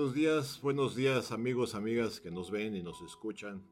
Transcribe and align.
Buenos 0.00 0.14
días, 0.14 0.60
buenos 0.62 0.96
días 0.96 1.30
amigos, 1.30 1.74
amigas 1.74 2.20
que 2.20 2.30
nos 2.30 2.50
ven 2.50 2.74
y 2.74 2.82
nos 2.82 3.02
escuchan. 3.02 3.62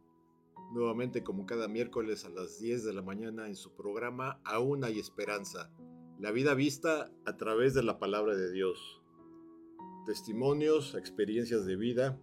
Nuevamente 0.74 1.24
como 1.24 1.46
cada 1.46 1.68
miércoles 1.68 2.27
a 2.27 2.28
las 2.28 2.59
10 2.59 2.84
de 2.84 2.92
la 2.92 3.01
mañana 3.01 3.46
en 3.46 3.56
su 3.56 3.74
programa 3.74 4.38
Aún 4.45 4.84
hay 4.84 4.98
esperanza. 4.98 5.73
La 6.18 6.30
vida 6.30 6.52
vista 6.52 7.10
a 7.24 7.38
través 7.38 7.73
de 7.73 7.82
la 7.82 7.98
palabra 7.98 8.37
de 8.37 8.52
Dios. 8.52 9.01
Testimonios, 10.04 10.95
experiencias 10.96 11.64
de 11.64 11.77
vida. 11.77 12.20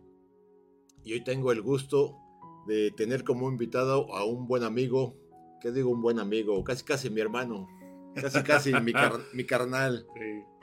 Y 1.04 1.14
hoy 1.14 1.24
tengo 1.24 1.52
el 1.52 1.64
gusto 1.64 2.16
de 2.68 2.92
tener 2.92 3.24
como 3.24 3.50
invitado 3.50 4.14
a 4.14 4.24
un 4.24 4.48
buen 4.48 4.62
amigo. 4.62 5.16
¿Qué 5.62 5.72
digo 5.72 5.90
un 5.90 6.04
buen 6.04 6.20
amigo? 6.20 6.64
Casi 6.64 6.84
casi 6.84 7.10
mi 7.10 7.22
hermano. 7.22 7.68
Casi 8.14 8.44
casi 8.44 8.72
mi, 8.72 8.94
mi, 9.34 9.46
carnal. 9.48 10.06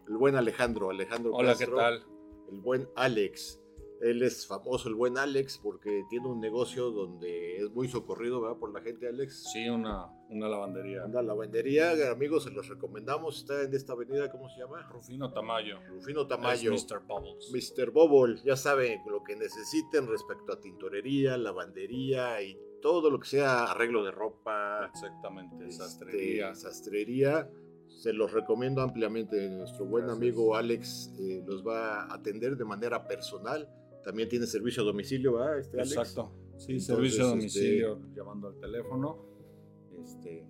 El 0.08 0.16
buen 0.16 0.36
Alejandro. 0.36 0.90
Alejandro 0.90 1.32
Hola, 1.32 1.56
¿qué 1.56 1.66
tal? 1.66 2.04
El 2.52 2.60
buen 2.60 2.88
Alex. 2.94 3.58
Él 4.00 4.22
es 4.22 4.48
famoso, 4.48 4.88
el 4.88 4.96
buen 4.96 5.16
Alex, 5.16 5.60
porque 5.62 6.02
tiene 6.10 6.26
un 6.26 6.40
negocio 6.40 6.90
donde 6.90 7.58
es 7.58 7.70
muy 7.70 7.86
socorrido 7.86 8.40
¿verdad? 8.40 8.58
por 8.58 8.72
la 8.72 8.80
gente, 8.80 9.06
Alex. 9.06 9.44
Sí, 9.52 9.68
una, 9.68 10.06
una 10.28 10.48
lavandería. 10.48 11.04
Una 11.04 11.22
lavandería, 11.22 12.10
amigos, 12.10 12.42
se 12.42 12.50
los 12.50 12.68
recomendamos. 12.68 13.38
Está 13.38 13.62
en 13.62 13.72
esta 13.72 13.92
avenida, 13.92 14.28
¿cómo 14.28 14.48
se 14.48 14.58
llama? 14.58 14.82
Rufino 14.90 15.32
Tamayo. 15.32 15.78
Rufino 15.88 16.26
Tamayo. 16.26 16.74
Es 16.74 16.84
Mr. 16.90 17.00
Bubbles. 17.06 17.52
Mr. 17.52 17.90
Bubble, 17.92 18.40
ya 18.44 18.56
saben 18.56 19.02
lo 19.08 19.22
que 19.22 19.36
necesiten 19.36 20.08
respecto 20.08 20.52
a 20.52 20.60
tintorería, 20.60 21.36
lavandería 21.36 22.42
y 22.42 22.58
todo 22.80 23.08
lo 23.08 23.20
que 23.20 23.28
sea 23.28 23.70
arreglo 23.70 24.02
de 24.02 24.10
ropa. 24.10 24.90
Exactamente, 24.92 25.68
este, 25.68 26.52
sastrería. 26.54 27.48
Se 28.02 28.12
los 28.12 28.32
recomiendo 28.32 28.82
ampliamente. 28.82 29.48
Nuestro 29.48 29.84
buen 29.86 30.10
amigo 30.10 30.56
Alex 30.56 31.12
eh, 31.20 31.40
los 31.46 31.64
va 31.64 32.00
a 32.00 32.14
atender 32.14 32.56
de 32.56 32.64
manera 32.64 33.06
personal. 33.06 33.68
También 34.02 34.28
tiene 34.28 34.44
servicio 34.48 34.82
a 34.82 34.86
domicilio, 34.86 35.34
¿verdad? 35.34 35.60
Este 35.60 35.78
Exacto. 35.78 36.32
Sí, 36.56 36.80
servicio 36.80 37.22
a 37.22 37.26
este, 37.26 37.36
domicilio, 37.36 38.00
llamando 38.12 38.48
al 38.48 38.58
teléfono. 38.58 39.24
Este, 40.02 40.44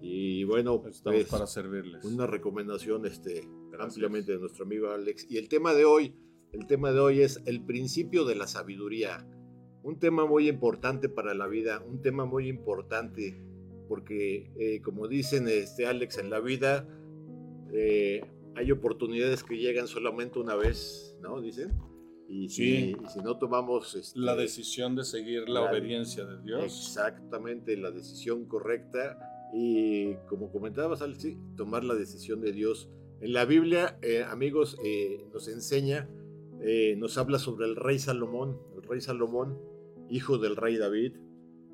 y 0.00 0.44
bueno, 0.44 0.82
estamos 0.88 1.20
pues, 1.20 1.26
para 1.26 1.46
servirles. 1.46 2.02
Una 2.02 2.26
recomendación 2.26 3.04
este, 3.04 3.46
ampliamente 3.78 4.32
de 4.32 4.38
nuestro 4.38 4.64
amigo 4.64 4.88
Alex. 4.88 5.26
Y 5.28 5.36
el 5.36 5.50
tema 5.50 5.74
de 5.74 5.84
hoy, 5.84 6.14
el 6.52 6.66
tema 6.66 6.92
de 6.92 7.00
hoy 7.00 7.20
es 7.20 7.42
el 7.44 7.62
principio 7.62 8.24
de 8.24 8.36
la 8.36 8.46
sabiduría. 8.46 9.28
Un 9.82 9.98
tema 9.98 10.24
muy 10.24 10.48
importante 10.48 11.10
para 11.10 11.34
la 11.34 11.46
vida, 11.46 11.84
un 11.86 12.00
tema 12.00 12.24
muy 12.24 12.48
importante 12.48 13.49
porque 13.90 14.52
eh, 14.56 14.80
como 14.82 15.08
dicen 15.08 15.48
este 15.48 15.84
Alex 15.84 16.18
en 16.18 16.30
la 16.30 16.38
vida, 16.38 16.86
eh, 17.72 18.24
hay 18.54 18.70
oportunidades 18.70 19.42
que 19.42 19.58
llegan 19.58 19.88
solamente 19.88 20.38
una 20.38 20.54
vez, 20.54 21.18
¿no? 21.20 21.40
Dicen. 21.40 21.72
Y 22.28 22.50
si, 22.50 22.94
si 23.12 23.18
no 23.24 23.36
tomamos... 23.36 23.96
Este, 23.96 24.16
la 24.20 24.36
decisión 24.36 24.94
de 24.94 25.02
seguir 25.02 25.48
la, 25.48 25.62
obediencia 25.62 26.24
de 26.24 26.40
Dios. 26.40 26.62
Exactamente, 26.62 27.76
la 27.76 27.90
decisión 27.90 28.44
correcta. 28.44 29.18
Y 29.52 30.14
como 30.28 30.52
comentabas, 30.52 31.02
Alex, 31.02 31.26
tomar 31.56 31.82
la 31.82 31.96
decisión 31.96 32.40
de 32.40 32.52
Dios. 32.52 32.88
En 33.20 33.32
la 33.32 33.44
Biblia, 33.44 33.98
eh, 34.02 34.22
amigos, 34.22 34.78
nos 35.32 35.48
enseña, 35.48 36.08
nos 36.96 37.18
habla 37.18 37.40
sobre 37.40 37.66
el 37.66 37.74
rey 37.74 37.98
Salomón, 37.98 38.56
el 38.76 38.84
rey 38.84 39.00
Salomón, 39.00 39.58
hijo 40.08 40.38
del 40.38 40.54
rey 40.54 40.76
David, 40.76 41.14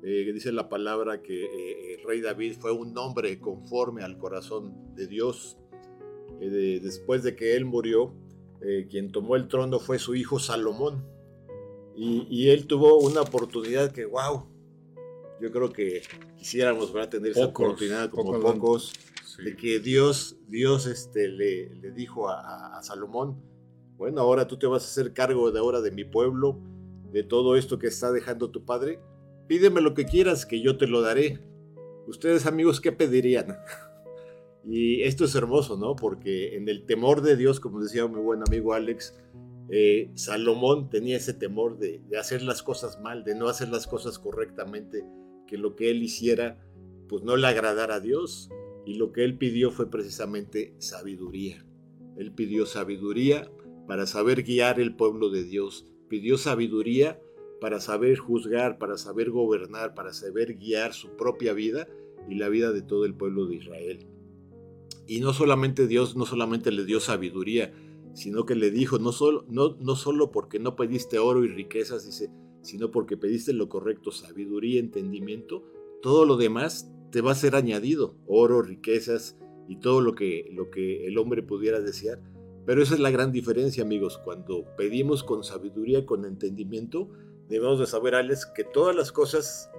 eh, 0.03 0.31
dice 0.31 0.51
la 0.51 0.69
palabra 0.69 1.21
que 1.21 1.45
eh, 1.45 1.95
el 1.95 2.03
rey 2.07 2.21
David 2.21 2.57
fue 2.59 2.71
un 2.71 2.95
hombre 2.97 3.39
conforme 3.39 4.03
al 4.03 4.17
corazón 4.17 4.95
de 4.95 5.07
Dios. 5.07 5.57
Eh, 6.39 6.79
después 6.83 7.23
de 7.23 7.35
que 7.35 7.55
él 7.55 7.65
murió, 7.65 8.13
quien 8.89 9.11
tomó 9.11 9.35
el 9.35 9.47
trono 9.47 9.79
fue 9.79 9.99
su 9.99 10.15
hijo 10.15 10.39
Salomón. 10.39 11.05
Y, 11.95 12.49
él 12.49 12.67
tuvo 12.67 12.99
una 12.99 13.21
oportunidad 13.21 13.91
que, 13.91 14.05
wow, 14.05 14.45
yo 15.41 15.51
creo 15.51 15.71
que 15.71 16.03
quisiéramos 16.37 16.93
tener 17.09 17.31
esa 17.31 17.45
oportunidad 17.45 18.11
como 18.11 18.39
pocos, 18.39 18.93
de 19.43 19.55
que 19.55 19.79
Dios, 19.79 20.37
Dios 20.47 20.85
este, 20.85 21.27
le, 21.27 21.73
le 21.75 21.91
dijo 21.91 22.29
a, 22.29 22.77
a 22.77 22.83
Salomón, 22.83 23.41
bueno, 23.97 24.21
ahora 24.21 24.47
tú 24.47 24.57
te 24.57 24.67
vas 24.67 24.83
a 24.83 24.87
hacer 24.87 25.13
cargo 25.13 25.51
de 25.51 25.59
ahora 25.59 25.81
de 25.81 25.89
mi 25.89 26.05
pueblo, 26.05 26.59
de 27.11 27.23
todo 27.23 27.55
esto 27.55 27.79
que 27.79 27.87
está 27.87 28.11
dejando 28.11 28.51
tu 28.51 28.63
padre 28.63 28.99
pídeme 29.47 29.81
lo 29.81 29.93
que 29.93 30.05
quieras 30.05 30.45
que 30.45 30.61
yo 30.61 30.77
te 30.77 30.87
lo 30.87 31.01
daré. 31.01 31.39
Ustedes 32.07 32.45
amigos, 32.45 32.81
¿qué 32.81 32.91
pedirían? 32.91 33.57
y 34.65 35.03
esto 35.03 35.25
es 35.25 35.35
hermoso, 35.35 35.77
¿no? 35.77 35.95
Porque 35.95 36.55
en 36.55 36.69
el 36.69 36.85
temor 36.85 37.21
de 37.21 37.35
Dios, 37.35 37.59
como 37.59 37.81
decía 37.81 38.07
mi 38.07 38.21
buen 38.21 38.41
amigo 38.47 38.73
Alex, 38.73 39.13
eh, 39.69 40.11
Salomón 40.15 40.89
tenía 40.89 41.17
ese 41.17 41.33
temor 41.33 41.77
de, 41.77 42.01
hacer 42.17 42.41
las 42.41 42.63
cosas 42.63 43.01
mal, 43.01 43.23
de 43.23 43.35
no 43.35 43.47
hacer 43.47 43.69
las 43.69 43.87
cosas 43.87 44.19
correctamente, 44.19 45.05
que 45.47 45.57
lo 45.57 45.75
que 45.75 45.91
él 45.91 46.03
hiciera 46.03 46.63
pues 47.09 47.23
no 47.23 47.37
le 47.37 47.47
agradara 47.47 47.95
a 47.95 47.99
Dios. 47.99 48.49
Y 48.85 48.95
lo 48.95 49.11
que 49.11 49.25
él 49.25 49.37
pidió 49.37 49.71
fue 49.71 49.89
precisamente 49.89 50.73
sabiduría. 50.77 51.65
Él 52.17 52.31
pidió 52.31 52.65
sabiduría 52.65 53.51
para 53.85 54.05
saber 54.05 54.43
guiar 54.43 54.79
el 54.79 54.95
pueblo 54.95 55.29
de 55.29 55.43
Dios. 55.43 55.85
Pidió 56.07 56.37
sabiduría 56.37 57.19
para 57.59 57.79
saber 57.79 58.17
juzgar, 58.17 58.77
para 58.77 58.97
saber 58.97 59.29
gobernar, 59.29 59.93
para 59.93 60.13
saber 60.13 60.55
guiar 60.57 60.93
su 60.93 61.09
propia 61.15 61.53
vida 61.53 61.87
y 62.29 62.35
la 62.35 62.49
vida 62.49 62.71
de 62.71 62.81
todo 62.81 63.05
el 63.05 63.13
pueblo 63.13 63.45
de 63.47 63.55
Israel. 63.55 64.07
Y 65.07 65.21
no 65.21 65.33
solamente 65.33 65.87
Dios, 65.87 66.15
no 66.15 66.25
solamente 66.25 66.71
le 66.71 66.85
dio 66.85 66.99
sabiduría, 66.99 67.73
sino 68.13 68.45
que 68.45 68.55
le 68.55 68.71
dijo, 68.71 68.99
no 68.99 69.11
solo, 69.11 69.45
no, 69.47 69.77
no 69.79 69.95
solo 69.95 70.31
porque 70.31 70.59
no 70.59 70.75
pediste 70.75 71.19
oro 71.19 71.45
y 71.45 71.47
riquezas, 71.47 72.05
dice, 72.05 72.29
sino 72.61 72.91
porque 72.91 73.15
pediste 73.15 73.53
lo 73.53 73.69
correcto, 73.69 74.11
sabiduría, 74.11 74.79
entendimiento, 74.79 75.63
todo 76.01 76.25
lo 76.25 76.35
demás 76.35 76.91
te 77.11 77.21
va 77.21 77.31
a 77.31 77.35
ser 77.35 77.55
añadido, 77.55 78.15
oro, 78.27 78.61
riquezas 78.61 79.37
y 79.67 79.77
todo 79.77 80.01
lo 80.01 80.15
que, 80.15 80.49
lo 80.51 80.69
que 80.69 81.07
el 81.07 81.17
hombre 81.17 81.43
pudiera 81.43 81.79
desear. 81.79 82.21
Pero 82.65 82.83
esa 82.83 82.95
es 82.95 82.99
la 82.99 83.11
gran 83.11 83.31
diferencia, 83.31 83.83
amigos, 83.83 84.17
cuando 84.17 84.65
pedimos 84.75 85.23
con 85.23 85.43
sabiduría, 85.43 86.05
con 86.05 86.25
entendimiento, 86.25 87.09
debemos 87.47 87.79
de 87.79 87.87
saber, 87.87 88.15
Alex, 88.15 88.45
que 88.45 88.63
todas 88.63 88.95
las 88.95 89.11
cosas, 89.11 89.71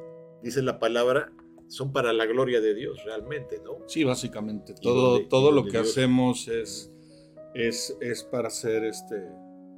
dice 0.42 0.62
la 0.62 0.78
palabra, 0.78 1.32
son 1.68 1.92
para 1.92 2.12
la 2.12 2.26
gloria 2.26 2.60
de 2.60 2.74
Dios 2.74 3.04
realmente, 3.04 3.60
¿no? 3.62 3.78
Sí, 3.86 4.04
básicamente. 4.04 4.74
Todo, 4.74 5.26
todo 5.28 5.52
lo 5.52 5.66
que 5.66 5.78
hacemos 5.78 6.48
es, 6.48 6.90
es, 7.54 7.96
es 8.00 8.24
para 8.24 8.50
ser 8.50 8.84
este, 8.84 9.28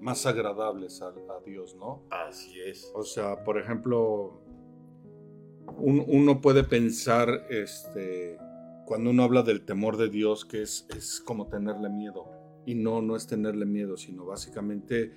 más 0.01 0.25
agradables 0.27 1.03
a, 1.03 1.13
Dios, 1.45 1.75
¿no? 1.75 2.05
Así 2.11 2.61
es. 2.61 2.93
O 2.95 3.03
sea, 3.03 3.43
por 3.43 3.59
ejemplo, 3.59 4.41
uno 5.79 6.41
puede 6.41 6.65
pensar, 6.65 7.47
este, 7.51 8.39
cuando 8.87 9.11
uno 9.11 9.25
habla 9.25 9.43
del 9.43 9.65
temor 9.65 9.97
de 9.97 10.11
Dios, 10.11 10.45
que 10.45 10.63
es, 10.63 10.87
es 10.97 11.21
como 11.21 11.49
tenerle 11.49 11.89
miedo. 11.89 12.27
Y 12.67 12.75
no, 12.75 13.03
no 13.03 13.17
es 13.17 13.27
tenerle 13.27 13.65
miedo, 13.65 13.97
sino 13.97 14.27
básicamente 14.27 15.13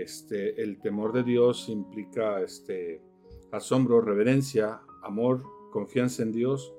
este, 0.00 0.62
el 0.62 0.80
temor 0.80 1.12
de 1.12 1.22
Dios 1.22 1.68
implica 1.68 2.40
este, 2.40 3.02
asombro, 3.50 4.00
reverencia, 4.00 4.80
amor, 5.02 5.42
confianza 5.70 6.22
en 6.22 6.32
Dios 6.32 6.72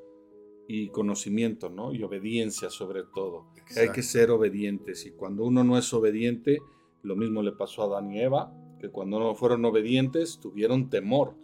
y 0.68 0.90
conocimiento, 0.90 1.70
¿no? 1.70 1.94
Y 1.94 2.04
obediencia 2.04 2.70
sobre 2.70 3.04
todo. 3.04 3.48
Hay 3.78 3.90
que 3.90 4.02
ser 4.02 4.32
obedientes 4.32 5.06
y 5.06 5.12
cuando 5.12 5.44
uno 5.44 5.64
no 5.64 5.78
es 5.78 5.94
obediente, 5.94 6.60
lo 7.04 7.16
mismo 7.16 7.44
le 7.44 7.52
pasó 7.52 7.84
a 7.84 7.86
Adán 7.86 8.12
y 8.12 8.22
Eva, 8.22 8.54
que 8.80 8.90
cuando 8.90 9.20
no 9.20 9.36
fueron 9.36 9.64
obedientes 9.66 10.40
tuvieron 10.40 10.90
temor, 10.90 11.36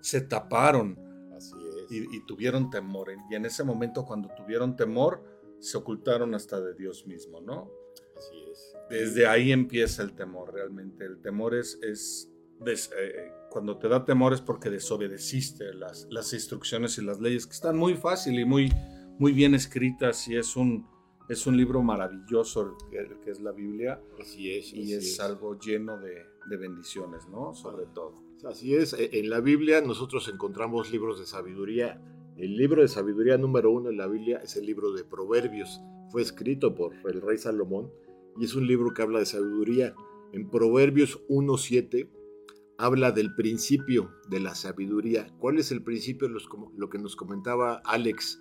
se 0.00 0.22
taparon 0.22 0.98
Y, 1.90 2.16
y, 2.16 2.24
tuvieron 2.26 2.70
temor. 2.70 3.12
Y 3.30 3.34
en 3.34 3.44
ese 3.44 3.64
momento 3.64 4.04
cuando 4.06 4.30
tuvieron 4.34 4.76
temor, 4.76 5.22
se 5.60 5.76
ocultaron 5.76 6.34
hasta 6.34 6.58
de 6.60 6.74
Dios 6.74 7.06
mismo, 7.06 7.40
¿no? 7.40 7.70
Desde 8.90 9.26
ahí 9.26 9.52
empieza 9.52 10.02
el 10.02 10.14
temor 10.14 10.52
realmente. 10.52 11.04
El 11.04 11.20
temor 11.20 11.54
es, 11.54 11.78
es 11.82 12.32
eh, 12.66 13.32
cuando 13.50 13.76
te 13.76 13.88
da 13.88 14.04
temor 14.04 14.32
es 14.32 14.40
porque 14.40 14.70
desobedeciste 14.70 15.74
las, 15.74 16.06
las 16.10 16.32
instrucciones 16.32 16.96
y 16.98 17.02
las 17.02 17.20
leyes, 17.20 17.46
que 17.46 17.52
están 17.52 17.76
muy 17.76 17.94
fácil 17.94 18.38
y 18.38 18.44
muy, 18.44 18.72
muy 19.18 19.32
bien 19.32 19.54
escritas 19.54 20.26
y 20.28 20.36
es 20.36 20.56
un, 20.56 20.86
es 21.28 21.46
un 21.46 21.56
libro 21.56 21.82
maravilloso 21.82 22.76
el 22.92 23.18
que, 23.20 23.30
es 23.30 23.40
la 23.40 23.52
Biblia. 23.52 24.00
Así 24.20 24.52
es. 24.52 24.72
Y 24.72 24.94
es, 24.94 25.20
algo 25.20 25.58
lleno 25.58 25.98
de, 25.98 26.24
de, 26.48 26.56
bendiciones, 26.56 27.28
¿no? 27.28 27.54
Sobre 27.54 27.86
todo. 27.86 28.22
Así 28.48 28.74
es. 28.74 28.94
E, 28.94 29.18
en 29.18 29.28
la 29.28 29.40
Biblia 29.40 29.80
nosotros 29.80 30.28
encontramos 30.28 30.90
libros 30.90 31.18
de 31.18 31.26
sabiduría. 31.26 32.00
El 32.36 32.56
libro 32.56 32.80
de 32.80 32.88
sabiduría 32.88 33.36
número 33.36 33.70
uno 33.70 33.90
en 33.90 33.98
la 33.98 34.06
Biblia 34.06 34.40
es 34.42 34.56
el 34.56 34.64
libro 34.64 34.92
de 34.92 35.04
Proverbios. 35.04 35.80
Fue 36.10 36.22
escrito 36.22 36.74
por 36.74 36.94
el 37.04 37.20
rey 37.20 37.36
Salomón 37.36 37.90
y 38.38 38.44
es 38.44 38.54
un 38.54 38.66
libro 38.66 38.92
que 38.94 39.02
habla 39.02 39.18
de 39.18 39.26
sabiduría. 39.26 39.94
En 40.32 40.48
Proverbios 40.48 41.20
1.7 41.28 42.08
habla 42.78 43.12
del 43.12 43.34
principio 43.34 44.10
de 44.28 44.40
la 44.40 44.54
sabiduría. 44.54 45.32
¿Cuál 45.38 45.58
es 45.58 45.70
el 45.72 45.82
principio? 45.82 46.28
Lo 46.28 46.88
que 46.88 46.98
nos 46.98 47.16
comentaba 47.16 47.82
Alex 47.84 48.40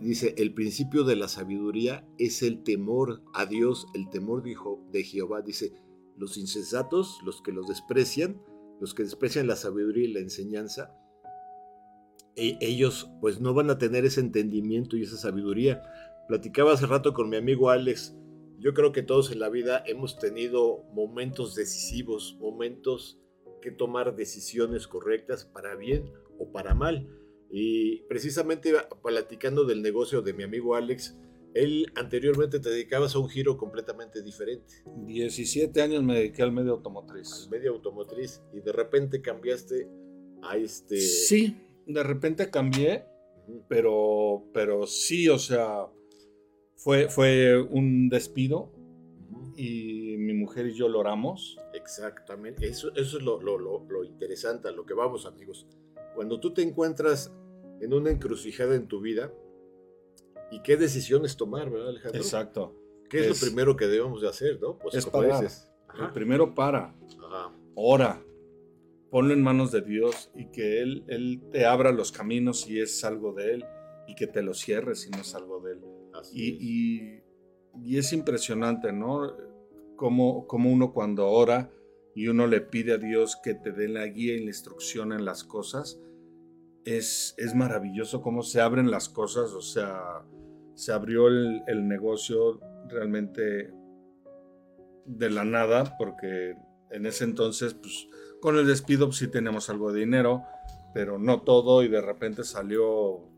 dice, 0.00 0.34
el 0.38 0.54
principio 0.54 1.04
de 1.04 1.16
la 1.16 1.28
sabiduría 1.28 2.06
es 2.18 2.42
el 2.42 2.62
temor 2.62 3.22
a 3.34 3.46
Dios, 3.46 3.86
el 3.94 4.08
temor 4.10 4.42
de 4.42 5.04
Jehová. 5.04 5.42
Dice, 5.42 5.72
los 6.16 6.36
insensatos, 6.36 7.20
los 7.24 7.42
que 7.42 7.52
los 7.52 7.66
desprecian, 7.66 8.40
los 8.80 8.94
que 8.94 9.02
desprecian 9.02 9.46
la 9.46 9.56
sabiduría 9.56 10.04
y 10.04 10.12
la 10.12 10.20
enseñanza, 10.20 10.94
e, 12.36 12.58
ellos 12.60 13.10
pues 13.20 13.40
no 13.40 13.54
van 13.54 13.70
a 13.70 13.78
tener 13.78 14.04
ese 14.04 14.20
entendimiento 14.20 14.96
y 14.96 15.02
esa 15.02 15.16
sabiduría. 15.16 15.82
Platicaba 16.28 16.72
hace 16.72 16.86
rato 16.86 17.12
con 17.12 17.28
mi 17.28 17.36
amigo 17.36 17.70
Alex, 17.70 18.14
yo 18.58 18.74
creo 18.74 18.92
que 18.92 19.02
todos 19.02 19.30
en 19.32 19.40
la 19.40 19.48
vida 19.48 19.82
hemos 19.86 20.18
tenido 20.18 20.84
momentos 20.92 21.54
decisivos, 21.54 22.36
momentos 22.40 23.18
que 23.60 23.70
tomar 23.70 24.16
decisiones 24.16 24.86
correctas 24.86 25.44
para 25.44 25.74
bien 25.74 26.12
o 26.38 26.50
para 26.52 26.74
mal. 26.74 27.08
Y 27.50 28.02
precisamente 28.02 28.72
platicando 29.02 29.64
del 29.64 29.82
negocio 29.82 30.22
de 30.22 30.32
mi 30.32 30.42
amigo 30.42 30.74
Alex, 30.74 31.16
él 31.54 31.86
anteriormente 31.94 32.60
te 32.60 32.68
dedicabas 32.68 33.14
a 33.14 33.18
un 33.18 33.28
giro 33.28 33.56
completamente 33.56 34.22
diferente. 34.22 34.84
17 35.06 35.80
años 35.80 36.02
me 36.02 36.16
dediqué 36.16 36.42
al 36.42 36.52
medio 36.52 36.72
automotriz. 36.72 37.44
Al 37.44 37.50
medio 37.50 37.72
automotriz 37.72 38.42
y 38.52 38.60
de 38.60 38.72
repente 38.72 39.22
cambiaste 39.22 39.88
a 40.42 40.56
este... 40.56 41.00
Sí, 41.00 41.56
de 41.86 42.02
repente 42.02 42.50
cambié, 42.50 43.06
pero, 43.68 44.44
pero 44.52 44.86
sí, 44.86 45.28
o 45.28 45.38
sea, 45.38 45.86
fue, 46.76 47.08
fue 47.08 47.60
un 47.60 48.08
despido 48.08 48.72
y 49.56 50.16
mi 50.18 50.34
mujer 50.34 50.66
y 50.66 50.74
yo 50.74 50.88
lo 50.88 51.00
oramos. 51.00 51.58
Exactamente, 51.74 52.66
eso, 52.66 52.90
eso 52.94 53.18
es 53.18 53.22
lo, 53.24 53.40
lo, 53.40 53.58
lo 53.58 54.04
interesante, 54.04 54.68
a 54.68 54.72
lo 54.72 54.86
que 54.86 54.94
vamos 54.94 55.26
amigos. 55.26 55.66
Cuando 56.14 56.40
tú 56.40 56.52
te 56.52 56.62
encuentras 56.62 57.32
en 57.80 57.92
una 57.92 58.10
encrucijada 58.10 58.74
en 58.74 58.86
tu 58.86 59.00
vida, 59.00 59.32
¿y 60.50 60.62
qué 60.62 60.76
decisiones 60.76 61.36
tomar, 61.36 61.70
verdad, 61.70 61.88
Alejandro? 61.90 62.20
Exacto. 62.20 62.74
¿Qué 63.08 63.20
es, 63.20 63.28
lo 63.28 63.46
primero 63.46 63.76
que 63.76 63.86
debemos 63.86 64.20
de 64.20 64.28
hacer, 64.28 64.60
no? 64.60 64.78
Pues 64.78 64.94
es 64.94 65.06
parar. 65.06 65.46
El 65.98 66.12
primero 66.12 66.54
para. 66.54 66.94
Ajá. 67.24 67.52
Ora. 67.74 68.22
Ponlo 69.10 69.32
en 69.32 69.40
manos 69.40 69.70
de 69.70 69.82
Dios 69.82 70.30
y 70.34 70.50
que 70.50 70.82
él, 70.82 71.04
él 71.06 71.40
te 71.52 71.64
abra 71.64 71.92
los 71.92 72.10
caminos 72.10 72.62
si 72.62 72.80
es 72.80 73.04
algo 73.04 73.32
de 73.32 73.54
Él 73.54 73.64
y 74.08 74.16
que 74.16 74.26
te 74.26 74.42
lo 74.42 74.52
cierre 74.52 74.96
si 74.96 75.10
no 75.10 75.18
es 75.18 75.34
algo 75.34 75.60
de 75.60 75.74
Él. 75.74 75.80
Y, 76.32 76.50
es. 76.50 76.62
Y, 76.62 77.22
y, 77.82 77.98
es 77.98 78.12
impresionante, 78.12 78.92
¿no? 78.92 79.36
Como, 79.96 80.46
como 80.46 80.70
uno 80.70 80.92
cuando 80.92 81.28
ora 81.28 81.70
y 82.14 82.28
uno 82.28 82.46
le 82.46 82.60
pide 82.60 82.94
a 82.94 82.98
Dios 82.98 83.38
que 83.42 83.54
te 83.54 83.72
dé 83.72 83.88
la 83.88 84.06
guía 84.06 84.34
y 84.34 84.40
la 84.40 84.46
instrucción 84.46 85.12
en 85.12 85.24
las 85.24 85.44
cosas, 85.44 86.00
es, 86.84 87.34
es 87.36 87.54
maravilloso 87.54 88.22
cómo 88.22 88.42
se 88.42 88.60
abren 88.60 88.90
las 88.90 89.08
cosas, 89.08 89.52
o 89.52 89.60
sea, 89.60 90.24
se 90.74 90.92
abrió 90.92 91.28
el, 91.28 91.62
el 91.66 91.88
negocio 91.88 92.60
realmente 92.88 93.72
de 95.04 95.30
la 95.30 95.44
nada, 95.44 95.96
porque 95.98 96.54
en 96.90 97.06
ese 97.06 97.24
entonces, 97.24 97.74
pues, 97.74 98.08
con 98.40 98.56
el 98.56 98.66
despido 98.66 99.06
pues, 99.06 99.18
sí 99.18 99.28
teníamos 99.28 99.68
algo 99.70 99.92
de 99.92 100.00
dinero, 100.00 100.44
pero 100.94 101.18
no 101.18 101.42
todo, 101.42 101.82
y 101.82 101.88
de 101.88 102.00
repente 102.00 102.44
salió 102.44 103.28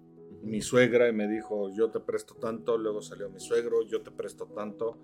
mi 0.43 0.61
suegra 0.61 1.08
y 1.08 1.12
me 1.12 1.29
dijo, 1.29 1.70
yo 1.75 1.90
te 1.90 2.00
presto 2.00 2.35
tanto, 2.35 2.79
luego 2.79 3.02
salió 3.02 3.31
mi 3.31 3.40
suegro, 3.40 3.87
yo 3.87 4.02
te 4.02 4.11
presto 4.11 4.46
tanto, 4.46 4.99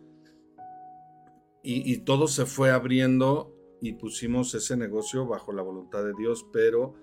y, 1.62 1.92
y 1.92 1.98
todo 1.98 2.28
se 2.28 2.46
fue 2.46 2.70
abriendo 2.70 3.54
y 3.80 3.92
pusimos 3.94 4.54
ese 4.54 4.76
negocio 4.76 5.26
bajo 5.26 5.52
la 5.52 5.62
voluntad 5.62 6.04
de 6.04 6.12
Dios, 6.14 6.46
pero 6.52 6.94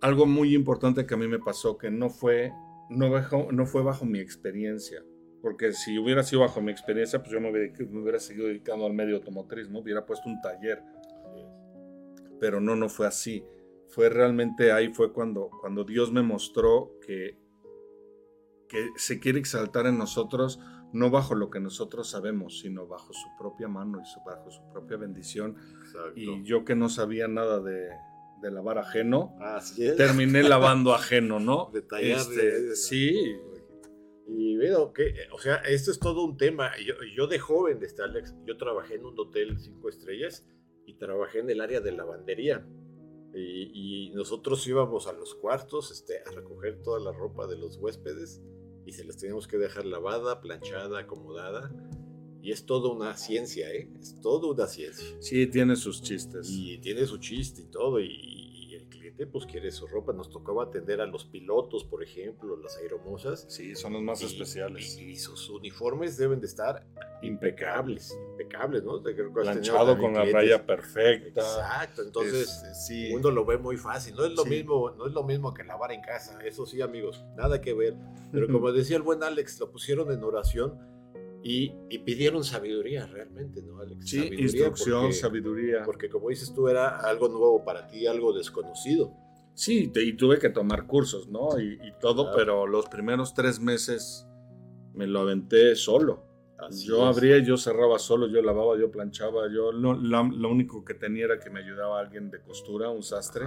algo 0.00 0.26
muy 0.26 0.54
importante 0.54 1.06
que 1.06 1.14
a 1.14 1.16
mí 1.16 1.28
me 1.28 1.38
pasó, 1.38 1.78
que 1.78 1.90
no 1.90 2.10
fue, 2.10 2.52
no, 2.88 3.10
bajo, 3.10 3.50
no 3.52 3.66
fue 3.66 3.82
bajo 3.82 4.04
mi 4.04 4.20
experiencia, 4.20 5.04
porque 5.42 5.72
si 5.72 5.98
hubiera 5.98 6.22
sido 6.22 6.42
bajo 6.42 6.60
mi 6.60 6.72
experiencia, 6.72 7.20
pues 7.20 7.32
yo 7.32 7.40
me 7.40 7.50
hubiera, 7.50 7.72
me 7.90 8.00
hubiera 8.02 8.18
seguido 8.18 8.48
dedicando 8.48 8.86
al 8.86 8.92
medio 8.92 9.16
automotriz, 9.16 9.68
¿no? 9.68 9.80
Hubiera 9.80 10.04
puesto 10.04 10.28
un 10.28 10.40
taller. 10.40 10.82
Pero 12.40 12.60
no, 12.60 12.76
no 12.76 12.88
fue 12.88 13.06
así. 13.06 13.44
Fue 13.88 14.08
realmente 14.08 14.72
ahí 14.72 14.92
fue 14.92 15.12
cuando, 15.12 15.50
cuando 15.60 15.84
Dios 15.84 16.12
me 16.12 16.22
mostró 16.22 16.98
que, 17.04 17.38
que 18.68 18.88
se 18.96 19.18
quiere 19.18 19.38
exaltar 19.38 19.86
en 19.86 19.98
nosotros 19.98 20.60
no 20.92 21.10
bajo 21.10 21.34
lo 21.34 21.50
que 21.50 21.60
nosotros 21.60 22.10
sabemos, 22.10 22.60
sino 22.60 22.86
bajo 22.86 23.12
su 23.12 23.28
propia 23.38 23.68
mano 23.68 24.00
y 24.00 24.26
bajo 24.26 24.50
su 24.50 24.60
propia 24.72 24.96
bendición. 24.96 25.56
Y 26.14 26.42
yo 26.44 26.64
que 26.64 26.74
no 26.74 26.88
sabía 26.88 27.28
nada 27.28 27.60
de, 27.60 27.90
lavar 28.42 28.78
ajeno, 28.78 29.36
terminé 29.96 30.42
lavando 30.48 30.94
ajeno, 30.94 31.40
¿no? 31.40 31.70
Detallar. 31.72 32.18
Este, 32.18 32.76
sí. 32.76 33.36
Y 34.30 34.56
veo 34.56 34.92
que, 34.92 35.14
o 35.32 35.38
sea, 35.38 35.56
esto 35.56 35.90
es 35.90 35.98
todo 35.98 36.24
un 36.24 36.36
tema. 36.36 36.72
Yo, 36.78 36.94
yo 37.16 37.26
de 37.26 37.38
joven, 37.38 37.78
este 37.82 38.02
Alex, 38.02 38.34
yo 38.44 38.56
trabajé 38.56 38.96
en 38.96 39.06
un 39.06 39.18
hotel 39.18 39.58
cinco 39.58 39.88
estrellas 39.88 40.46
y 40.86 40.94
trabajé 40.94 41.40
en 41.40 41.50
el 41.50 41.60
área 41.60 41.80
de 41.80 41.92
lavandería. 41.92 42.66
Y, 43.34 44.08
y 44.08 44.10
nosotros 44.10 44.66
íbamos 44.66 45.06
a 45.06 45.12
los 45.12 45.34
cuartos 45.34 45.90
este, 45.90 46.20
a 46.26 46.30
recoger 46.30 46.82
toda 46.82 46.98
la 46.98 47.12
ropa 47.12 47.46
de 47.46 47.56
los 47.56 47.76
huéspedes 47.76 48.40
y 48.88 48.92
se 48.92 49.04
las 49.04 49.18
tenemos 49.18 49.46
que 49.46 49.58
dejar 49.58 49.84
lavada, 49.84 50.40
planchada, 50.40 51.00
acomodada. 51.00 51.70
Y 52.40 52.52
es 52.52 52.64
toda 52.64 52.88
una 52.90 53.14
ciencia, 53.18 53.70
¿eh? 53.70 53.90
Es 54.00 54.18
toda 54.22 54.50
una 54.50 54.66
ciencia. 54.66 55.04
Sí, 55.20 55.46
tiene 55.46 55.76
sus 55.76 56.00
chistes. 56.00 56.48
Y 56.48 56.78
tiene 56.78 57.04
su 57.04 57.18
chiste 57.18 57.62
y 57.62 57.66
todo. 57.66 58.00
Y, 58.00 58.47
el 58.88 58.98
cliente, 58.98 59.26
pues, 59.26 59.46
quiere 59.46 59.70
su 59.70 59.86
ropa. 59.86 60.12
Nos 60.12 60.30
tocaba 60.30 60.64
atender 60.64 61.00
a 61.00 61.06
los 61.06 61.24
pilotos, 61.24 61.84
por 61.84 62.02
ejemplo, 62.02 62.56
las 62.56 62.76
aeromosas. 62.78 63.46
Sí, 63.48 63.74
son 63.74 63.92
los 63.92 64.02
más 64.02 64.22
especiales. 64.22 64.98
Y, 64.98 65.16
sus 65.16 65.48
uniformes 65.50 66.16
deben 66.16 66.40
de 66.40 66.46
estar 66.46 66.86
impecables. 67.22 68.16
Impecables, 68.32 68.84
¿no? 68.84 69.02
Planchado 69.02 69.98
con 69.98 70.14
la 70.14 70.24
raya 70.24 70.64
perfecta. 70.64 71.40
Exacto. 71.40 72.02
Entonces, 72.02 72.62
sí. 72.86 73.12
uno 73.12 73.30
lo 73.30 73.44
ve 73.44 73.58
muy 73.58 73.76
fácil. 73.76 74.14
No 74.14 74.24
es 74.24 74.32
lo 74.32 74.44
mismo, 74.44 74.90
no 74.90 75.06
es 75.06 75.12
lo 75.12 75.24
mismo 75.24 75.52
que 75.52 75.64
lavar 75.64 75.92
en 75.92 76.00
casa. 76.00 76.38
Eso 76.44 76.66
sí, 76.66 76.80
amigos, 76.80 77.24
nada 77.36 77.60
que 77.60 77.74
ver. 77.74 77.94
Pero 78.32 78.46
como 78.52 78.72
decía 78.72 78.96
el 78.96 79.02
buen 79.02 79.22
Alex, 79.22 79.58
lo 79.60 79.70
pusieron 79.70 80.12
en 80.12 80.22
oración 80.22 80.97
y, 81.42 81.98
pidieron 82.04 82.44
sabiduría 82.44 83.06
realmente, 83.06 83.62
¿no, 83.62 83.78
Alex? 83.80 84.08
Sí, 84.08 84.30
instrucción, 84.38 85.12
sabiduría. 85.12 85.82
Porque 85.84 86.08
como 86.08 86.28
dices 86.30 86.52
tú, 86.52 86.68
era 86.68 86.98
algo 86.98 87.28
nuevo 87.28 87.64
para 87.64 87.86
ti, 87.86 88.06
algo 88.06 88.32
desconocido. 88.32 89.12
Sí, 89.54 89.90
y 89.94 90.12
tuve 90.14 90.38
que 90.38 90.50
tomar 90.50 90.86
cursos, 90.86 91.28
¿no? 91.28 91.58
Y, 91.60 91.78
todo, 92.00 92.30
pero 92.34 92.66
los 92.66 92.88
primeros 92.88 93.34
tres 93.34 93.60
meses 93.60 94.26
me 94.94 95.06
lo 95.06 95.20
aventé 95.20 95.74
solo. 95.74 96.24
yo 96.86 97.06
abría, 97.06 97.38
yo 97.38 97.56
cerraba 97.56 97.98
solo, 97.98 98.28
yo 98.28 98.42
lavaba, 98.42 98.78
yo 98.78 98.90
planchaba, 98.90 99.48
yo 99.52 99.72
lo, 99.72 99.94
lo, 99.94 100.50
único 100.50 100.84
que 100.84 100.94
tenía 100.94 101.26
era 101.26 101.38
que 101.38 101.50
me 101.50 101.60
ayudaba 101.60 102.00
alguien 102.00 102.30
de 102.30 102.40
costura, 102.40 102.90
un 102.90 103.02
sastre, 103.02 103.46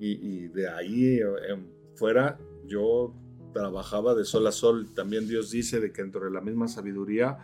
y, 0.00 0.12
y, 0.12 0.48
de 0.48 0.68
ahí 0.68 1.18
en 1.48 1.72
fuera 1.94 2.38
yo 2.66 3.14
trabajaba 3.56 4.14
de 4.14 4.24
sol 4.24 4.46
a 4.46 4.52
sol. 4.52 4.92
También 4.94 5.26
Dios 5.26 5.50
dice 5.50 5.80
de 5.80 5.90
que 5.90 6.02
dentro 6.02 6.26
de 6.26 6.30
la 6.30 6.42
misma 6.42 6.68
sabiduría 6.68 7.38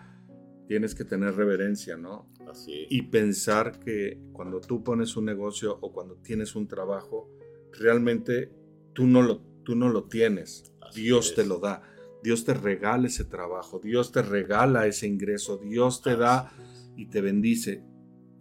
tienes 0.68 0.94
que 0.94 1.04
tener 1.04 1.34
reverencia, 1.34 1.96
¿no? 1.96 2.30
Así. 2.50 2.86
Y 2.90 3.02
pensar 3.02 3.80
que 3.80 4.20
cuando 4.32 4.60
tú 4.60 4.84
pones 4.84 5.16
un 5.16 5.24
negocio 5.24 5.78
o 5.80 5.92
cuando 5.92 6.16
tienes 6.16 6.54
un 6.54 6.68
trabajo, 6.68 7.30
realmente 7.72 8.52
tú 8.92 9.06
no 9.06 9.22
lo, 9.22 9.40
tú 9.64 9.74
no 9.74 9.88
lo 9.88 10.04
tienes. 10.04 10.74
Dios 10.94 11.34
te 11.34 11.46
lo 11.46 11.58
da. 11.58 11.82
Dios 12.22 12.44
te 12.44 12.52
regala 12.52 13.06
ese 13.06 13.24
trabajo. 13.24 13.80
Dios 13.82 14.12
te 14.12 14.20
regala 14.20 14.86
ese 14.86 15.06
ingreso. 15.06 15.56
Dios 15.56 16.02
te 16.02 16.16
da 16.16 16.52
y 16.94 17.06
te 17.06 17.22
bendice. 17.22 17.82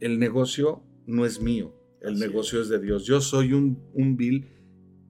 El 0.02 0.20
negocio 0.20 0.84
no 1.06 1.26
es 1.26 1.42
mío. 1.42 1.74
El 2.02 2.20
negocio 2.20 2.60
es. 2.60 2.66
es. 2.66 2.70
de 2.72 2.80
Dios. 2.80 3.06
Yo 3.06 3.22
soy 3.22 3.54
un, 3.54 3.82
un 3.94 4.18
vil 4.18 4.50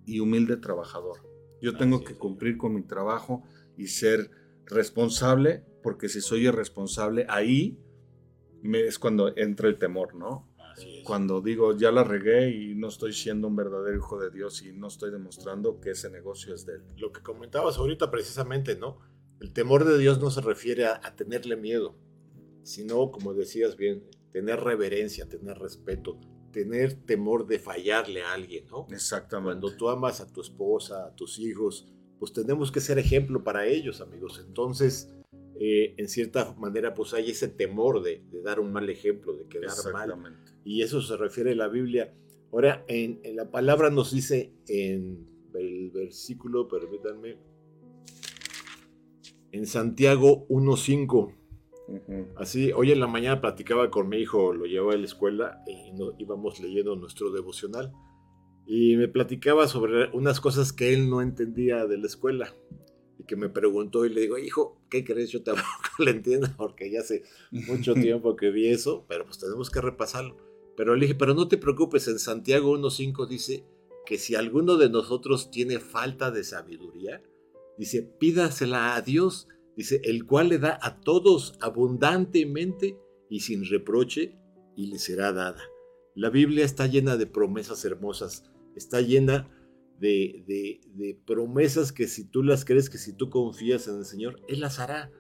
y 0.06 0.20
humilde 0.20 0.58
trabajador. 0.58 1.31
Yo 1.62 1.78
tengo 1.78 2.04
que 2.04 2.16
cumplir 2.16 2.58
con 2.58 2.74
mi 2.74 2.82
trabajo 2.82 3.44
y 3.78 3.88
ser 3.88 4.32
responsable, 4.66 5.64
porque 5.84 6.10
si 6.10 6.22
soy 6.22 6.48
irresponsable, 6.48 7.26
ahí 7.30 7.78
me, 8.62 8.82
es 8.82 9.00
cuando 9.00 9.36
entra 9.38 9.68
el 9.68 9.78
temor, 9.78 10.16
¿no? 10.16 10.50
Cuando 11.04 11.42
digo, 11.42 11.76
ya 11.76 11.92
la 11.92 12.04
regué 12.04 12.50
y 12.50 12.76
no 12.76 12.88
estoy 12.88 13.14
siendo 13.14 13.48
un 13.48 13.56
verdadero 13.56 13.98
hijo 13.98 14.20
de 14.20 14.32
Dios 14.32 14.64
y 14.64 14.72
no 14.72 14.88
estoy 14.88 15.12
demostrando 15.12 15.80
que 15.80 15.92
ese 15.92 16.10
negocio 16.10 16.56
es 16.56 16.66
de 16.66 16.76
él. 16.76 16.84
Lo 16.98 17.12
que 17.12 17.22
comentabas 17.22 17.78
ahorita 17.78 18.10
precisamente, 18.10 18.76
¿no? 18.76 19.00
El 19.40 19.52
temor 19.54 19.86
de 19.86 19.98
Dios 19.98 20.20
no 20.22 20.32
se 20.32 20.42
refiere 20.42 20.86
a, 20.86 21.02
a 21.04 21.16
tenerle 21.16 21.58
miedo, 21.58 21.96
sino, 22.64 23.12
como 23.12 23.34
decías 23.34 23.76
bien, 23.76 24.04
tener 24.32 24.62
reverencia, 24.62 25.28
tener 25.28 25.58
respeto, 25.58 26.20
tener 26.52 26.94
temor 26.94 27.48
de 27.48 27.60
fallarle 27.60 28.22
a 28.22 28.34
alguien, 28.34 28.66
¿no? 28.68 28.88
Exactamente. 28.92 29.60
Cuando 29.60 29.78
tú 29.78 29.90
amas 29.90 30.22
a 30.22 30.32
tu 30.32 30.42
esposa, 30.42 31.06
a 31.06 31.16
tus 31.16 31.40
hijos, 31.40 31.88
pues 32.20 32.34
tenemos 32.34 32.72
que 32.72 32.82
ser 32.82 33.00
ejemplo 33.00 33.44
para 33.44 33.66
ellos, 33.66 34.02
amigos. 34.02 34.44
Entonces, 34.46 35.10
eh, 35.60 35.96
en 35.98 36.08
cierta 36.08 36.54
manera, 36.54 36.94
pues 36.94 37.14
hay 37.14 37.32
ese 37.32 37.48
temor 37.48 38.02
de, 38.02 38.24
dar 38.44 38.60
un 38.60 38.72
mal 38.72 38.90
ejemplo, 38.90 39.36
de 39.36 39.48
quedar 39.48 39.72
mal. 39.94 40.38
Y 40.64 40.82
eso 40.82 41.02
se 41.02 41.18
refiere 41.18 41.52
a 41.52 41.56
la 41.56 41.68
Biblia. 41.68 42.14
Ahora, 42.52 42.84
en, 42.88 43.22
la 43.36 43.50
palabra 43.50 43.90
nos 43.90 44.12
dice 44.12 44.54
en 44.68 45.28
el 45.54 45.92
versículo, 45.92 46.68
permítanme, 46.68 47.38
en 49.52 49.68
Santiago 49.68 50.48
1.5 50.48 51.41
Así, 52.36 52.72
hoy 52.72 52.92
en 52.92 53.00
la 53.00 53.08
mañana 53.08 53.42
platicaba 53.42 53.90
con 53.90 54.10
mi 54.10 54.18
hijo, 54.18 54.54
lo 54.54 54.66
llevaba 54.66 54.94
a 54.94 54.98
la 54.98 55.06
escuela 55.06 55.64
y 55.68 55.92
íbamos 56.22 56.60
leyendo 56.60 56.96
nuestro 56.96 57.32
devocional. 57.32 57.92
Y 58.66 58.96
me 58.96 59.08
platicaba 59.08 59.68
sobre 59.68 60.10
unas 60.12 60.40
cosas 60.40 60.72
que 60.72 60.94
él 60.94 61.10
no 61.10 61.22
entendía 61.22 61.86
de 61.88 61.98
la 61.98 62.06
escuela. 62.06 62.56
Y 63.18 63.26
que 63.26 63.36
me 63.36 63.50
preguntó 63.50 64.06
y 64.06 64.10
le 64.10 64.22
digo, 64.22 64.38
hijo, 64.38 64.82
¿qué 64.90 65.04
crees? 65.04 65.30
Yo 65.30 65.44
tampoco 65.44 65.68
lo 66.00 66.10
entiendo 66.10 66.48
porque 66.58 66.92
ya 66.92 67.02
hace 67.02 67.24
mucho 67.52 67.94
tiempo 67.96 68.36
que 68.36 68.50
vi 68.50 68.68
eso, 68.68 69.06
pero 69.08 69.26
pues 69.26 69.40
tenemos 69.40 69.70
que 69.70 69.82
repasarlo. 69.82 70.38
Pero 70.76 70.96
le 70.96 71.02
dije, 71.02 71.16
pero 71.16 71.34
no 71.34 71.48
te 71.48 71.58
preocupes, 71.58 72.08
en 72.08 72.20
Santiago 72.20 72.78
1.5 72.78 73.28
dice 73.28 73.66
que 74.06 74.18
si 74.18 74.36
alguno 74.36 74.78
de 74.78 74.90
nosotros 74.90 75.52
tiene 75.52 75.80
falta 75.80 76.32
de 76.32 76.44
sabiduría, 76.44 77.22
dice, 77.78 78.02
pídasela 78.02 78.96
a 78.96 79.02
Dios 79.02 79.48
Dice, 79.76 80.02
el 80.04 80.26
cual 80.26 80.50
le 80.50 80.60
da 80.60 80.78
a 80.82 81.00
todos 81.00 81.58
abundantemente 81.62 82.98
y 83.30 83.40
sin 83.40 83.66
reproche 83.66 84.36
y 84.76 84.88
le 84.88 85.00
será 85.00 85.32
dada. 85.32 85.62
La 86.16 86.30
Biblia 86.30 86.66
está 86.66 86.88
llena 86.88 87.16
de 87.16 87.26
promesas 87.26 87.86
hermosas, 87.86 88.52
está 88.76 89.02
llena 89.02 89.50
de, 90.00 90.80
de, 90.96 91.20
promesas 91.26 91.92
que 91.92 92.08
si 92.08 92.26
tú 92.26 92.44
las 92.44 92.66
crees, 92.66 92.90
que 92.90 92.98
si 92.98 93.14
tú 93.14 93.30
confías 93.30 93.88
en 93.88 93.98
el 93.98 94.06
Señor, 94.06 94.42
Él 94.48 94.60
las 94.60 94.80
hará. 94.80 95.12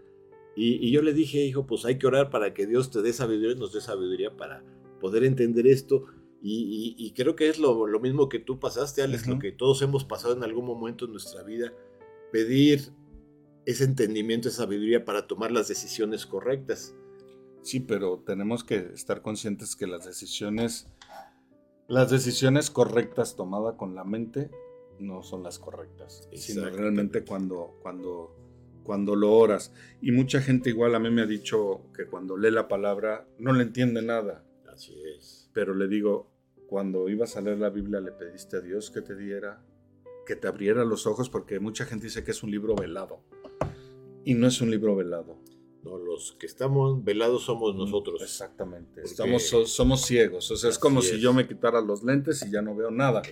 Y, 0.55 0.91
yo 0.91 1.01
le 1.01 1.13
dije, 1.13 1.45
hijo, 1.45 1.65
pues 1.65 1.85
hay 1.85 1.97
que 1.97 2.07
orar 2.07 2.29
para 2.29 2.53
que 2.53 2.67
Dios 2.67 2.91
te 2.91 3.01
dé 3.01 3.13
sabiduría, 3.13 3.55
nos 3.55 3.73
dé 3.73 3.79
sabiduría 3.79 4.35
para 4.35 4.63
poder 4.99 5.23
entender 5.23 5.67
esto. 5.67 6.05
Y, 6.43 7.13
creo 7.15 7.35
que 7.35 7.47
es 7.47 7.59
lo, 7.59 7.87
mismo 7.99 8.27
que 8.27 8.39
tú 8.39 8.59
pasaste, 8.59 9.01
Alex, 9.01 9.27
lo 9.27 9.39
que 9.39 9.51
todos 9.51 9.81
hemos 9.81 10.03
pasado 10.03 10.33
en 10.33 10.43
algún 10.43 10.65
momento 10.65 11.05
en 11.05 11.11
nuestra 11.11 11.43
vida. 11.43 11.71
Pedir 12.31 12.91
ese 13.65 13.83
entendimiento, 13.83 14.49
esa 14.49 14.63
sabiduría 14.63 15.05
para 15.05 15.27
tomar 15.27 15.51
las 15.51 15.67
decisiones 15.67 16.25
correctas. 16.25 16.95
Sí, 17.61 17.79
pero 17.79 18.19
tenemos 18.25 18.63
que 18.63 18.77
estar 18.93 19.21
conscientes 19.21 19.75
que 19.75 19.87
las 19.87 20.05
decisiones, 20.05 20.87
las 21.87 22.09
decisiones 22.09 22.71
correctas 22.71 23.35
tomadas 23.35 23.75
con 23.75 23.93
la 23.93 24.03
mente 24.03 24.49
no 24.99 25.23
son 25.23 25.43
las 25.43 25.59
correctas, 25.59 26.27
sino 26.33 26.69
realmente 26.69 27.23
cuando, 27.23 27.77
cuando, 27.81 28.35
cuando 28.83 29.15
lo 29.15 29.31
oras. 29.33 29.73
Y 30.01 30.11
mucha 30.11 30.41
gente 30.41 30.69
igual 30.69 30.95
a 30.95 30.99
mí 30.99 31.09
me 31.09 31.21
ha 31.21 31.27
dicho 31.27 31.81
que 31.95 32.05
cuando 32.05 32.37
lee 32.37 32.51
la 32.51 32.67
palabra 32.67 33.27
no 33.37 33.53
le 33.53 33.63
entiende 33.63 34.01
nada. 34.01 34.43
Así 34.71 34.95
es. 35.17 35.49
Pero 35.53 35.75
le 35.75 35.87
digo, 35.87 36.31
cuando 36.67 37.09
ibas 37.09 37.35
a 37.35 37.41
leer 37.41 37.59
la 37.59 37.69
Biblia 37.69 37.99
le 37.99 38.11
pediste 38.11 38.57
a 38.57 38.61
Dios 38.61 38.89
que 38.91 39.01
te 39.01 39.15
diera, 39.15 39.61
que 40.25 40.35
te 40.35 40.47
abriera 40.47 40.85
los 40.85 41.05
ojos, 41.05 41.29
porque 41.29 41.59
mucha 41.59 41.85
gente 41.85 42.05
dice 42.05 42.23
que 42.23 42.31
es 42.31 42.43
un 42.43 42.51
libro 42.51 42.75
velado. 42.75 43.21
Y 44.23 44.33
no 44.35 44.47
es 44.47 44.61
un 44.61 44.71
libro 44.71 44.95
velado. 44.95 45.37
No, 45.83 45.97
los 45.97 46.33
que 46.33 46.45
estamos 46.45 47.03
velados 47.03 47.43
somos 47.43 47.75
nosotros. 47.75 48.21
Exactamente. 48.21 49.01
Estamos, 49.01 49.43
somos 49.65 50.01
ciegos. 50.01 50.51
O 50.51 50.55
sea, 50.55 50.69
es 50.69 50.77
como 50.77 51.01
si 51.01 51.19
yo 51.19 51.33
me 51.33 51.47
quitara 51.47 51.81
los 51.81 52.03
lentes 52.03 52.45
y 52.45 52.51
ya 52.51 52.61
no 52.61 52.75
veo 52.75 52.91
nada. 52.91 53.23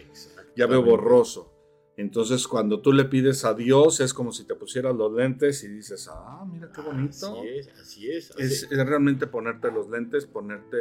Ya 0.55 0.65
veo 0.65 0.83
borroso. 0.83 1.53
Entonces, 1.95 2.47
cuando 2.47 2.81
tú 2.81 2.93
le 2.93 3.05
pides 3.05 3.43
a 3.43 3.53
Dios, 3.53 3.99
es 3.99 4.13
como 4.13 4.31
si 4.31 4.45
te 4.45 4.55
pusieras 4.55 4.95
los 4.95 5.11
lentes 5.11 5.63
y 5.65 5.67
dices, 5.67 6.09
ah, 6.09 6.45
mira 6.49 6.71
qué 6.73 6.81
bonito. 6.81 7.39
Así 7.39 7.49
es, 7.49 7.69
así 7.71 8.09
es. 8.09 8.31
Es, 8.37 8.69
realmente 8.69 9.27
ponerte 9.27 9.69
los 9.69 9.89
lentes, 9.89 10.25
ponerte, 10.25 10.77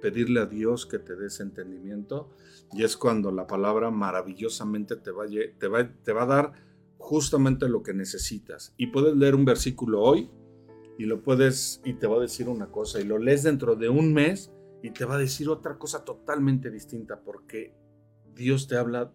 pedirle 0.00 0.40
a 0.40 0.46
Dios 0.46 0.86
que 0.86 1.00
te 1.00 1.16
dé 1.16 1.26
ese 1.26 1.42
entendimiento. 1.42 2.30
Y 2.72 2.84
es 2.84 2.96
cuando 2.96 3.32
la 3.32 3.48
palabra 3.48 3.90
maravillosamente 3.90 4.94
te 4.94 5.10
va, 5.10 5.26
te 5.26 5.66
va, 5.66 5.92
te 5.92 6.12
va 6.12 6.22
a 6.22 6.26
dar 6.26 6.67
justamente 6.98 7.68
lo 7.68 7.82
que 7.82 7.94
necesitas. 7.94 8.74
Y 8.76 8.88
puedes 8.88 9.16
leer 9.16 9.34
un 9.34 9.44
versículo 9.44 10.02
hoy 10.02 10.30
y 10.98 11.04
lo 11.04 11.22
puedes 11.22 11.80
y 11.84 11.94
te 11.94 12.06
va 12.06 12.16
a 12.16 12.20
decir 12.20 12.48
una 12.48 12.70
cosa 12.70 13.00
y 13.00 13.04
lo 13.04 13.18
lees 13.18 13.44
dentro 13.44 13.76
de 13.76 13.88
un 13.88 14.12
mes 14.12 14.52
y 14.82 14.90
te 14.90 15.04
va 15.04 15.14
a 15.14 15.18
decir 15.18 15.48
otra 15.48 15.78
cosa 15.78 16.04
totalmente 16.04 16.70
distinta 16.70 17.20
porque 17.20 17.74
Dios 18.34 18.68
te 18.68 18.76
habla 18.76 19.12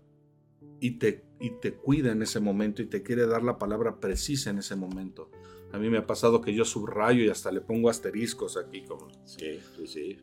y 0.79 0.97
te, 0.97 1.25
y 1.39 1.51
te 1.59 1.75
cuida 1.75 2.11
en 2.11 2.21
ese 2.21 2.39
momento 2.39 2.81
y 2.81 2.87
te 2.87 3.03
quiere 3.03 3.27
dar 3.27 3.43
la 3.43 3.57
palabra 3.57 3.99
precisa 3.99 4.49
en 4.49 4.59
ese 4.59 4.75
momento. 4.75 5.29
A 5.71 5.77
mí 5.77 5.89
me 5.89 5.97
ha 5.97 6.07
pasado 6.07 6.41
que 6.41 6.53
yo 6.53 6.65
subrayo 6.65 7.23
y 7.23 7.29
hasta 7.29 7.51
le 7.51 7.61
pongo 7.61 7.89
asteriscos 7.89 8.57
aquí. 8.57 8.83
Como, 8.85 9.09
sí, 9.25 9.59
sí, 9.75 9.87
sí. 9.87 10.17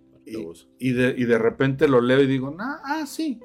Y, 0.78 0.92
de, 0.92 1.14
y 1.16 1.24
de 1.24 1.38
repente 1.38 1.88
lo 1.88 2.00
leo 2.00 2.22
y 2.22 2.26
digo, 2.26 2.54
ah, 2.58 3.04
sí, 3.06 3.40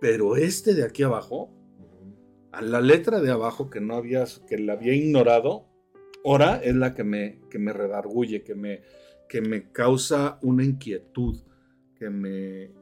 pero 0.00 0.36
este 0.36 0.74
de 0.74 0.84
aquí 0.84 1.02
abajo 1.02 1.52
a 2.52 2.62
la 2.62 2.80
letra 2.80 3.20
de 3.20 3.30
abajo 3.30 3.70
que 3.70 3.80
no 3.80 3.94
había, 3.94 4.24
que 4.48 4.58
la 4.58 4.74
había 4.74 4.94
ignorado, 4.94 5.66
ahora 6.24 6.60
es 6.62 6.74
la 6.74 6.94
que 6.94 7.04
me, 7.04 7.40
que 7.50 7.58
me 7.58 7.72
redarguye, 7.72 8.42
que 8.42 8.54
me, 8.54 8.82
que 9.28 9.40
me 9.40 9.70
causa 9.70 10.38
una 10.42 10.64
inquietud, 10.64 11.40
que 11.94 12.10
me, 12.10 12.72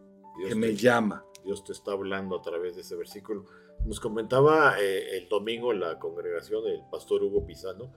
que 0.49 0.55
me 0.55 0.75
llama. 0.75 1.25
Dios 1.45 1.65
te 1.65 1.73
está 1.73 1.93
hablando 1.93 2.37
a 2.37 2.43
través 2.43 2.77
de 2.77 2.83
ese 2.83 2.97
versículo. 2.97 3.47
Nos 3.85 4.01
comentaba 4.01 4.81
eh, 4.81 5.19
el 5.19 5.29
domingo 5.29 5.73
en 5.73 5.81
la 5.81 5.99
congregación 5.99 6.67
el 6.67 6.83
pastor 6.91 7.23
Hugo 7.23 7.47
Pisano, 7.47 7.93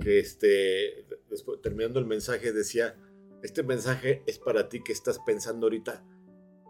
que 0.00 0.18
este, 0.18 1.06
después, 1.28 1.60
terminando 1.62 1.98
el 1.98 2.06
mensaje 2.06 2.52
decía, 2.52 2.96
este 3.42 3.62
mensaje 3.62 4.22
es 4.26 4.38
para 4.38 4.68
ti 4.68 4.82
que 4.82 4.92
estás 4.92 5.18
pensando 5.20 5.66
ahorita, 5.66 6.04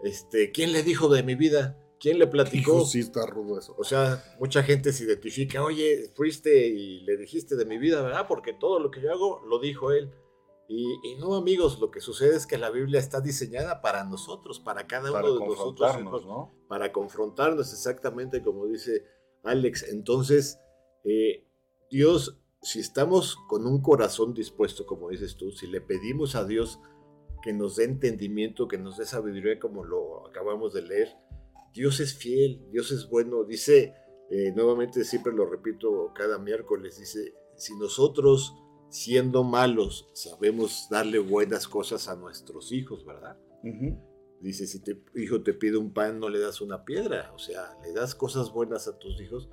este, 0.05 0.51
¿quién 0.51 0.73
le 0.73 0.83
dijo 0.83 1.09
de 1.09 1.23
mi 1.23 1.35
vida? 1.35 1.79
¿Quién 2.03 2.19
le 2.19 2.27
platicó? 2.27 2.85
sí, 2.85 2.99
está 2.99 3.25
rudo 3.27 3.61
eso. 3.61 3.77
O 3.79 3.85
sea, 3.85 4.25
mucha 4.41 4.65
gente 4.65 4.93
se 4.93 5.05
identifica, 5.05 5.63
oye, 5.63 6.11
fuiste 6.17 6.67
y 6.67 7.03
le 7.03 7.17
dijiste 7.17 7.55
de 7.55 7.65
mi 7.65 7.79
vida, 7.79 8.03
¿verdad? 8.03 8.27
Porque 8.27 8.53
todo 8.53 8.81
lo 8.81 8.91
que 8.91 9.01
yo 9.01 9.13
hago 9.13 9.41
lo 9.47 9.61
dijo 9.61 9.93
él. 9.93 10.13
Y, 10.69 11.17
no, 11.21 11.37
amigos, 11.37 11.79
lo 11.79 11.93
que 11.93 12.01
sucede 12.01 12.35
es 12.35 12.47
que 12.47 12.59
la 12.59 12.71
Biblia 12.71 12.99
está 12.99 13.21
diseñada 13.21 13.83
para 13.83 14.03
nosotros, 14.05 14.59
para 14.59 14.87
cada 14.89 15.13
uno 15.13 15.39
de 15.39 15.47
nosotros. 15.47 16.27
¿no? 16.27 16.53
Para 16.67 16.93
confrontarnos, 16.93 17.73
exactamente 17.73 18.43
como 18.43 18.67
dice 18.67 19.05
Alex. 19.45 19.85
Entonces, 19.85 20.59
eh, 21.05 21.47
Dios, 21.89 22.41
si 22.63 22.81
estamos 22.81 23.37
con 23.49 23.65
un 23.65 23.81
corazón 23.81 24.35
dispuesto, 24.35 24.87
como 24.87 25.11
dices 25.11 25.37
tú, 25.37 25.53
si 25.53 25.69
le 25.69 25.81
pedimos 25.81 26.35
a 26.35 26.45
Dios 26.47 26.81
que 27.45 27.53
nos 27.53 27.77
dé 27.77 27.85
entendimiento, 27.85 28.67
que 28.67 28.79
nos 28.79 28.97
dé 28.97 29.05
sabiduría, 29.05 29.61
como 29.61 29.85
lo 29.85 30.27
acabamos 30.27 30.73
de 30.73 30.83
leer, 30.83 31.17
Dios 31.73 32.01
es 32.01 32.15
fiel, 32.15 32.61
Dios 32.71 32.93
es 32.93 33.09
bueno. 33.09 33.45
Dice, 33.45 33.95
eh, 34.31 34.53
nuevamente 34.55 35.05
siempre 35.05 35.33
lo 35.33 35.47
repito 35.47 36.13
cada 36.15 36.39
miércoles, 36.39 36.99
dice, 36.99 37.35
si 37.57 37.77
nosotros 37.77 38.55
siendo 38.89 39.43
malos 39.43 40.11
sabemos 40.13 40.87
darle 40.91 41.19
buenas 41.19 41.67
cosas 41.67 42.09
a 42.09 42.17
nuestros 42.17 42.73
hijos, 42.73 43.07
¿verdad? 43.07 43.39
Dice, 44.41 44.67
si 44.67 44.81
tu 44.81 44.93
hijo 45.15 45.43
te 45.43 45.55
pide 45.55 45.77
un 45.77 45.93
pan, 45.93 46.19
no 46.19 46.29
le 46.29 46.41
das 46.41 46.61
una 46.61 46.85
piedra. 46.85 47.33
O 47.33 47.39
sea, 47.39 47.79
le 47.85 47.93
das 47.93 48.15
cosas 48.15 48.53
buenas 48.53 48.89
a 48.89 48.99
tus 48.99 49.21
hijos. 49.21 49.49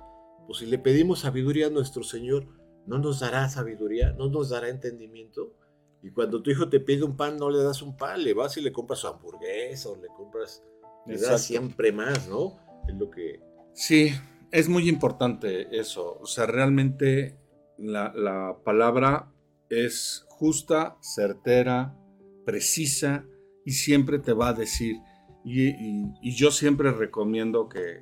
Pues 0.46 0.58
si 0.58 0.66
le 0.66 0.78
pedimos 0.78 1.20
sabiduría 1.20 1.68
a 1.68 1.70
nuestro 1.70 2.02
Señor, 2.02 2.48
¿no 2.86 2.98
nos 2.98 3.20
dará 3.20 3.48
sabiduría? 3.48 4.12
¿No 4.12 4.28
nos 4.28 4.50
dará 4.50 4.68
entendimiento? 4.68 5.54
Y 6.02 6.10
cuando 6.10 6.42
tu 6.42 6.50
hijo 6.50 6.68
te 6.68 6.80
pide 6.80 7.04
un 7.04 7.16
pan, 7.16 7.36
no 7.36 7.50
le 7.50 7.62
das 7.62 7.82
un 7.82 7.96
pan, 7.96 8.24
le 8.24 8.34
vas 8.34 8.56
y 8.56 8.62
le 8.62 8.72
compras 8.72 9.00
su 9.00 9.06
hamburguesa 9.06 9.90
o 9.90 9.96
le 9.96 10.08
compras 10.08 10.64
le 11.06 11.18
da 11.18 11.38
siempre 11.38 11.92
más, 11.92 12.28
¿no? 12.28 12.58
Es 12.88 12.94
lo 12.94 13.10
que... 13.10 13.40
Sí, 13.72 14.12
es 14.50 14.68
muy 14.68 14.88
importante 14.88 15.78
eso. 15.78 16.18
O 16.20 16.26
sea, 16.26 16.46
realmente 16.46 17.38
la, 17.78 18.56
palabra 18.64 19.32
es 19.68 20.26
justa, 20.28 20.96
certera, 21.00 21.96
precisa 22.44 23.24
y 23.64 23.72
siempre 23.72 24.18
te 24.18 24.32
va 24.32 24.48
a 24.48 24.54
decir. 24.54 24.96
Y, 25.44 26.32
yo 26.34 26.50
siempre 26.50 26.90
recomiendo 26.92 27.68
que, 27.68 28.00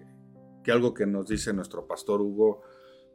que, 0.65 0.73
algo 0.73 0.95
que 0.95 1.07
nos 1.07 1.29
dice 1.29 1.53
nuestro 1.53 1.87
pastor 1.87 2.21
Hugo, 2.21 2.63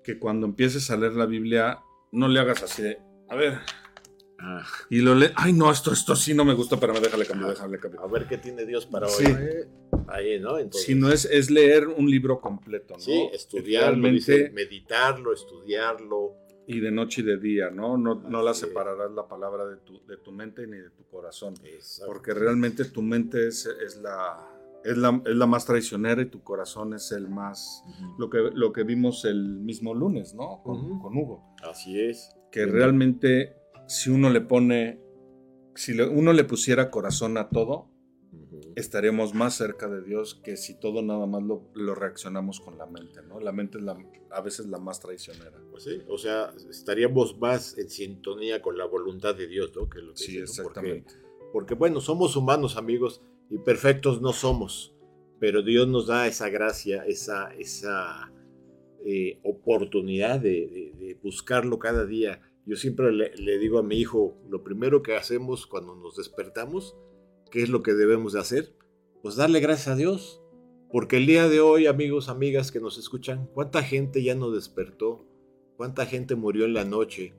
que 0.04 0.20
cuando 0.20 0.46
empieces 0.46 0.90
a 0.92 0.98
leer 0.98 1.14
la 1.14 1.26
Biblia, 1.26 1.80
no 2.12 2.28
le 2.28 2.40
hagas 2.40 2.64
así 2.64 2.84
de, 2.84 3.00
a 3.30 3.36
ver, 3.36 3.60
Ah, 4.46 4.62
Y 4.90 5.00
lo 5.00 5.16
lee, 5.16 5.28
ay 5.36 5.54
no, 5.54 5.72
esto, 5.72 5.94
esto 5.94 6.16
sí 6.18 6.34
no 6.34 6.44
me 6.44 6.54
gusta, 6.54 6.78
pero 6.78 6.94
me 6.94 7.00
déjale 7.00 7.26
cambiar, 7.26 7.52
déjale 7.52 7.80
cambiar. 7.80 8.04
a 8.04 8.08
ver 8.08 8.28
qué 8.28 8.38
tiene 8.38 8.66
Dios 8.66 8.86
para 8.86 9.08
hoy. 9.08 9.26
Sí. 9.26 9.34
Ahí, 10.10 10.38
¿no? 10.40 10.58
Entonces, 10.60 10.84
Si 10.86 10.96
no 10.96 11.10
es, 11.12 11.24
es 11.26 11.50
leer 11.50 11.88
un 11.88 12.10
libro 12.10 12.42
completo, 12.42 12.96
¿no? 12.96 13.00
Sí, 13.00 13.30
estudiarlo, 13.32 14.10
dice, 14.10 14.52
meditarlo, 14.54 15.32
estudiarlo. 15.34 16.36
y 16.68 16.80
de 16.82 16.92
noche 16.92 17.22
y 17.22 17.24
de 17.24 17.38
día, 17.38 17.70
¿no? 17.70 17.98
No, 17.98 18.16
no 18.16 18.42
la 18.42 18.54
separarás 18.54 19.12
la 19.12 19.28
palabra 19.28 19.66
de 19.66 19.78
tu, 19.78 20.06
de 20.06 20.18
tu 20.18 20.32
mente 20.34 20.68
ni 20.68 20.78
de 20.78 20.90
tu 20.90 21.06
corazón. 21.08 21.54
Porque 22.06 22.34
realmente 22.34 22.84
tu 22.86 23.02
mente 23.02 23.48
es, 23.48 23.66
es 23.66 23.98
la, 24.02 24.46
es, 24.84 24.98
la, 24.98 25.22
es 25.26 25.36
la 25.36 25.46
más 25.48 25.66
traicionera 25.66 26.22
y 26.22 26.26
tu 26.26 26.44
corazón 26.44 26.94
es 26.94 27.12
el 27.14 27.30
más... 27.30 27.82
Lo 28.18 28.30
que, 28.30 28.40
lo 28.54 28.74
que 28.74 28.84
vimos 28.84 29.24
el 29.26 29.60
mismo 29.60 29.94
lunes, 29.94 30.34
¿no? 30.36 30.62
Con, 30.64 31.00
con 31.00 31.16
Hugo. 31.18 31.56
Así 31.64 32.00
es. 32.00 32.30
Que 32.52 32.66
realmente 32.66 33.56
si 33.88 34.10
uno 34.10 34.30
le 34.30 34.42
pone... 34.42 35.00
Si 35.76 35.94
le- 35.94 36.08
uno 36.08 36.34
le 36.34 36.44
pusiera 36.44 36.92
corazón 36.92 37.38
a 37.38 37.50
todo, 37.50 37.90
estaremos 38.76 39.34
más 39.34 39.56
cerca 39.56 39.88
de 39.90 40.02
Dios 40.02 40.36
que 40.44 40.56
si 40.58 40.80
todo 40.80 41.02
nada 41.02 41.26
más 41.26 41.42
lo, 41.44 41.70
lo 41.74 41.96
reaccionamos 41.96 42.60
con 42.60 42.78
la 42.78 42.86
mente, 42.86 43.22
¿no? 43.28 43.40
La 43.40 43.52
mente 43.52 43.78
es 43.80 43.84
la, 43.84 43.98
a 44.32 44.42
veces 44.42 44.68
la 44.68 44.78
más 44.80 45.00
traicionera. 45.00 45.60
Pues 45.72 45.84
sí, 45.84 46.02
o 46.08 46.18
sea, 46.18 46.54
estaríamos 46.70 47.38
más 47.40 47.78
en 47.78 47.90
sintonía 47.90 48.62
con 48.62 48.78
la 48.78 48.86
voluntad 48.86 49.36
de 49.36 49.48
Dios, 49.48 49.72
¿no? 49.76 49.90
Que 49.90 50.00
lo 50.00 50.14
que 50.14 50.18
Sí, 50.24 50.40
dice, 50.42 50.62
¿no? 50.62 50.64
Porque- 50.64 50.80
exactamente. 50.80 51.14
Porque, 51.52 51.74
bueno, 51.76 52.02
somos 52.02 52.36
humanos, 52.36 52.78
amigos, 52.78 53.22
y 53.50 53.58
perfectos 53.60 54.22
no 54.22 54.34
somos, 54.34 54.96
pero 55.40 55.62
Dios 55.62 55.88
nos 55.88 56.08
da 56.08 56.26
esa 56.28 56.50
gracia, 56.50 57.04
esa, 57.06 57.54
esa 57.56 58.32
eh, 59.06 59.40
oportunidad 59.44 60.40
de, 60.40 60.68
de- 60.68 60.94
de 60.98 61.14
buscarlo 61.22 61.78
cada 61.80 62.06
día. 62.06 62.42
Yo 62.66 62.78
siempre 62.78 63.12
le, 63.12 63.58
digo 63.60 63.78
a 63.78 63.84
mi 63.84 63.98
hijo, 63.98 64.38
lo 64.50 64.64
primero 64.64 65.04
que 65.04 65.16
hacemos 65.16 65.68
cuando 65.68 65.96
nos 65.96 66.16
despertamos, 66.16 66.96
¿qué 67.52 67.62
es 67.62 67.70
lo 67.70 67.84
que 67.84 67.94
debemos 67.94 68.34
de 68.34 68.40
hacer? 68.40 68.74
Pues 69.22 69.36
darle 69.36 69.60
gracias 69.60 69.90
a 69.90 69.96
Dios. 69.96 70.40
Porque 70.90 71.18
el 71.18 71.26
día 71.26 71.50
de 71.50 71.60
hoy, 71.60 71.88
amigos, 71.88 72.30
amigas 72.30 72.72
que 72.72 72.80
nos 72.80 72.98
escuchan, 72.98 73.50
¿cuánta 73.54 73.82
gente 73.82 74.24
ya 74.24 74.36
no 74.36 74.52
despertó? 74.52 75.26
¿Cuánta 75.76 76.06
gente 76.06 76.36
murió 76.36 76.66
en 76.66 76.74
la 76.74 76.86
noche? 76.86 77.34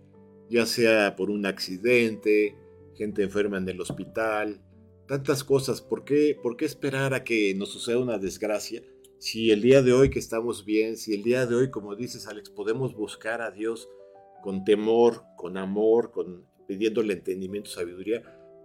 Ya 0.51 0.67
sea 0.67 1.15
por 1.17 1.31
un 1.31 1.47
accidente, 1.47 2.59
gente 2.95 3.23
enferma 3.23 3.59
en 3.59 3.69
el 3.69 3.81
hospital, 3.81 4.61
tantas 5.07 5.45
cosas. 5.45 5.81
¿Por 5.81 6.05
qué, 6.05 6.37
¿Por 6.43 6.57
qué 6.57 6.65
esperar 6.65 7.15
a 7.15 7.25
que 7.25 7.55
nos 7.55 7.71
suceda 7.71 7.99
una 7.99 8.19
desgracia? 8.19 8.83
Si 9.19 9.51
el 9.53 9.63
día 9.63 9.83
de 9.83 9.93
hoy 9.93 10.11
que 10.11 10.19
estamos 10.19 10.65
bien, 10.65 10.97
si 10.97 11.15
el 11.15 11.23
día 11.23 11.47
de 11.47 11.55
hoy, 11.55 11.71
como 11.71 11.95
dices 11.95 12.27
Alex, 12.27 12.51
podemos 12.51 12.95
buscar 12.95 13.41
a 13.41 13.53
Dios 13.53 13.89
con 14.45 14.63
temor, 14.63 15.25
con 15.39 15.57
amor, 15.57 16.11
con 16.11 16.45
pidiéndole 16.69 17.15
entendimiento, 17.15 17.71
sabiduría, 17.71 18.23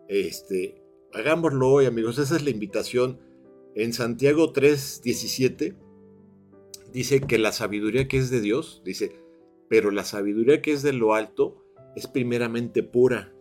este, 0.10 0.84
hagámoslo 1.14 1.72
hoy, 1.72 1.86
amigos. 1.86 2.20
Esa 2.20 2.36
es 2.36 2.44
la 2.44 2.50
invitación. 2.50 3.18
En 3.76 3.94
Santiago 3.94 4.52
3:17 4.52 5.78
dice 6.92 7.22
que 7.22 7.38
la 7.38 7.54
sabiduría 7.54 8.10
que 8.10 8.18
es 8.18 8.30
de 8.30 8.42
Dios, 8.42 8.82
dice, 8.84 9.22
pero 9.70 9.90
la 9.90 10.04
sabiduría 10.04 10.62
que 10.62 10.74
es 10.74 10.84
de 10.84 10.92
lo 10.92 11.14
alto 11.14 11.64
es 11.96 12.08
primeramente 12.08 12.84
pura, 12.84 13.34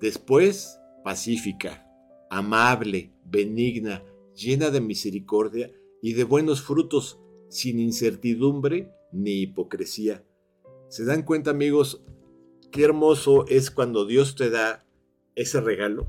después 0.00 0.80
pacífica, 1.04 1.86
amable, 2.28 3.12
benigna, 3.24 4.02
llena 4.34 4.70
de 4.70 4.80
misericordia 4.80 5.70
y 6.02 6.14
de 6.14 6.24
buenos 6.24 6.60
frutos, 6.60 7.20
sin 7.48 7.78
incertidumbre 7.78 8.90
ni 9.12 9.42
hipocresía. 9.42 10.24
¿Se 10.88 11.04
dan 11.04 11.22
cuenta, 11.22 11.50
amigos, 11.50 12.02
qué 12.72 12.84
hermoso 12.84 13.46
es 13.46 13.70
cuando 13.70 14.06
Dios 14.06 14.36
te 14.36 14.48
da 14.48 14.86
ese 15.34 15.60
regalo? 15.60 16.08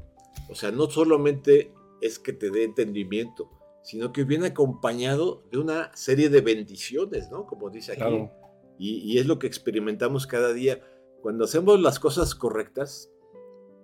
O 0.49 0.55
sea, 0.55 0.71
no 0.71 0.89
solamente 0.89 1.73
es 2.01 2.17
que 2.17 2.31
te 2.31 2.49
dé 2.49 2.63
entendimiento, 2.63 3.49
sino 3.83 4.13
que 4.13 4.23
viene 4.23 4.47
acompañado 4.47 5.43
de 5.51 5.57
una 5.57 5.93
serie 5.95 6.29
de 6.29 6.39
bendiciones, 6.39 7.29
¿no? 7.29 7.45
Como 7.45 7.69
dice 7.69 7.91
aquí. 7.91 8.01
Claro. 8.01 8.31
Y, 8.77 8.99
y 8.99 9.17
es 9.17 9.25
lo 9.25 9.37
que 9.37 9.47
experimentamos 9.47 10.25
cada 10.25 10.53
día. 10.53 10.81
Cuando 11.21 11.43
hacemos 11.43 11.79
las 11.81 11.99
cosas 11.99 12.33
correctas, 12.33 13.11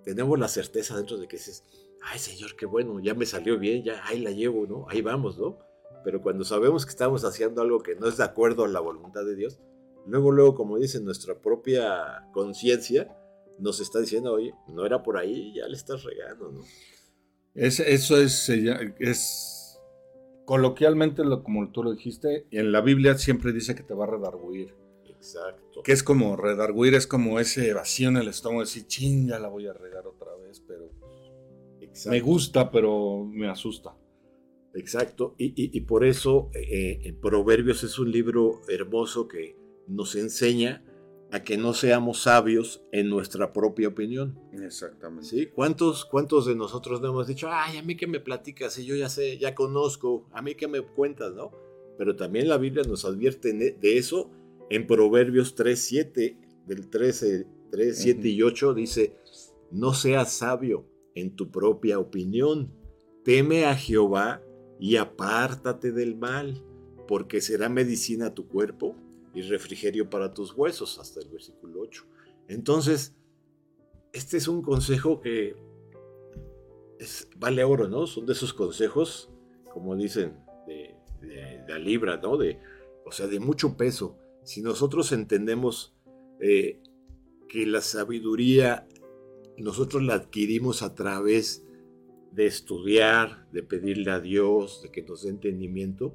tenemos 0.02 0.38
la 0.38 0.48
certeza 0.48 0.96
dentro 0.96 1.18
de 1.18 1.28
que 1.28 1.36
dices, 1.36 1.62
ay 2.00 2.18
Señor, 2.18 2.56
qué 2.56 2.64
bueno, 2.64 3.00
ya 3.00 3.12
me 3.12 3.26
salió 3.26 3.58
bien, 3.58 3.82
ya 3.82 4.00
ahí 4.06 4.20
la 4.20 4.30
llevo, 4.30 4.66
¿no? 4.66 4.86
Ahí 4.88 5.02
vamos, 5.02 5.36
¿no? 5.36 5.58
Pero 6.04 6.22
cuando 6.22 6.44
sabemos 6.44 6.86
que 6.86 6.90
estamos 6.90 7.24
haciendo 7.24 7.60
algo 7.60 7.82
que 7.82 7.96
no 7.96 8.06
es 8.06 8.16
de 8.16 8.24
acuerdo 8.24 8.64
a 8.64 8.68
la 8.68 8.80
voluntad 8.80 9.26
de 9.26 9.36
Dios, 9.36 9.60
luego, 10.06 10.32
luego, 10.32 10.54
como 10.54 10.78
dice 10.78 11.00
nuestra 11.00 11.38
propia 11.40 12.28
conciencia, 12.32 13.16
nos 13.58 13.80
está 13.80 14.00
diciendo, 14.00 14.32
oye, 14.32 14.52
no 14.68 14.84
era 14.86 15.02
por 15.02 15.16
ahí, 15.16 15.54
ya 15.54 15.66
le 15.66 15.76
estás 15.76 16.02
regando, 16.04 16.52
¿no? 16.52 16.60
Es, 17.54 17.80
eso 17.80 18.18
es, 18.20 18.50
coloquialmente, 20.44 21.24
lo, 21.24 21.42
como 21.42 21.70
tú 21.72 21.82
lo 21.82 21.92
dijiste, 21.92 22.46
y 22.50 22.58
en 22.58 22.72
la 22.72 22.80
Biblia 22.80 23.16
siempre 23.18 23.52
dice 23.52 23.74
que 23.74 23.82
te 23.82 23.94
va 23.94 24.04
a 24.04 24.08
redarguir. 24.08 24.74
Exacto. 25.06 25.82
Que 25.82 25.92
es 25.92 26.02
como 26.02 26.36
redarguir, 26.36 26.94
es 26.94 27.06
como 27.06 27.40
ese 27.40 27.72
vacío 27.72 28.08
en 28.10 28.16
el 28.18 28.28
estómago, 28.28 28.60
decir, 28.60 28.86
ching, 28.86 29.28
ya 29.28 29.38
la 29.38 29.48
voy 29.48 29.66
a 29.66 29.72
regar 29.72 30.06
otra 30.06 30.34
vez, 30.36 30.62
pero 30.66 30.90
Exacto. 31.80 32.10
me 32.10 32.20
gusta, 32.20 32.70
pero 32.70 33.24
me 33.24 33.48
asusta. 33.48 33.96
Exacto, 34.74 35.34
y, 35.38 35.46
y- 35.46 35.70
y 35.72 35.80
por 35.80 36.04
eso 36.04 36.50
eh, 36.52 37.00
en 37.04 37.18
Proverbios 37.18 37.82
es 37.82 37.98
un 37.98 38.10
libro 38.12 38.60
hermoso 38.68 39.26
que 39.26 39.56
nos 39.86 40.14
enseña 40.16 40.84
a 41.32 41.42
que 41.42 41.56
no 41.56 41.74
seamos 41.74 42.22
sabios 42.22 42.84
en 42.92 43.08
nuestra 43.08 43.52
propia 43.52 43.88
opinión. 43.88 44.38
Exactamente. 44.52 45.26
¿sí? 45.26 45.46
¿Cuántos, 45.46 46.04
¿Cuántos 46.04 46.46
de 46.46 46.54
nosotros 46.54 47.00
no 47.00 47.08
hemos 47.08 47.26
dicho, 47.26 47.48
ay, 47.50 47.78
a 47.78 47.82
mí 47.82 47.96
que 47.96 48.06
me 48.06 48.20
platicas 48.20 48.78
y 48.78 48.86
yo 48.86 48.94
ya 48.94 49.08
sé, 49.08 49.38
ya 49.38 49.54
conozco, 49.54 50.28
a 50.32 50.42
mí 50.42 50.54
que 50.54 50.68
me 50.68 50.80
cuentas, 50.80 51.34
¿no? 51.34 51.52
Pero 51.98 52.14
también 52.14 52.48
la 52.48 52.58
Biblia 52.58 52.84
nos 52.84 53.04
advierte 53.04 53.52
de 53.52 53.98
eso 53.98 54.30
en 54.70 54.86
Proverbios 54.86 55.54
3, 55.54 55.80
7, 55.80 56.38
del 56.66 56.88
13, 56.88 57.46
3, 57.70 57.98
7 57.98 58.28
y 58.28 58.42
8, 58.42 58.74
dice, 58.74 59.16
no 59.70 59.94
seas 59.94 60.32
sabio 60.32 60.86
en 61.14 61.34
tu 61.34 61.50
propia 61.50 61.98
opinión, 61.98 62.72
teme 63.24 63.64
a 63.64 63.74
Jehová 63.74 64.42
y 64.78 64.96
apártate 64.96 65.92
del 65.92 66.16
mal, 66.16 66.62
porque 67.08 67.40
será 67.40 67.68
medicina 67.68 68.26
a 68.26 68.34
tu 68.34 68.46
cuerpo 68.46 68.96
y 69.36 69.42
refrigerio 69.42 70.08
para 70.10 70.32
tus 70.32 70.52
huesos, 70.54 70.98
hasta 70.98 71.20
el 71.20 71.28
versículo 71.28 71.82
8. 71.82 72.04
Entonces, 72.48 73.14
este 74.12 74.38
es 74.38 74.48
un 74.48 74.62
consejo 74.62 75.20
que 75.20 75.54
es- 76.98 77.28
vale 77.36 77.62
oro, 77.62 77.86
¿no? 77.86 78.06
Son 78.06 78.24
de 78.26 78.32
esos 78.32 78.54
consejos, 78.54 79.30
como 79.72 79.94
dicen, 79.94 80.38
de, 80.66 80.94
de- 81.20 81.62
de 81.62 81.68
la 81.68 81.78
libra, 81.78 82.16
¿no? 82.16 82.36
De, 82.38 82.58
o 83.04 83.12
sea, 83.12 83.26
de 83.26 83.38
mucho 83.38 83.76
peso. 83.76 84.16
Si 84.42 84.62
nosotros 84.62 85.12
entendemos 85.12 85.92
eh, 86.40 86.80
que 87.48 87.64
la 87.66 87.80
sabiduría 87.80 88.86
nosotros 89.58 90.02
la 90.02 90.14
adquirimos 90.14 90.82
a 90.82 90.94
través 90.94 91.64
de 92.32 92.44
estudiar, 92.46 93.48
de 93.52 93.62
pedirle 93.62 94.10
a 94.10 94.20
Dios, 94.20 94.82
de 94.82 94.90
que 94.90 95.02
nos 95.02 95.22
dé 95.22 95.30
entendimiento, 95.30 96.14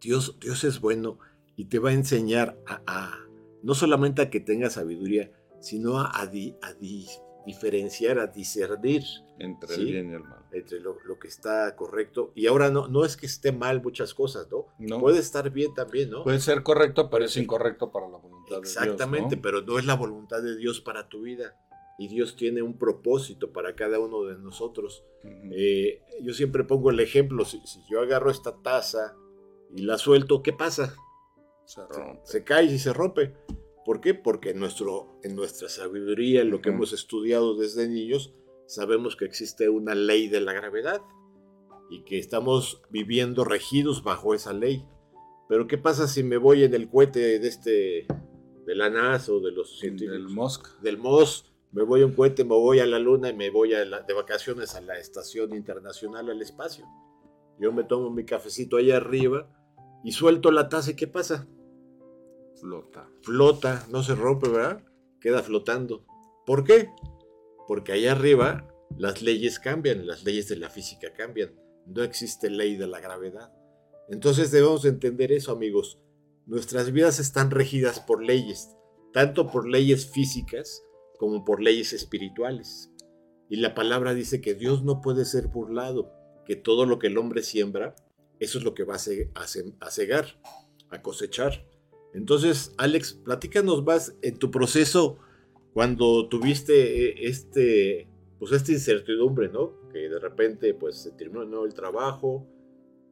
Dios, 0.00 0.38
Dios 0.40 0.64
es 0.64 0.80
bueno 0.80 1.18
y 1.58 1.66
te 1.66 1.78
va 1.78 1.90
a 1.90 1.92
enseñar 1.92 2.56
a, 2.66 2.80
a- 2.86 3.18
no 3.62 3.74
solamente 3.74 4.22
a 4.22 4.30
que 4.30 4.40
tengas 4.40 4.74
sabiduría, 4.74 5.30
sino 5.60 5.98
a, 6.00 6.10
a 6.20 6.26
di- 6.26 6.54
a 6.62 6.72
di- 6.72 7.06
diferenciar, 7.44 8.18
a 8.18 8.26
discernir 8.28 9.02
Entre 9.38 9.74
Sí. 9.74 9.80
el 9.80 9.86
bien 9.92 10.10
y 10.10 10.14
el 10.14 10.22
mal. 10.22 10.44
entre 10.52 10.80
lo, 10.80 10.98
lo 11.04 11.18
que 11.18 11.28
está 11.28 11.74
correcto. 11.76 12.30
Y 12.34 12.46
ahora 12.46 12.70
no, 12.70 12.88
no 12.88 13.04
es 13.04 13.16
que 13.16 13.26
esté 13.26 13.52
mal 13.52 13.82
muchas 13.82 14.12
cosas, 14.14 14.48
¿no? 14.50 14.66
No. 14.78 15.00
Puede 15.00 15.18
estar 15.18 15.50
bien 15.50 15.72
también, 15.74 16.10
¿no? 16.10 16.24
Puede 16.24 16.40
ser 16.40 16.62
correcto, 16.62 17.08
pero 17.10 17.24
es 17.24 17.36
incorrecto 17.36 17.90
para 17.90 18.08
la 18.08 18.18
voluntad 18.18 18.58
Exactamente, 18.58 19.30
de 19.30 19.36
Dios. 19.36 19.42
pero 19.42 19.62
no 19.62 19.78
es 19.78 19.84
la 19.86 19.94
voluntad 19.94 20.42
de 20.42 20.56
Dios 20.56 20.80
para 20.80 21.08
tu 21.08 21.22
vida. 21.22 21.56
Y 21.98 22.06
Dios 22.08 22.36
tiene 22.36 22.62
un 22.62 22.78
propósito 22.78 23.52
para 23.52 23.74
cada 23.74 23.98
uno 23.98 24.22
de 24.24 24.38
nosotros. 24.38 25.04
Eh, 25.50 26.00
yo 26.22 26.32
siempre 26.34 26.62
pongo 26.64 26.90
el 26.90 27.00
ejemplo, 27.00 27.44
si, 27.44 27.60
si 27.66 27.80
yo 27.90 28.00
agarro 28.00 28.30
esta 28.30 28.54
taza 28.62 29.16
y 29.74 29.82
la 29.82 29.98
suelto, 29.98 30.42
¿qué 30.42 30.52
pasa? 30.52 30.94
Se 31.68 31.82
rompe. 31.86 32.20
Se 32.24 32.44
cae 32.44 32.64
y 32.64 32.78
se 32.78 32.92
rompe. 32.92 33.34
¿Por 33.84 34.00
qué? 34.00 34.14
Porque 34.14 34.50
en, 34.50 34.58
nuestro, 34.58 35.18
en 35.22 35.36
nuestra 35.36 35.68
sabiduría, 35.68 36.40
en 36.42 36.50
lo 36.50 36.60
que 36.60 36.70
hemos 36.70 36.92
estudiado 36.92 37.56
desde 37.56 37.88
niños, 37.88 38.32
sabemos 38.66 39.16
que 39.16 39.24
existe 39.26 39.68
una 39.68 39.94
ley 39.94 40.28
de 40.28 40.40
la 40.40 40.52
gravedad 40.52 41.00
y 41.90 42.02
que 42.04 42.18
estamos 42.18 42.82
viviendo 42.90 43.44
regidos 43.44 44.02
bajo 44.02 44.34
esa 44.34 44.52
ley. 44.52 44.84
Pero 45.48 45.66
¿qué 45.66 45.78
pasa 45.78 46.06
si 46.08 46.22
me 46.22 46.36
voy 46.36 46.64
en 46.64 46.74
el 46.74 46.88
cohete 46.90 47.38
de 47.38 47.48
este, 47.48 48.06
de 48.66 48.74
la 48.74 48.90
NASA 48.90 49.32
o 49.32 49.40
de 49.40 49.52
los 49.52 49.78
científicos? 49.78 50.12
Del 50.18 50.28
Mosca. 50.28 50.70
del 50.82 50.98
MOS, 50.98 51.52
me 51.72 51.82
voy 51.82 52.02
a 52.02 52.06
un 52.06 52.12
cohete, 52.12 52.44
me 52.44 52.54
voy 52.54 52.80
a 52.80 52.86
la 52.86 52.98
luna 52.98 53.30
y 53.30 53.34
me 53.36 53.48
voy 53.50 53.72
a 53.74 53.84
la- 53.84 54.00
de 54.02 54.12
vacaciones 54.14 54.74
a 54.74 54.80
la 54.82 54.98
estación 54.98 55.54
internacional 55.54 56.28
al 56.28 56.42
espacio. 56.42 56.84
Yo 57.58 57.72
me 57.72 57.84
tomo 57.84 58.10
mi 58.10 58.24
cafecito 58.26 58.76
allá 58.76 58.98
arriba 58.98 59.48
y 60.04 60.12
suelto 60.12 60.50
la 60.50 60.68
taza 60.68 60.90
y 60.90 60.96
¿qué 60.96 61.06
pasa? 61.06 61.46
Flota. 62.60 63.08
Flota, 63.22 63.86
no 63.90 64.02
se 64.02 64.14
rompe, 64.14 64.48
¿verdad? 64.48 64.84
Queda 65.20 65.42
flotando. 65.42 66.04
¿Por 66.46 66.64
qué? 66.64 66.90
Porque 67.66 67.92
allá 67.92 68.12
arriba 68.12 68.68
las 68.96 69.22
leyes 69.22 69.58
cambian, 69.58 70.06
las 70.06 70.24
leyes 70.24 70.48
de 70.48 70.56
la 70.56 70.70
física 70.70 71.12
cambian. 71.12 71.54
No 71.86 72.02
existe 72.02 72.50
ley 72.50 72.76
de 72.76 72.86
la 72.86 73.00
gravedad. 73.00 73.52
Entonces 74.08 74.50
debemos 74.50 74.84
entender 74.84 75.32
eso, 75.32 75.52
amigos. 75.52 75.98
Nuestras 76.46 76.92
vidas 76.92 77.20
están 77.20 77.50
regidas 77.50 78.00
por 78.00 78.24
leyes, 78.24 78.70
tanto 79.12 79.50
por 79.50 79.68
leyes 79.68 80.10
físicas 80.10 80.82
como 81.18 81.44
por 81.44 81.62
leyes 81.62 81.92
espirituales. 81.92 82.90
Y 83.50 83.56
la 83.56 83.74
palabra 83.74 84.14
dice 84.14 84.40
que 84.40 84.54
Dios 84.54 84.82
no 84.82 85.00
puede 85.00 85.24
ser 85.24 85.48
burlado, 85.48 86.12
que 86.46 86.56
todo 86.56 86.86
lo 86.86 86.98
que 86.98 87.08
el 87.08 87.18
hombre 87.18 87.42
siembra, 87.42 87.94
eso 88.40 88.58
es 88.58 88.64
lo 88.64 88.74
que 88.74 88.84
va 88.84 88.94
a 88.94 89.90
cegar, 89.90 90.40
a 90.90 91.02
cosechar. 91.02 91.66
Entonces, 92.14 92.72
Alex, 92.78 93.14
platícanos 93.24 93.84
más 93.84 94.16
en 94.22 94.36
tu 94.36 94.50
proceso 94.50 95.18
cuando 95.72 96.28
tuviste 96.28 97.08
eh, 97.08 97.14
este, 97.28 98.08
pues 98.38 98.52
esta 98.52 98.72
incertidumbre, 98.72 99.48
¿no? 99.48 99.72
Que 99.92 100.08
de 100.08 100.18
repente, 100.18 100.74
pues, 100.74 100.96
se 100.96 101.12
terminó 101.12 101.64
el 101.64 101.74
trabajo. 101.74 102.46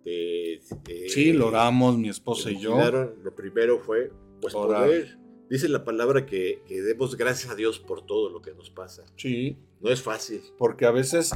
sí, 0.04 1.32
lo 1.32 1.48
oramos, 1.48 1.98
mi 1.98 2.08
esposa 2.08 2.50
y 2.50 2.58
yo. 2.58 2.76
Lo 3.22 3.34
primero 3.34 3.78
fue, 3.78 4.10
pues, 4.40 4.54
poder. 4.54 5.18
Dice 5.48 5.68
la 5.68 5.84
palabra 5.84 6.26
que, 6.26 6.62
que 6.66 6.82
demos 6.82 7.16
gracias 7.16 7.52
a 7.52 7.54
Dios 7.54 7.78
por 7.78 8.04
todo 8.04 8.30
lo 8.30 8.42
que 8.42 8.52
nos 8.52 8.70
pasa. 8.70 9.04
Sí. 9.16 9.56
No 9.80 9.90
es 9.90 10.02
fácil. 10.02 10.40
Porque 10.58 10.86
a 10.86 10.90
veces, 10.90 11.30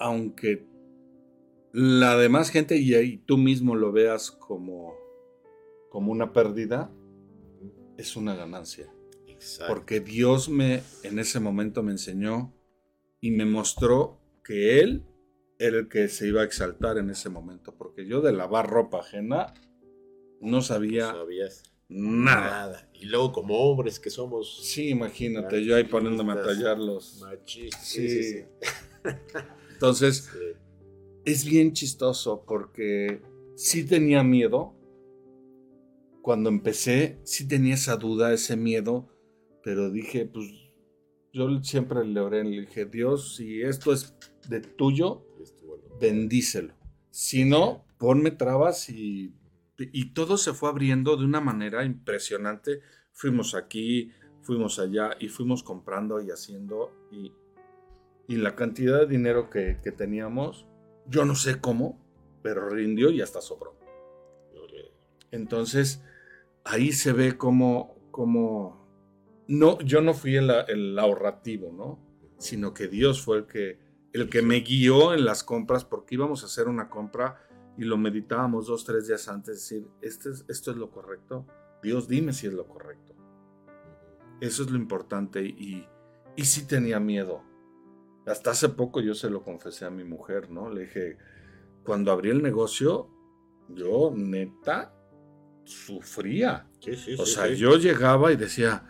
aunque 0.00 0.66
la 1.74 2.16
demás 2.16 2.50
gente 2.50 2.76
y 2.76 2.94
ahí 2.94 3.18
tú 3.18 3.36
mismo 3.36 3.74
lo 3.74 3.90
veas 3.90 4.30
como, 4.30 4.96
como 5.94 6.10
una 6.10 6.32
pérdida, 6.32 6.90
es 7.96 8.16
una 8.16 8.34
ganancia. 8.34 8.92
Porque 9.68 10.00
Dios 10.00 10.48
me 10.48 10.82
en 11.04 11.20
ese 11.20 11.38
momento 11.38 11.84
me 11.84 11.92
enseñó 11.92 12.52
y 13.20 13.30
me 13.30 13.44
mostró 13.44 14.18
que 14.42 14.80
Él 14.80 15.06
era 15.56 15.78
el 15.78 15.88
que 15.88 16.08
se 16.08 16.26
iba 16.26 16.40
a 16.40 16.44
exaltar 16.44 16.98
en 16.98 17.10
ese 17.10 17.28
momento. 17.28 17.76
Porque 17.78 18.08
yo 18.08 18.22
de 18.22 18.32
lavar 18.32 18.68
ropa 18.68 18.98
ajena 18.98 19.54
no 20.40 20.62
sabía 20.62 21.14
nada. 21.88 22.90
Y 22.92 23.04
luego 23.04 23.30
como 23.30 23.56
hombres 23.58 24.00
que 24.00 24.10
somos... 24.10 24.64
Sí, 24.64 24.88
imagínate, 24.88 25.64
yo 25.64 25.76
ahí 25.76 25.84
poniéndome 25.84 26.32
a 26.32 26.42
tallar 26.42 26.76
los... 26.76 27.24
Sí. 27.46 28.42
Entonces, 29.74 30.28
es 31.24 31.44
bien 31.44 31.72
chistoso 31.72 32.44
porque 32.44 33.22
sí 33.54 33.86
tenía 33.86 34.24
miedo. 34.24 34.74
Cuando 36.24 36.48
empecé, 36.48 37.20
sí 37.24 37.46
tenía 37.46 37.74
esa 37.74 37.96
duda, 37.96 38.32
ese 38.32 38.56
miedo 38.56 39.14
pero 39.64 39.90
dije, 39.90 40.26
pues 40.26 40.46
yo 41.32 41.48
siempre 41.62 42.04
le 42.04 42.20
oré, 42.20 42.44
le 42.44 42.60
dije, 42.60 42.84
Dios, 42.84 43.34
si 43.36 43.62
esto 43.62 43.92
es 43.94 44.14
de 44.46 44.60
tuyo, 44.60 45.26
bendícelo. 45.98 46.74
Si 47.10 47.46
no, 47.46 47.86
ponme 47.98 48.30
trabas 48.30 48.90
y, 48.90 49.34
y 49.78 50.12
todo 50.12 50.36
se 50.36 50.52
fue 50.52 50.68
abriendo 50.68 51.16
de 51.16 51.24
una 51.24 51.40
manera 51.40 51.84
impresionante. 51.84 52.82
Fuimos 53.12 53.54
aquí, 53.54 54.12
fuimos 54.42 54.78
allá 54.78 55.16
y 55.18 55.28
fuimos 55.28 55.62
comprando 55.62 56.20
y 56.20 56.30
haciendo 56.30 56.92
y, 57.10 57.32
y 58.28 58.36
la 58.36 58.54
cantidad 58.54 59.00
de 59.00 59.06
dinero 59.06 59.48
que, 59.48 59.78
que, 59.82 59.92
teníamos, 59.92 60.66
yo 61.06 61.24
no 61.24 61.34
sé 61.34 61.58
cómo, 61.58 61.98
pero 62.42 62.68
rindió 62.68 63.10
y 63.10 63.22
hasta 63.22 63.40
sobró. 63.40 63.78
Entonces, 65.30 66.04
ahí 66.64 66.92
se 66.92 67.12
ve 67.12 67.36
cómo, 67.36 67.96
cómo 68.10 68.84
no, 69.46 69.78
yo 69.80 70.00
no 70.00 70.14
fui 70.14 70.36
el, 70.36 70.98
ahorrativo, 70.98 71.72
¿no? 71.72 71.98
Sino 72.38 72.74
que 72.74 72.88
Dios 72.88 73.22
fue 73.22 73.38
el 73.38 73.46
que, 73.46 73.78
el 74.12 74.28
que 74.28 74.42
me 74.42 74.60
guió 74.60 75.14
en 75.14 75.24
las 75.24 75.44
compras 75.44 75.84
porque 75.84 76.14
íbamos 76.14 76.42
a 76.42 76.46
hacer 76.46 76.68
una 76.68 76.88
compra 76.88 77.40
y 77.76 77.84
lo 77.84 77.96
meditábamos 77.96 78.66
dos, 78.66 78.84
tres 78.84 79.06
días 79.08 79.28
antes, 79.28 79.56
decir, 79.56 79.86
¿este 80.00 80.30
esto 80.48 80.70
es 80.70 80.76
lo 80.76 80.90
correcto. 80.90 81.46
Dios, 81.82 82.08
dime 82.08 82.32
si 82.32 82.46
es 82.46 82.52
lo 82.52 82.66
correcto. 82.66 83.14
Eso 84.40 84.62
es 84.62 84.70
lo 84.70 84.78
importante 84.78 85.44
y, 85.44 85.86
y 86.36 86.44
sí 86.44 86.66
tenía 86.66 87.00
miedo. 87.00 87.42
Hasta 88.26 88.52
hace 88.52 88.70
poco 88.70 89.00
yo 89.00 89.14
se 89.14 89.28
lo 89.28 89.42
confesé 89.42 89.84
a 89.84 89.90
mi 89.90 90.04
mujer, 90.04 90.50
¿no? 90.50 90.70
Le 90.70 90.82
dije, 90.82 91.18
cuando 91.84 92.10
abrí 92.10 92.30
el 92.30 92.42
negocio, 92.42 93.10
yo 93.68 94.12
neta 94.14 94.94
sufría. 95.64 96.66
o 97.18 97.26
sea, 97.26 97.48
yo 97.48 97.76
llegaba 97.76 98.32
y 98.32 98.36
decía, 98.36 98.84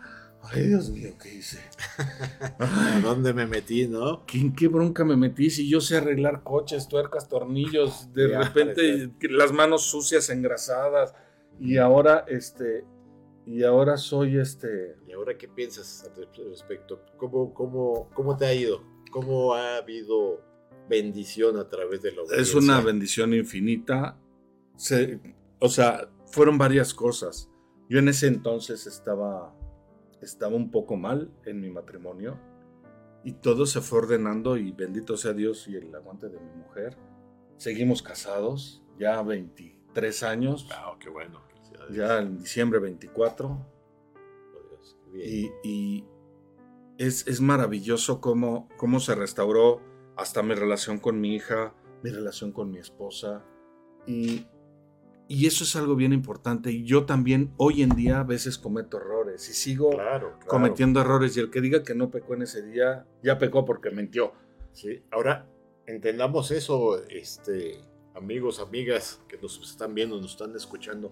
Ay, 0.51 0.67
Dios 0.67 0.89
mío, 0.91 1.11
¿qué 1.21 1.35
hice? 1.35 1.59
¿A 2.59 2.99
dónde 3.01 3.33
me 3.33 3.47
metí, 3.47 3.87
no? 3.87 4.25
¿En 4.33 4.53
qué 4.53 4.67
bronca 4.67 5.03
me 5.03 5.15
metí? 5.15 5.49
Si 5.49 5.67
yo 5.67 5.81
sé 5.81 5.97
arreglar 5.97 6.43
coches, 6.43 6.87
tuercas, 6.87 7.27
tornillos, 7.27 8.13
de 8.13 8.27
repente 8.27 9.11
las 9.21 9.51
manos 9.51 9.83
sucias, 9.83 10.29
engrasadas, 10.29 11.15
y 11.59 11.77
ahora, 11.77 12.25
este, 12.27 12.85
y 13.45 13.63
ahora 13.63 13.97
soy 13.97 14.37
este... 14.37 14.97
¿Y 15.07 15.13
ahora 15.13 15.37
qué 15.37 15.47
piensas 15.47 16.03
al 16.03 16.27
respecto? 16.49 17.01
¿Cómo, 17.17 17.53
cómo, 17.53 18.09
cómo 18.13 18.37
te 18.37 18.45
ha 18.45 18.53
ido? 18.53 18.83
¿Cómo 19.11 19.53
ha 19.53 19.77
habido 19.77 20.41
bendición 20.89 21.57
a 21.57 21.69
través 21.69 22.01
de 22.01 22.11
lo 22.11 22.29
Es 22.31 22.53
una 22.53 22.81
bendición 22.81 23.33
infinita. 23.33 24.17
o 25.59 25.69
sea, 25.69 26.09
fueron 26.27 26.57
varias 26.57 26.93
cosas. 26.93 27.49
Yo 27.89 27.99
en 27.99 28.09
ese 28.09 28.27
entonces 28.27 28.87
estaba 28.87 29.55
estaba 30.25 30.55
un 30.55 30.71
poco 30.71 30.95
mal 30.95 31.31
en 31.45 31.61
mi 31.61 31.69
matrimonio 31.69 32.39
y 33.23 33.33
todo 33.33 33.65
se 33.65 33.81
fue 33.81 33.99
ordenando 33.99 34.57
y 34.57 34.71
bendito 34.71 35.17
sea 35.17 35.33
Dios 35.33 35.67
y 35.67 35.75
el 35.75 35.93
aguante 35.95 36.29
de 36.29 36.39
mi 36.39 36.51
mujer. 36.51 36.97
Seguimos 37.57 38.03
casados, 38.03 38.83
ya 38.99 39.21
23 39.21 40.23
años. 40.23 40.67
Ah, 40.71 40.95
qué 40.99 41.09
bueno. 41.09 41.41
Ya 41.91 42.19
en 42.19 42.37
diciembre 42.37 42.79
24. 42.79 43.65
Y, 45.13 46.03
es, 46.97 47.25
es, 47.27 47.41
maravilloso 47.41 48.19
cómo, 48.21 48.67
cómo 48.77 48.99
se 48.99 49.15
restauró 49.15 49.81
hasta 50.17 50.43
mi 50.43 50.55
relación 50.55 50.99
con 50.99 51.19
mi 51.19 51.35
hija, 51.35 51.73
mi 52.03 52.09
relación 52.09 52.51
con 52.51 52.69
mi 52.69 52.79
esposa. 52.79 53.43
Y, 54.05 54.45
y 55.27 55.47
eso 55.47 55.63
es 55.63 55.75
algo 55.75 55.95
bien 55.95 56.13
importante. 56.13 56.71
Y 56.71 56.83
yo 56.83 57.05
también 57.05 57.51
hoy 57.57 57.81
en 57.81 57.89
día 57.89 58.19
a 58.19 58.23
veces 58.23 58.57
cometo 58.57 58.97
errores 58.97 59.49
y 59.49 59.53
sigo 59.53 59.89
cometiendo 60.47 61.01
errores. 61.01 61.35
Y 61.35 61.39
el 61.39 61.49
que 61.49 61.61
diga 61.61 61.83
que 61.83 61.95
no 61.95 62.11
pecó 62.11 62.35
en 62.35 62.43
ese 62.43 62.61
día, 62.61 63.05
ya 63.23 63.37
pecó 63.37 63.65
porque 63.65 63.89
mintió. 63.89 64.33
Sí, 64.71 65.03
ahora 65.11 65.47
entendamos 65.87 66.51
eso, 66.51 67.03
este, 67.07 67.79
amigos, 68.13 68.59
amigas 68.59 69.21
que 69.27 69.37
nos 69.37 69.59
están 69.69 69.95
viendo, 69.95 70.19
nos 70.19 70.31
están 70.31 70.55
escuchando. 70.55 71.11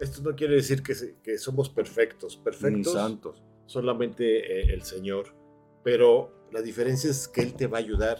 Esto 0.00 0.22
no 0.22 0.34
quiere 0.36 0.54
decir 0.54 0.82
que, 0.82 0.94
que 1.22 1.38
somos 1.38 1.68
perfectos, 1.68 2.36
perfectos. 2.36 2.92
santos. 2.92 3.42
Solamente 3.66 4.60
eh, 4.60 4.72
el 4.72 4.82
Señor. 4.82 5.34
Pero 5.82 6.48
la 6.52 6.62
diferencia 6.62 7.10
es 7.10 7.28
que 7.28 7.42
Él 7.42 7.54
te 7.54 7.66
va 7.66 7.78
a 7.78 7.80
ayudar. 7.80 8.18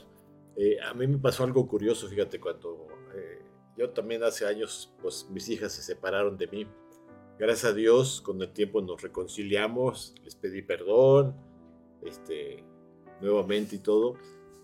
Eh, 0.56 0.78
a 0.80 0.94
mí 0.94 1.06
me 1.06 1.18
pasó 1.18 1.44
algo 1.44 1.66
curioso, 1.66 2.08
fíjate, 2.08 2.40
cuando 2.40 2.86
yo 3.76 3.90
también 3.90 4.22
hace 4.22 4.46
años, 4.46 4.94
pues 5.02 5.28
mis 5.30 5.48
hijas 5.48 5.72
se 5.72 5.82
separaron 5.82 6.36
de 6.36 6.46
mí. 6.46 6.66
Gracias 7.38 7.72
a 7.72 7.74
Dios, 7.74 8.22
con 8.22 8.40
el 8.40 8.52
tiempo 8.52 8.80
nos 8.80 9.02
reconciliamos, 9.02 10.14
les 10.24 10.34
pedí 10.34 10.62
perdón, 10.62 11.36
este, 12.02 12.64
nuevamente 13.20 13.76
y 13.76 13.78
todo. 13.78 14.16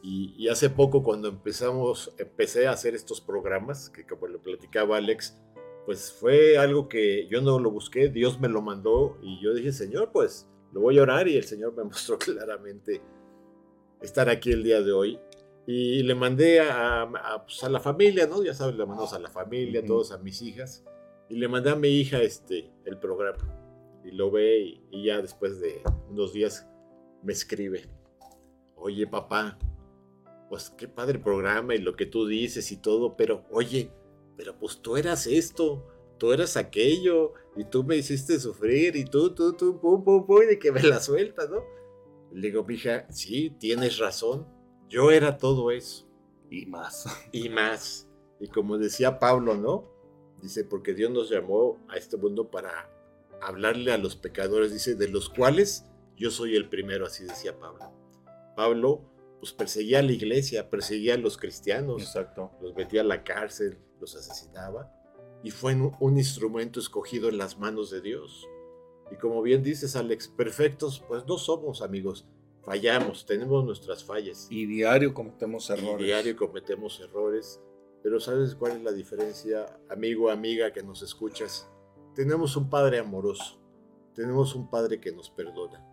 Y, 0.05 0.48
hace 0.48 0.68
poco 0.68 1.05
cuando 1.05 1.29
empezamos, 1.29 2.12
empecé 2.18 2.66
a 2.66 2.72
hacer 2.72 2.94
estos 2.94 3.20
programas, 3.20 3.88
que 3.88 4.05
como 4.05 4.27
lo 4.27 4.42
platicaba 4.42 4.96
Alex, 4.96 5.40
pues 5.87 6.12
fue 6.12 6.59
algo 6.59 6.88
que 6.88 7.29
yo 7.29 7.40
no 7.40 7.61
lo 7.61 7.70
busqué, 7.70 8.09
Dios 8.09 8.40
me 8.40 8.48
lo 8.48 8.62
mandó 8.62 9.16
y 9.22 9.40
yo 9.40 9.55
dije, 9.55 9.72
Señor, 9.72 10.11
pues 10.12 10.48
lo 10.72 10.81
voy 10.81 10.98
a 10.98 11.03
orar 11.03 11.29
y 11.29 11.37
el 11.37 11.44
Señor 11.44 11.75
me 11.77 11.85
mostró 11.85 12.18
claramente 12.18 13.01
estar 14.01 14.29
aquí 14.29 14.51
el 14.51 14.64
día 14.64 14.83
de 14.83 14.92
hoy. 14.92 15.20
Y 15.66 16.03
le 16.03 16.14
mandé 16.14 16.61
a, 16.61 17.09
pues, 17.44 17.62
a, 17.62 17.68
la 17.68 17.79
familia, 17.79 18.27
¿no? 18.27 18.42
Ya 18.42 18.55
sabes, 18.55 18.75
le 18.75 18.85
mandamos 18.85 19.12
a 19.12 19.18
la 19.18 19.31
familia, 19.31 19.85
todos 19.85 20.11
a 20.12 20.18
mis 20.18 20.42
hijas. 20.42 20.85
Y 21.29 21.37
le 21.37 21.48
mandé 21.48 21.70
a 21.70 21.77
mi 21.77 21.88
hija 21.88 22.20
este, 22.20 22.72
el 22.85 22.98
programa. 22.98 23.38
Y 24.05 24.11
lo 24.11 24.31
ve 24.31 24.81
y, 24.90 25.05
ya 25.05 25.22
después 25.22 25.61
de 25.61 25.81
unos 26.11 26.33
días 26.33 26.68
me 27.22 27.33
escribe. 27.33 27.88
Oye, 28.75 29.07
papá, 29.07 29.57
pues 30.48 30.70
qué 30.70 30.88
padre 30.88 31.20
programa 31.20 31.77
y 31.77 31.79
lo 31.79 31.94
que 31.94 32.07
tú 32.07 32.27
dices 32.27 32.72
y 32.72 32.79
todo, 32.79 33.16
pero 33.16 33.44
oye, 33.53 33.92
pero 34.37 34.59
pues 34.59 34.83
tú 34.83 34.96
eras 34.96 35.29
esto, 35.29 35.87
tú 36.18 36.33
eras 36.33 36.57
aquello, 36.57 37.35
y 37.57 37.64
tú 37.64 37.85
me 37.85 37.96
hiciste 37.96 38.40
sufrir, 38.40 38.96
y 38.96 39.05
tú, 39.05 39.33
tú, 39.35 39.53
tú, 39.53 39.79
pum, 39.79 40.03
pum, 40.03 40.27
pum, 40.27 40.42
y 40.51 40.59
que 40.59 40.72
me 40.72 40.83
la 40.83 40.98
suelta, 40.98 41.46
¿no? 41.46 41.62
Le 42.33 42.48
digo, 42.48 42.66
hija, 42.68 43.07
sí, 43.11 43.51
tienes 43.61 43.98
razón 43.98 44.46
yo 44.92 45.11
era 45.11 45.38
todo 45.38 45.70
eso. 45.70 46.07
Y 46.50 46.66
más. 46.66 47.07
Y 47.33 47.48
más. 47.48 48.09
Y 48.38 48.48
como 48.48 48.76
decía 48.76 49.18
Pablo, 49.18 49.57
¿no? 49.57 49.90
Dice, 50.42 50.64
porque 50.64 50.92
Dios 50.92 51.11
nos 51.11 51.31
llamó 51.31 51.78
a 51.88 51.96
este 51.96 52.16
mundo 52.16 52.50
para 52.50 52.90
hablarle 53.40 53.92
a 53.92 53.98
los 53.98 54.16
pecadores, 54.16 54.72
dice, 54.72 54.94
de 54.96 55.09
los 55.09 55.28
cuales 55.28 55.87
yo 56.16 56.31
soy 56.31 56.57
el 56.57 56.68
primero, 56.68 57.07
así 57.07 57.24
decía 57.24 57.59
Pablo. 57.59 57.92
Pablo 58.57 59.00
pues 59.40 59.52
perseguía 59.52 60.00
a 60.00 60.02
la 60.02 60.12
iglesia, 60.12 60.70
perseguía 60.70 61.14
a 61.14 61.18
los 61.18 61.37
cristianos, 61.37 62.02
Exacto. 62.02 62.52
los 62.61 62.74
metía 62.74 63.00
a 63.00 63.05
la 63.05 63.24
cárcel, 63.24 63.78
los 64.00 64.14
asesinaba 64.14 64.92
y 65.42 65.50
fue 65.50 65.74
un, 65.74 66.18
instrumento 66.18 66.78
escogido 66.78 67.28
en 67.28 67.38
las 67.38 67.59
manos 67.59 67.90
de 67.90 68.00
Dios. 68.00 68.46
Y 69.11 69.16
como 69.16 69.42
bien 69.42 69.62
dices, 69.62 69.96
Alex, 69.96 70.28
perfectos, 70.28 71.02
pues 71.09 71.26
no 71.26 71.38
somos 71.38 71.83
amigos, 71.83 72.26
fallamos, 72.64 73.27
tenemos 73.27 73.64
nuestras 73.64 74.05
fallas. 74.05 74.46
Y 74.51 74.66
diario 74.66 75.12
cometemos 75.14 75.68
Y 75.68 75.72
errores. 75.72 76.07
diario 76.07 76.37
cometemos 76.37 77.01
errores, 77.01 77.61
pero 78.03 78.20
¿sabes 78.20 78.55
cuál 78.55 78.72
es 78.72 78.83
la 78.83 78.92
diferencia, 78.92 79.66
amigo, 79.90 80.31
amiga 80.31 80.72
que 80.72 80.83
nos 80.83 81.03
escuchas? 81.03 81.68
Tenemos 82.14 82.57
un 82.57 82.68
padre 82.68 82.98
amoroso, 82.98 83.61
tenemos 84.14 84.55
un 84.55 84.68
padre 84.70 85.01
que 85.01 85.12
nos 85.12 85.31
perdona. 85.31 85.85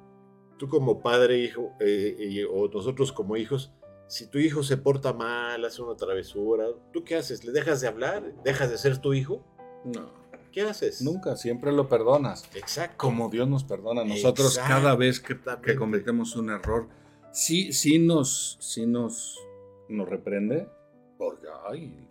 Tú 0.58 0.68
como 0.68 1.02
padre, 1.02 1.38
hijo, 1.40 1.72
eh, 1.80 2.16
y- 2.20 2.44
o 2.44 2.68
nosotros 2.68 3.12
como 3.14 3.38
hijos, 3.38 3.72
si 4.08 4.28
tu 4.28 4.38
hijo 4.40 4.64
se 4.64 4.76
porta 4.76 5.14
mal, 5.14 5.64
hace 5.64 5.82
una 5.82 5.96
travesura, 5.96 6.66
¿tú 6.92 7.04
qué 7.04 7.16
haces? 7.16 7.46
¿Le 7.46 7.52
dejas 7.52 7.80
de 7.82 7.88
hablar? 7.88 8.34
¿Dejas 8.44 8.70
de 8.70 8.78
ser 8.78 8.98
tu 8.98 9.14
hijo? 9.14 9.46
No, 9.86 10.12
¿Qué 10.52 10.62
haces? 10.62 11.02
nunca, 11.02 11.36
siempre 11.36 11.72
lo 11.72 11.88
perdonas. 11.90 12.44
Exacto. 12.56 12.96
Como 12.98 13.30
Dios 13.30 13.48
nos 13.48 13.64
perdona 13.64 14.02
a 14.02 14.06
nosotros 14.06 14.58
cada 14.58 14.96
vez 14.96 15.20
que, 15.20 15.38
que 15.64 15.76
cometemos 15.76 16.36
un 16.36 16.50
error. 16.50 16.88
Sí, 17.32 17.72
sí 17.74 18.00
nos, 18.00 18.58
sí 18.60 18.86
nos, 18.86 19.38
nos 19.88 20.10
reprende. 20.10 20.68
Porque, 21.18 21.48
ay, 21.70 22.06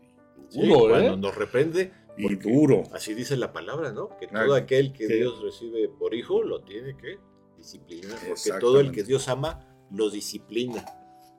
Sí, 0.50 0.66
duro, 0.66 0.88
cuando 0.88 1.14
¿eh? 1.14 1.16
nos 1.16 1.34
reprende, 1.34 1.92
Y 2.16 2.34
duro. 2.36 2.84
Así 2.92 3.14
dice 3.14 3.36
la 3.36 3.52
palabra, 3.52 3.92
¿no? 3.92 4.16
Que 4.18 4.26
todo 4.28 4.54
aquel 4.54 4.92
que 4.92 5.06
que- 5.06 5.14
Dios 5.16 5.42
recibe 5.42 5.88
por 5.88 6.14
hijo 6.14 6.42
lo 6.42 6.62
tiene 6.62 6.96
que 6.96 7.18
disciplinar. 7.56 8.18
Porque 8.26 8.50
todo 8.60 8.80
el 8.80 8.92
que 8.92 9.02
Dios 9.04 9.28
ama 9.28 9.66
lo 9.90 10.10
disciplina. 10.10 10.84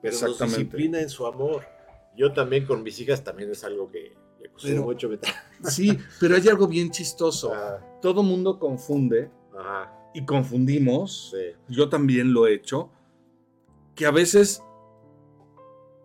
Pero 0.02 0.16
nos 0.20 0.38
disciplina 0.38 1.00
en 1.00 1.08
su 1.10 1.26
amor. 1.26 1.64
Yo 2.16 2.32
también 2.32 2.66
con 2.66 2.82
mis 2.82 2.98
hijas 3.00 3.22
también 3.24 3.50
es 3.50 3.64
algo 3.64 3.90
que 3.90 4.14
le 4.44 4.50
Pero- 4.62 4.82
mucho. 4.84 5.08
meter. 5.08 5.30
Sí, 5.64 5.98
pero 6.18 6.36
hay 6.36 6.48
algo 6.48 6.66
bien 6.66 6.90
chistoso. 6.90 7.52
Ah, 7.54 7.78
Todo 8.00 8.22
mundo 8.22 8.58
confunde 8.58 9.30
ajá, 9.58 9.92
y 10.14 10.24
confundimos. 10.24 11.30
sí. 11.32 11.54
Yo 11.68 11.88
también 11.90 12.32
lo 12.32 12.46
he 12.46 12.54
hecho. 12.54 12.90
Que 13.94 14.06
a 14.06 14.10
veces 14.10 14.62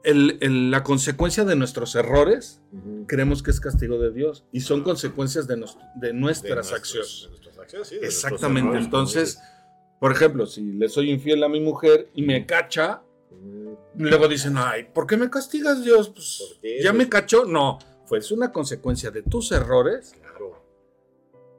el- 0.03 0.37
el- 0.41 0.71
la 0.71 0.83
consecuencia 0.83 1.45
de 1.45 1.55
nuestros 1.55 1.95
errores 1.95 2.61
Ujú. 2.73 3.05
creemos 3.07 3.41
que 3.41 3.51
es 3.51 3.59
castigo 3.59 3.97
de 3.97 4.11
Dios 4.11 4.43
y 4.51 4.59
son 4.61 4.83
consecuencias 4.83 5.47
de, 5.47 5.57
nos- 5.57 5.77
de 5.95 6.07
De 6.07 6.13
nuestras 6.13 6.69
nuestros- 6.69 6.79
acciones. 6.79 7.21
de 7.23 7.29
nuestras 7.29 7.59
acciones, 7.59 7.87
sí, 7.87 7.95
de 7.97 8.05
Exactamente. 8.05 8.67
errores, 8.69 8.85
Entonces, 8.85 9.39
por 9.99 10.11
ejemplo, 10.11 10.45
si 10.45 10.61
le 10.73 10.89
soy 10.89 11.09
infiel 11.11 11.43
a 11.43 11.49
mi 11.49 11.59
mujer 11.61 12.09
y 12.13 12.21
me 12.23 12.45
cacha, 12.45 13.01
luego 13.97 14.27
dicen, 14.27 14.55
ay, 14.57 14.87
¿por 14.93 15.07
qué 15.07 15.17
me 15.17 15.29
castigas, 15.29 15.83
Dios? 15.83 16.09
Pues. 16.09 16.59
¿Ya 16.83 16.91
me 16.91 17.05
Pues- 17.05 17.09
cachó? 17.09 17.45
No, 17.45 17.79
fue 18.05 18.19
es 18.19 18.31
una 18.31 18.51
consecuencia 18.51 19.11
de 19.11 19.21
tus 19.23 19.51
errores. 19.51 20.13
Claro. 20.19 20.63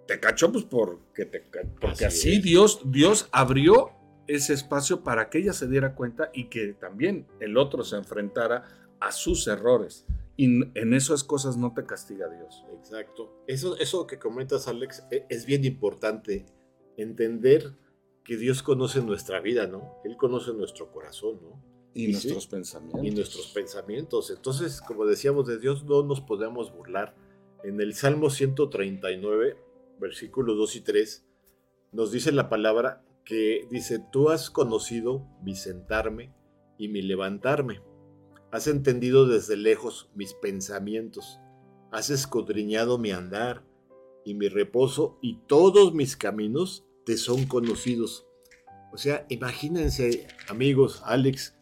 Te 0.07 0.21
cachó, 0.21 0.53
pues, 0.53 0.65
porque, 0.65 1.27
te, 1.27 1.41
porque 1.81 2.05
Así 2.07 2.31
así. 2.31 2.41
Dios, 2.41 2.81
Dios 2.85 3.29
abrió 3.33 3.91
ese 4.29 4.53
espacio 4.53 5.03
para 5.03 5.31
que 5.31 5.39
ella 5.39 5.53
se 5.53 5.69
diera 5.69 5.95
cuenta 5.95 6.31
y 6.33 6.49
que 6.49 6.75
también 6.75 7.27
el 7.41 7.57
otro 7.57 7.85
se 7.85 7.97
enfrentara 7.97 8.65
a 9.01 9.13
sus 9.13 9.47
errores. 9.47 10.07
Y 10.37 10.47
en 10.79 10.93
esas 10.95 11.25
cosas 11.25 11.57
no 11.57 11.73
te 11.73 11.85
castiga 11.87 12.29
Dios. 12.29 12.65
Exacto. 12.75 13.43
Eso, 13.47 13.77
eso 13.79 14.07
que 14.07 14.19
comentas, 14.19 14.69
Alex, 14.69 15.05
e- 15.11 15.25
es 15.29 15.47
bien 15.47 15.65
importante. 15.65 16.45
Entender 16.97 17.73
que 18.23 18.37
Dios 18.37 18.63
conoce 18.63 19.01
nuestra 19.03 19.41
vida, 19.41 19.67
¿no? 19.67 20.01
Él 20.05 20.17
conoce 20.17 20.53
nuestro 20.53 20.91
corazón, 20.91 21.41
¿no? 21.43 21.76
Y, 21.97 22.13
nuestros 22.13 22.45
sí, 22.45 22.51
pensamientos. 22.51 23.05
y 23.05 23.11
nuestros 23.11 23.47
pensamientos. 23.49 24.31
Entonces, 24.31 24.81
como 24.83 25.07
decíamos, 25.07 25.47
de 25.47 25.59
Dios 25.59 25.85
no 25.85 26.03
nos 26.03 26.21
podemos 26.21 26.73
burlar. 26.73 27.15
En 27.65 27.81
el 27.81 27.95
Salmo 27.95 28.29
139, 28.29 29.57
versículos 29.99 30.57
2 30.57 30.77
y 30.77 30.81
3, 30.83 31.27
nos 31.93 32.13
dice 32.13 32.33
la 32.33 32.51
palabra 32.51 33.03
que 33.25 33.67
dice, 33.71 33.99
tú 34.13 34.29
has 34.29 34.51
conocido 34.51 35.27
mi 35.43 35.55
sentarme 35.55 36.35
y 36.79 36.89
mi 36.89 37.01
levantarme. 37.01 37.81
Has 38.53 38.67
entendido 38.67 39.27
desde 39.27 39.57
lejos 39.57 40.11
mis 40.15 40.35
pensamientos. 40.35 41.41
Has 41.91 42.11
escudriñado 42.11 42.99
mi 42.99 43.11
andar 43.11 43.65
y 44.25 44.35
mi 44.35 44.49
reposo 44.49 45.19
y 45.23 45.39
todos 45.47 45.95
mis 45.95 46.17
caminos 46.17 46.85
te 47.05 47.17
son 47.17 47.47
conocidos. 47.47 48.27
O 48.93 48.99
sea, 48.99 49.27
imagínense, 49.29 50.27
amigos, 50.49 51.03
Alex, 51.05 51.56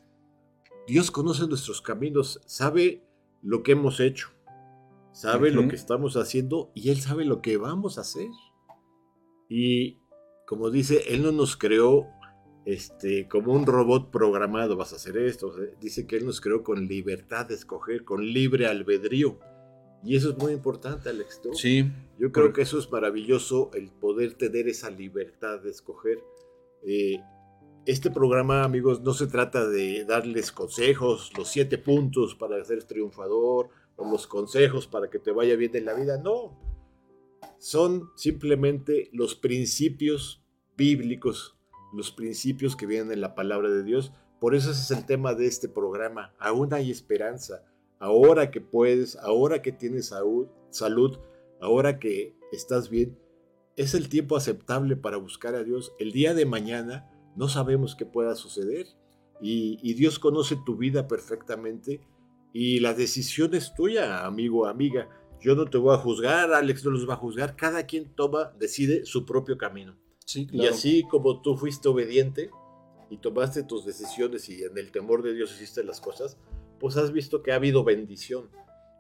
Dios 0.86 1.10
conoce 1.10 1.46
nuestros 1.46 1.80
caminos, 1.80 2.40
sabe 2.46 3.02
lo 3.42 3.62
que 3.62 3.72
hemos 3.72 4.00
hecho, 4.00 4.28
sabe 5.12 5.50
lo 5.50 5.68
que 5.68 5.76
estamos 5.76 6.16
haciendo 6.16 6.70
y 6.74 6.90
Él 6.90 7.00
sabe 7.00 7.24
lo 7.24 7.40
que 7.40 7.56
vamos 7.56 7.98
a 7.98 8.02
hacer. 8.02 8.28
Y 9.48 9.98
como 10.46 10.70
dice, 10.70 11.02
Él 11.08 11.22
no 11.22 11.32
nos 11.32 11.56
creó 11.56 12.06
este, 12.66 13.28
como 13.28 13.52
un 13.52 13.66
robot 13.66 14.10
programado, 14.10 14.76
vas 14.76 14.92
a 14.92 14.96
hacer 14.96 15.16
esto. 15.16 15.48
o 15.48 15.54
sea, 15.54 15.64
Dice 15.80 16.06
que 16.06 16.16
Él 16.16 16.26
nos 16.26 16.40
creó 16.40 16.62
con 16.62 16.86
libertad 16.86 17.46
de 17.46 17.54
escoger, 17.54 18.04
con 18.04 18.24
libre 18.24 18.66
albedrío. 18.66 19.38
Y 20.02 20.16
eso 20.16 20.30
es 20.30 20.36
muy 20.36 20.52
importante, 20.52 21.08
Alex. 21.08 21.40
¿no? 21.44 21.54
Sí. 21.54 21.90
Yo 22.18 22.30
creo 22.30 22.52
que 22.52 22.62
eso 22.62 22.78
es 22.78 22.90
maravilloso, 22.90 23.70
el 23.72 23.90
poder 23.90 24.34
tener 24.34 24.68
esa 24.68 24.90
libertad 24.90 25.60
de 25.60 25.70
escoger. 25.70 26.22
Eh, 26.82 27.20
este 27.86 28.10
programa, 28.10 28.64
amigos, 28.64 29.02
no 29.02 29.12
se 29.12 29.26
trata 29.26 29.66
de 29.66 30.04
darles 30.04 30.52
consejos, 30.52 31.32
los 31.36 31.48
siete 31.48 31.78
puntos 31.78 32.34
para 32.34 32.62
ser 32.64 32.84
triunfador, 32.84 33.68
o 33.96 34.10
los 34.10 34.26
consejos 34.26 34.86
para 34.86 35.08
que 35.10 35.18
te 35.18 35.30
vaya 35.30 35.56
bien 35.56 35.74
en 35.76 35.84
la 35.84 35.94
vida. 35.94 36.18
No. 36.18 36.58
Son 37.58 38.10
simplemente 38.16 39.10
los 39.12 39.34
principios 39.34 40.42
bíblicos, 40.76 41.56
los 41.92 42.10
principios 42.10 42.74
que 42.76 42.86
vienen 42.86 43.12
en 43.12 43.20
la 43.20 43.34
palabra 43.34 43.70
de 43.70 43.84
Dios. 43.84 44.12
Por 44.40 44.54
eso 44.54 44.70
ese 44.70 44.80
es 44.80 44.98
el 44.98 45.06
tema 45.06 45.34
de 45.34 45.46
este 45.46 45.68
programa. 45.68 46.34
Aún 46.38 46.72
hay 46.74 46.90
esperanza. 46.90 47.64
Ahora 47.98 48.50
que 48.50 48.60
puedes, 48.60 49.16
ahora 49.16 49.62
que 49.62 49.72
tienes 49.72 50.12
salud, 50.70 51.18
ahora 51.60 51.98
que 51.98 52.34
estás 52.52 52.90
bien, 52.90 53.18
es 53.76 53.94
el 53.94 54.08
tiempo 54.08 54.36
aceptable 54.36 54.96
para 54.96 55.16
buscar 55.16 55.54
a 55.54 55.64
Dios. 55.64 55.92
El 55.98 56.12
día 56.12 56.34
de 56.34 56.46
mañana 56.46 57.10
no 57.36 57.48
sabemos 57.48 57.94
qué 57.96 58.06
pueda 58.06 58.34
suceder 58.34 58.86
y, 59.40 59.78
y 59.82 59.94
Dios 59.94 60.18
conoce 60.18 60.56
tu 60.64 60.76
vida 60.76 61.08
perfectamente 61.08 62.00
y 62.54 62.78
la 62.78 62.94
decisión 62.94 63.52
es 63.54 63.74
tuya, 63.74 64.24
amigo, 64.24 64.66
amiga. 64.66 65.08
Yo 65.40 65.56
no 65.56 65.66
te 65.66 65.76
voy 65.76 65.92
a 65.92 65.98
juzgar, 65.98 66.54
Alex 66.54 66.84
no 66.84 66.92
los 66.92 67.06
va 67.06 67.14
a 67.14 67.16
juzgar. 67.16 67.56
Cada 67.56 67.84
quien 67.84 68.14
toma, 68.14 68.52
decide 68.58 69.04
su 69.04 69.26
propio 69.26 69.58
camino. 69.58 69.96
Sí, 70.24 70.46
Y 70.52 70.64
así 70.66 71.02
como 71.10 71.42
tú 71.42 71.56
fuiste 71.56 71.88
obediente 71.88 72.50
y 73.10 73.18
tomaste 73.18 73.64
tus 73.64 73.84
decisiones 73.84 74.48
y 74.48 74.62
en 74.62 74.78
el 74.78 74.92
temor 74.92 75.22
de 75.22 75.34
Dios 75.34 75.52
hiciste 75.52 75.82
las 75.82 76.00
cosas, 76.00 76.38
pues 76.78 76.96
has 76.96 77.12
visto 77.12 77.42
que 77.42 77.50
ha 77.50 77.56
habido 77.56 77.82
bendición. 77.82 78.48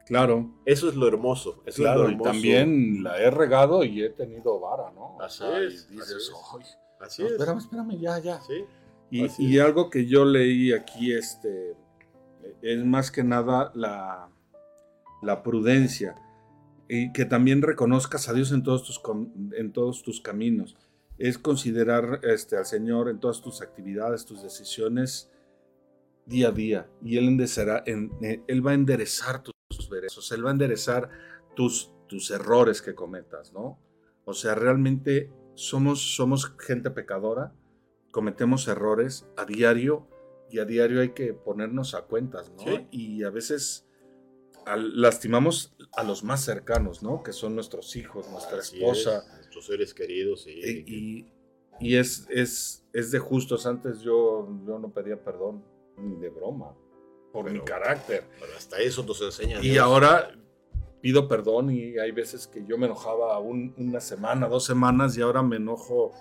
Claro. 0.04 0.52
Eso 0.66 0.88
es 0.88 0.96
lo 0.96 1.06
hermoso. 1.06 1.62
Eso 1.64 1.68
es 1.68 1.76
Claro, 1.76 2.10
y 2.10 2.18
también 2.18 3.04
la 3.04 3.18
he 3.20 3.30
regado 3.30 3.84
y 3.84 4.02
he 4.02 4.10
tenido 4.10 4.58
vara, 4.58 4.90
¿no? 4.90 5.16
Así 5.20 5.44
y 5.44 5.64
es, 5.64 5.88
dices, 5.88 6.30
así 6.32 6.60
es. 6.60 6.78
"Ay, 7.00 7.06
Así 7.06 7.22
no, 7.22 7.28
es. 7.28 7.32
espérame, 7.34 7.58
espérame, 7.58 7.98
ya, 7.98 8.18
ya. 8.18 8.40
Sí, 8.40 8.64
Y, 9.10 9.26
y 9.38 9.58
algo 9.58 9.90
que 9.90 10.06
yo 10.06 10.24
leí 10.24 10.72
aquí, 10.72 11.12
este, 11.12 11.76
es 12.62 12.84
más 12.84 13.10
que 13.10 13.22
nada 13.22 13.70
la, 13.74 14.28
la 15.22 15.42
prudencia 15.42 16.16
y 16.88 17.12
que 17.12 17.24
también 17.24 17.62
reconozcas 17.62 18.28
a 18.28 18.32
Dios 18.32 18.50
en 18.52 18.62
todos 18.62 18.82
tus, 18.84 19.00
en 19.56 19.72
todos 19.72 20.02
tus 20.02 20.20
caminos. 20.20 20.76
Es 21.16 21.38
considerar 21.38 22.20
este, 22.24 22.56
al 22.56 22.66
Señor 22.66 23.08
en 23.08 23.20
todas 23.20 23.40
tus 23.40 23.62
actividades, 23.62 24.24
tus 24.24 24.42
decisiones 24.42 25.30
día 26.26 26.48
a 26.48 26.52
día. 26.52 26.88
Y 27.02 27.16
Él, 27.18 27.28
en- 27.86 28.10
eh, 28.22 28.42
él 28.48 28.66
va 28.66 28.72
a 28.72 28.74
enderezar 28.74 29.42
tus, 29.42 29.54
tus 29.68 29.88
derechos, 29.90 30.30
Él 30.32 30.44
va 30.44 30.48
a 30.50 30.52
enderezar 30.52 31.08
tus, 31.54 31.92
tus 32.08 32.30
errores 32.32 32.82
que 32.82 32.94
cometas, 32.94 33.52
¿no? 33.52 33.78
O 34.24 34.32
sea, 34.34 34.54
realmente 34.54 35.30
somos, 35.54 36.14
somos 36.16 36.52
gente 36.58 36.90
pecadora, 36.90 37.52
cometemos 38.10 38.68
errores 38.68 39.26
a 39.36 39.44
diario 39.44 40.06
y 40.50 40.58
a 40.58 40.64
diario 40.64 41.00
hay 41.00 41.10
que 41.10 41.32
ponernos 41.34 41.94
a 41.94 42.02
cuentas, 42.02 42.52
¿no? 42.56 42.62
Sí. 42.64 42.86
Y 42.90 43.22
a 43.24 43.30
veces 43.30 43.86
al- 44.66 45.00
lastimamos 45.00 45.74
a 45.92 46.02
los 46.04 46.22
más 46.24 46.44
cercanos, 46.44 47.02
¿no? 47.02 47.22
Que 47.22 47.32
son 47.32 47.54
nuestros 47.54 47.96
hijos, 47.96 48.28
nuestra 48.30 48.58
así 48.58 48.76
esposa. 48.78 49.18
es, 49.18 49.34
nuestros 49.36 49.66
seres 49.66 49.94
queridos. 49.94 50.42
sí. 50.42 50.52
Y, 50.52 50.94
y- 50.94 51.30
y 51.80 51.96
es, 51.96 52.26
es, 52.30 52.86
es 52.92 53.10
de 53.10 53.18
justos. 53.18 53.66
Antes 53.66 54.00
yo, 54.00 54.48
yo 54.64 54.78
no 54.78 54.92
pedía 54.92 55.22
perdón 55.24 55.64
ni 55.96 56.14
de 56.20 56.30
broma 56.30 56.72
por 57.32 57.46
mi 57.46 57.50
Pero- 57.52 57.64
carácter. 57.64 58.28
Pero 58.38 58.52
hasta 58.56 58.78
eso 58.78 59.02
nos 59.02 59.20
enseña. 59.20 59.58
Y 59.58 59.70
Dios. 59.70 59.78
ahora 59.78 60.30
pido 61.04 61.28
perdón 61.28 61.70
y 61.70 61.98
hay 61.98 62.12
veces 62.12 62.46
que 62.46 62.64
yo 62.64 62.78
me 62.78 62.86
enojaba 62.86 63.38
un- 63.38 63.74
una 63.76 64.00
semana, 64.00 64.48
dos 64.48 64.64
semanas 64.64 65.14
y 65.18 65.20
ahora 65.20 65.42
me 65.42 65.56
enojo 65.56 66.12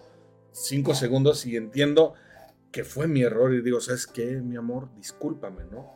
cinco 0.51 0.93
segundos 0.93 1.45
y 1.45 1.55
entiendo 1.55 2.15
que 2.69 2.83
fue 2.83 3.07
mi 3.07 3.21
error 3.21 3.53
y 3.53 3.61
digo, 3.61 3.79
¿sabes 3.79 4.05
qué, 4.05 4.41
mi 4.41 4.57
amor? 4.57 4.93
Discúlpame, 4.97 5.63
¿no? 5.71 5.93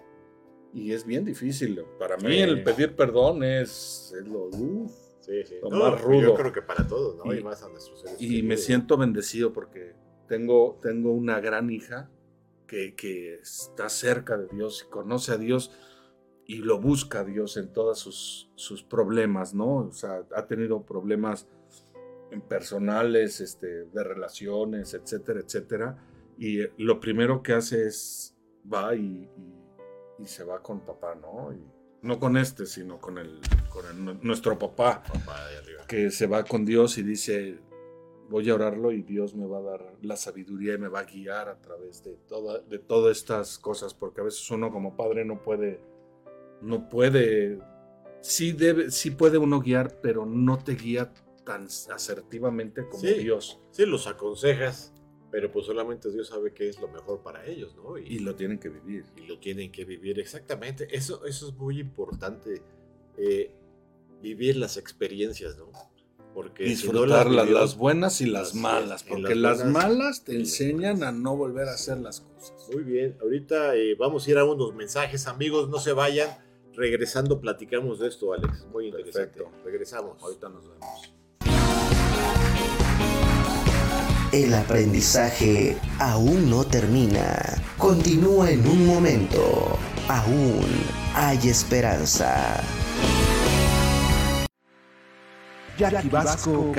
Y 0.73 0.93
es 0.93 1.06
bien 1.06 1.26
difícil. 1.26 1.84
Para 2.00 2.15
mí 2.15 2.38
el 2.38 2.63
pedir 2.63 2.95
perdón 2.95 3.43
es, 3.43 4.15
lo... 4.23 4.50
sí, 5.19 5.43
sí. 5.43 5.56
más 5.69 6.02
rudo. 6.02 6.21
Yo 6.21 6.36
creo 6.36 6.54
que 6.54 6.62
para 6.62 6.88
todos, 6.88 7.17
¿no? 7.17 7.34
Y, 7.34 7.43
más 7.43 7.62
a 7.63 7.67
nuestros 7.67 8.00
seres 8.00 8.21
y 8.21 8.41
me 8.41 8.56
siento 8.56 8.95
bendecido 8.95 9.52
porque 9.52 9.95
tengo, 10.30 10.80
tengo 10.82 11.12
una 11.12 11.41
gran 11.41 11.69
hija 11.71 12.10
que, 12.67 12.95
que, 12.95 13.34
está 13.34 13.89
cerca 13.89 14.38
de 14.38 14.47
Dios 14.47 14.86
y 14.88 14.89
conoce 14.89 15.34
a 15.34 15.38
Dios 15.38 15.71
y 16.48 16.58
lo 16.58 16.80
busca 16.80 17.24
Dios 17.26 17.58
en 17.58 17.72
todos 17.74 18.00
sus, 18.00 18.50
sus 18.56 18.82
problemas, 18.82 19.54
¿no? 19.54 19.88
O 19.88 19.92
sea, 19.92 20.24
ha 20.34 20.48
tenido 20.48 20.84
problemas 20.84 21.48
personales, 22.48 23.42
este, 23.42 23.86
de 23.86 24.04
relaciones, 24.04 24.94
etcétera, 24.94 25.42
etcétera. 25.42 25.98
Y 26.38 26.62
eh, 26.62 26.74
lo 26.78 27.00
primero 27.00 27.42
que 27.44 27.54
hace 27.54 27.88
es 27.88 28.36
va 28.72 28.96
y, 28.96 29.30
se 30.26 30.44
va 30.44 30.62
con 30.62 30.82
papá, 30.82 31.16
¿no? 31.16 31.54
Y 31.54 31.62
no 32.02 32.20
con 32.20 32.38
este, 32.38 32.66
sino 32.66 33.00
con, 33.00 33.18
el, 33.18 33.40
con 33.70 34.20
nuestro 34.22 34.58
papá, 34.58 35.04
que 35.88 36.12
se 36.12 36.28
va 36.28 36.44
con 36.44 36.66
Dios 36.66 36.98
y 36.98 37.04
dice, 37.04 37.60
voy 38.30 38.50
a 38.50 38.56
orarlo 38.56 38.92
y 38.92 39.04
Dios 39.04 39.36
me 39.36 39.46
va 39.46 39.60
a 39.60 39.62
dar 39.62 39.94
la 40.02 40.16
sabiduría 40.16 40.76
y 40.76 40.78
me 40.78 40.88
va 40.88 41.02
a 41.02 41.04
guiar 41.04 41.50
a 41.50 41.60
través 41.62 42.04
de, 42.04 42.16
toda, 42.28 42.60
de 42.60 42.80
todas 42.80 43.18
estas 43.18 43.58
cosas, 43.58 43.94
porque 43.94 44.22
a 44.22 44.24
veces 44.26 44.50
uno 44.52 44.72
como 44.72 44.96
padre 44.96 45.24
no 45.26 45.42
puede, 45.42 45.80
no 46.62 46.89
puede, 46.89 47.60
sí, 48.22 48.52
debe, 48.52 48.91
sí 48.91 49.12
puede 49.12 49.38
uno 49.38 49.62
guiar, 49.62 50.00
pero 50.02 50.26
no 50.26 50.58
te 50.58 50.76
guía 50.76 51.13
tan 51.43 51.65
asertivamente 51.65 52.88
como 52.88 53.02
Dios. 53.02 53.60
Sí, 53.72 53.86
los 53.86 54.06
aconsejas, 54.08 54.93
pero 55.32 55.52
pues 55.52 55.65
solamente 55.65 56.12
Dios 56.12 56.28
sabe 56.28 56.54
qué 56.54 56.67
es 56.67 56.80
lo 56.80 56.89
mejor 56.89 57.22
para 57.24 57.46
ellos, 57.46 57.76
¿no? 57.76 57.98
Y, 57.98 58.20
lo 58.20 58.36
tienen 58.36 58.60
que 58.60 58.70
vivir. 58.70 59.06
Y 59.15 59.28
lo 59.28 59.39
tienen 59.39 59.72
que 59.72 59.86
vivir, 59.86 60.20
exactamente. 60.20 60.88
Eso, 60.91 61.26
eso 61.26 61.48
es 61.50 61.54
muy 61.56 61.80
importante, 61.80 62.62
eh, 63.17 63.52
vivir 64.22 64.58
las 64.58 64.78
experiencias, 64.78 65.58
¿no? 65.58 65.72
Porque 66.34 66.65
disfrutar 66.65 67.32
las, 67.32 67.78
buenas 67.78 68.22
y 68.22 68.28
las, 68.28 68.54
malas, 68.54 69.04
porque 69.04 69.34
las, 69.34 69.65
malas 69.65 70.24
te 70.24 70.36
enseñan 70.36 71.04
a 71.04 71.12
no 71.12 71.36
volver 71.36 71.67
a 71.67 71.74
hacer 71.74 71.98
las 71.98 72.22
cosas. 72.22 72.67
Muy 72.72 72.84
bien, 72.84 73.17
ahorita 73.22 73.76
eh, 73.76 73.96
vamos 73.96 74.28
a 74.28 74.32
ir 74.32 74.38
a 74.38 74.46
unos 74.46 74.76
mensajes, 74.76 75.26
amigos, 75.26 75.67
no 75.70 75.80
se 75.80 75.93
vayan. 75.93 76.30
Regresando 76.78 77.42
platicamos 77.42 77.98
de 77.98 78.08
esto, 78.08 78.34
Alex. 78.34 78.68
Muy 78.72 78.90
interesante. 78.90 79.44
Regresamos. 79.66 80.22
Ahorita 80.22 80.48
nos 80.48 80.70
vemos. 80.70 81.12
El 84.32 84.54
aprendizaje 84.54 85.76
aún 86.00 86.52
no 86.52 86.63
termina. 86.66 87.42
Continúa 87.80 88.52
en 88.52 88.68
un 88.68 88.86
momento. 88.86 89.76
Aún 90.08 90.68
hay 91.16 91.50
esperanza. 91.50 92.62
Jackie 95.78 96.10
Vasco 96.10 96.74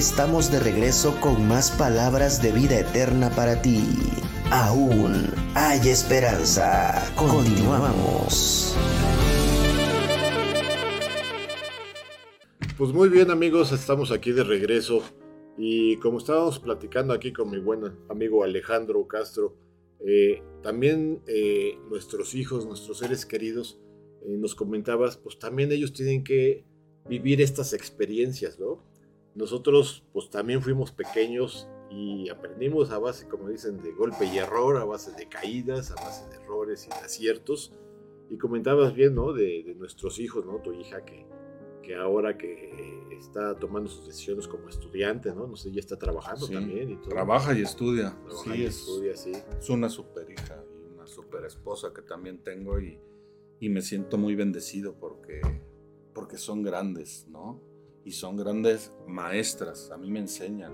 Estamos 0.00 0.50
de 0.50 0.60
regreso 0.60 1.14
con 1.20 1.46
más 1.46 1.70
palabras 1.72 2.40
de 2.42 2.52
vida 2.52 2.80
eterna 2.80 3.28
para 3.36 3.60
ti. 3.60 3.82
Aún 4.50 5.12
hay 5.54 5.90
esperanza. 5.90 7.12
Continuamos. 7.16 8.74
Pues 12.78 12.94
muy 12.94 13.10
bien 13.10 13.30
amigos, 13.30 13.72
estamos 13.72 14.10
aquí 14.10 14.32
de 14.32 14.42
regreso 14.42 15.02
y 15.58 15.98
como 15.98 16.16
estábamos 16.16 16.58
platicando 16.58 17.12
aquí 17.12 17.34
con 17.34 17.50
mi 17.50 17.58
buen 17.58 17.82
amigo 18.08 18.42
Alejandro 18.42 19.06
Castro, 19.06 19.54
eh, 20.06 20.42
también 20.62 21.20
eh, 21.26 21.76
nuestros 21.90 22.34
hijos, 22.34 22.64
nuestros 22.64 23.00
seres 23.00 23.26
queridos, 23.26 23.78
eh, 24.22 24.34
nos 24.38 24.54
comentabas, 24.54 25.18
pues 25.18 25.38
también 25.38 25.70
ellos 25.72 25.92
tienen 25.92 26.24
que 26.24 26.64
vivir 27.06 27.42
estas 27.42 27.74
experiencias, 27.74 28.58
¿no? 28.58 28.88
Nosotros 29.34 30.04
pues 30.12 30.30
también 30.30 30.62
fuimos 30.62 30.92
pequeños 30.92 31.68
y 31.90 32.28
aprendimos 32.28 32.90
a 32.90 32.98
base, 32.98 33.28
como 33.28 33.48
dicen, 33.48 33.78
de 33.82 33.92
golpe 33.92 34.24
y 34.26 34.38
error, 34.38 34.76
a 34.76 34.84
base 34.84 35.12
de 35.12 35.28
caídas, 35.28 35.90
a 35.90 35.96
base 35.96 36.28
de 36.28 36.36
errores 36.42 36.86
y 36.86 36.88
de 36.88 37.04
aciertos. 37.04 37.72
Y 38.28 38.38
comentabas 38.38 38.94
bien, 38.94 39.14
¿no? 39.14 39.32
De, 39.32 39.74
nuestros 39.76 40.20
hijos, 40.20 40.46
¿no? 40.46 40.60
Tu 40.60 40.72
hija 40.72 41.04
que, 41.04 41.26
que 41.82 41.96
ahora 41.96 42.38
que 42.38 43.08
está 43.18 43.56
tomando 43.56 43.88
sus 43.90 44.06
decisiones 44.06 44.46
como 44.46 44.68
estudiante, 44.68 45.34
¿no? 45.34 45.48
No 45.48 45.56
sé, 45.56 45.72
ya 45.72 45.80
está 45.80 45.98
trabajando 45.98 46.46
Sí, 46.46 46.54
también 46.54 46.90
y 46.90 46.96
todo. 46.96 47.10
Trabaja 47.10 47.58
y 47.58 47.62
estudia. 47.62 48.16
Trabaja 48.24 48.54
Sí, 48.54 48.60
y 48.60 48.64
es, 48.64 48.76
estudia, 48.78 49.16
sí. 49.16 49.32
es 49.58 49.70
una 49.70 49.88
super 49.88 50.30
hija 50.30 50.64
y 50.80 50.94
una 50.94 51.06
super 51.06 51.44
esposa 51.44 51.92
que 51.92 52.02
también 52.02 52.38
tengo 52.42 52.78
y, 52.80 53.00
y 53.58 53.68
me 53.68 53.82
siento 53.82 54.16
muy 54.16 54.36
bendecido 54.36 54.94
porque, 54.94 55.40
porque 56.14 56.36
son 56.36 56.62
grandes, 56.62 57.26
¿no? 57.28 57.60
Y 58.04 58.12
son 58.12 58.36
grandes 58.36 58.92
maestras, 59.06 59.90
a 59.90 59.96
mí 59.98 60.10
me 60.10 60.20
enseñan 60.20 60.72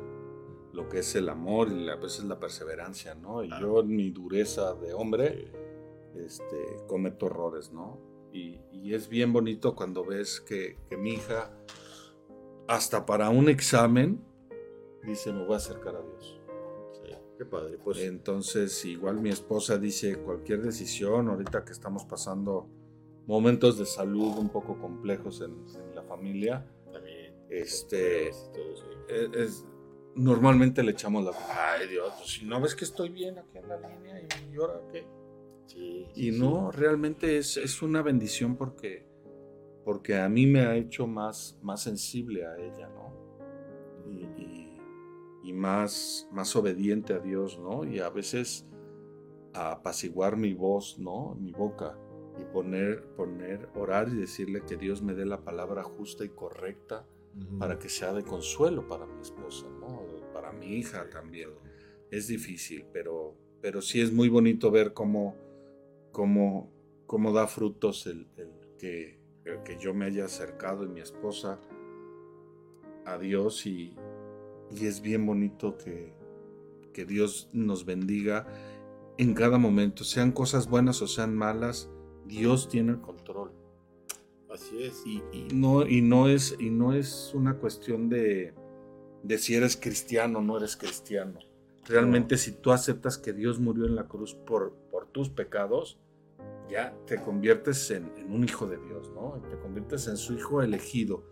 lo 0.73 0.89
que 0.89 0.99
es 1.01 1.15
el 1.17 1.29
amor 1.29 1.73
y 1.73 1.89
a 1.89 1.97
veces 1.97 2.25
la 2.25 2.39
perseverancia, 2.39 3.15
¿no? 3.15 3.43
Y 3.43 3.49
Ah. 3.51 3.59
yo 3.61 3.81
en 3.81 3.89
mi 3.97 4.11
dureza 4.11 4.75
de 4.75 4.93
hombre, 4.93 5.51
este, 6.15 6.57
cometo 6.87 7.27
errores, 7.27 7.73
¿no? 7.73 7.99
Y, 8.33 8.61
y 8.73 8.93
es 8.95 9.09
bien 9.09 9.33
bonito 9.33 9.75
cuando 9.75 10.05
ves 10.05 10.41
que, 10.41 10.79
que 10.89 10.97
mi 10.99 11.15
hija, 11.15 11.51
hasta 12.69 13.07
para 13.07 13.31
un 13.31 13.49
examen, 13.49 14.23
dice, 15.05 15.33
me 15.33 15.45
voy 15.45 15.55
a 15.55 15.57
acercar 15.57 15.97
a 15.97 16.03
Dios. 16.03 16.41
Sí, 16.93 17.13
qué 17.39 17.45
padre. 17.47 17.79
Pues 17.83 17.99
Entonces, 17.99 18.85
igual 18.85 19.21
mi 19.21 19.31
esposa 19.31 19.79
dice, 19.79 20.19
cualquier 20.19 20.63
decisión, 20.63 21.29
ahorita 21.29 21.65
que 21.65 21.73
estamos 21.73 22.05
pasando 22.05 22.69
momentos 23.27 23.79
de 23.79 23.87
salud 23.87 24.37
un 24.39 24.51
poco 24.51 24.79
complejos 24.79 25.41
en, 25.41 25.53
en 25.75 25.95
la 25.95 26.03
familia. 26.03 26.67
Este, 27.51 28.33
sí. 28.33 28.41
es, 29.09 29.31
es- 29.35 29.67
normalmente 30.15 30.83
le 30.83 30.93
echamos 30.93 31.25
la... 31.25 31.33
Ay 31.79 31.89
Dios, 31.89 32.13
pues, 32.19 32.31
si 32.31 32.45
no 32.47 32.61
ves 32.61 32.75
que 32.75 32.85
estoy 32.85 33.11
bien 33.11 33.39
aquí 33.39 33.59
en 33.59 33.69
la 33.69 33.77
línea 33.79 34.21
y 34.21 34.57
ahora 34.57 34.81
qué. 34.91 35.07
Sí, 35.67 36.07
Y 36.15 36.33
sí, 36.33 36.39
no, 36.39 36.71
realmente 36.71 37.39
es, 37.39 37.57
es 37.57 37.83
una 37.83 38.01
bendición 38.03 38.57
porque, 38.57 39.07
porque 39.85 40.17
a 40.17 40.29
mí 40.29 40.47
me 40.47 40.61
ha 40.61 40.77
hecho 40.77 41.07
más, 41.07 41.59
más 41.63 41.83
sensible 41.83 42.47
a 42.47 42.57
ella, 42.57 42.89
¿no? 42.89 43.13
Y, 44.11 44.25
y- 44.43 44.81
y 45.45 45.53
más, 45.53 46.29
más 46.33 46.57
obediente 46.57 47.13
a 47.13 47.19
Dios, 47.21 47.59
¿no? 47.61 47.85
Y 47.85 48.01
a 48.01 48.09
veces 48.11 48.67
a 49.55 49.73
apaciguar 49.73 50.37
mi 50.37 50.55
voz, 50.55 50.99
¿no? 50.99 51.35
Mi 51.37 51.53
boca. 51.53 51.97
Y 52.39 52.45
poner, 52.53 53.07
poner, 53.17 53.69
orar 53.77 54.09
y 54.09 54.17
decirle 54.17 54.63
que 54.67 54.77
Dios 54.77 55.03
me 55.03 55.15
dé 55.15 55.25
la 55.25 55.43
palabra 55.43 55.83
justa 55.85 56.25
y 56.25 56.31
correcta. 56.31 57.07
Para 57.59 57.79
que 57.79 57.89
sea 57.89 58.13
de 58.13 58.23
consuelo 58.23 58.87
para 58.87 59.07
mi 59.07 59.21
esposa, 59.21 59.67
¿no? 59.81 60.05
Para 60.33 60.53
mi 60.53 60.67
hija 60.77 61.09
también. 61.11 61.51
Es 62.11 62.29
difícil, 62.29 62.87
pero, 62.93 63.35
pero 63.61 63.83
sí 63.83 64.01
es 64.01 64.13
muy 64.13 64.29
bonito 64.29 64.71
ver 64.71 64.93
cómo, 64.93 65.37
cómo, 66.13 66.71
cómo 67.07 67.33
da 67.33 67.47
frutos 67.47 68.07
el, 68.07 68.29
el 68.37 68.51
que, 68.79 69.19
el 69.45 69.63
que 69.63 69.77
yo 69.79 69.93
me 69.93 70.07
haya 70.07 70.27
acercado 70.27 70.85
y 70.85 70.89
mi 70.89 71.01
esposa 71.01 71.61
a 73.05 73.19
Dios 73.19 73.67
y, 73.67 73.97
y 74.71 74.87
es 74.87 75.01
bien 75.01 75.27
bonito 75.27 75.77
que, 75.79 76.15
que 76.93 77.05
Dios 77.05 77.49
nos 77.53 77.85
bendiga 77.85 78.47
en 79.19 79.35
cada 79.35 79.59
momento, 79.59 80.05
sean 80.05 80.33
cosas 80.33 80.69
buenas 80.69 81.01
o 81.01 81.07
sean 81.07 81.35
malas, 81.35 81.91
Dios 82.27 82.69
tiene 82.69 82.93
el 82.93 83.01
control. 83.01 83.53
Así 84.57 84.83
es. 84.83 85.03
Y, 85.07 85.23
y 85.33 85.49
no, 85.53 85.87
y, 85.87 86.01
no 86.01 86.29
es, 86.29 86.57
y 86.59 86.71
no 86.71 86.95
es 86.95 87.33
una 87.35 87.57
cuestión 87.59 88.09
de, 88.09 88.55
de 89.23 89.39
si 89.39 89.55
eres 89.55 89.77
cristiano 89.77 90.39
o 90.39 90.43
no 90.43 90.57
eres 90.57 90.77
cristiano. 90.77 91.39
Realmente 91.87 92.39
si 92.39 92.53
tú 92.53 92.73
aceptas 92.73 93.19
que 93.19 93.35
Dios 93.35 93.61
murió 93.61 93.85
en 93.85 93.95
la 93.95 94.09
cruz 94.09 94.35
por, 94.35 94.73
por 94.91 95.07
tus 95.09 95.29
pecados, 95.29 95.99
ya 96.71 96.97
te 97.07 97.21
conviertes 97.21 97.91
en, 97.91 98.11
en 98.17 98.33
un 98.33 98.45
hijo 98.45 98.67
de 98.67 98.79
Dios, 98.79 99.11
¿no? 99.15 99.41
Te 99.51 99.59
conviertes 99.59 100.09
en 100.09 100.17
su 100.17 100.33
hijo 100.33 100.63
elegido. 100.63 101.23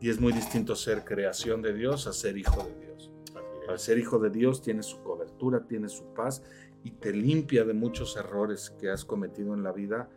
Y 0.00 0.10
es 0.10 0.20
muy 0.20 0.34
distinto 0.34 0.76
ser 0.76 1.04
creación 1.04 1.62
de 1.62 1.72
Dios 1.72 2.06
a 2.06 2.12
ser 2.12 2.36
hijo 2.36 2.62
de 2.64 2.86
Dios. 2.86 3.10
Al 3.66 3.78
ser 3.78 3.98
hijo 3.98 4.18
de 4.18 4.28
Dios 4.28 4.60
tiene 4.60 4.82
su 4.82 5.02
cobertura, 5.02 5.66
tiene 5.66 5.88
su 5.88 6.04
paz 6.12 6.42
y 6.84 6.90
te 6.90 7.14
limpia 7.14 7.64
de 7.64 7.72
muchos 7.72 8.14
errores 8.18 8.68
que 8.78 8.90
has 8.90 9.06
cometido 9.06 9.54
en 9.54 9.62
la 9.62 9.72
vida 9.72 10.10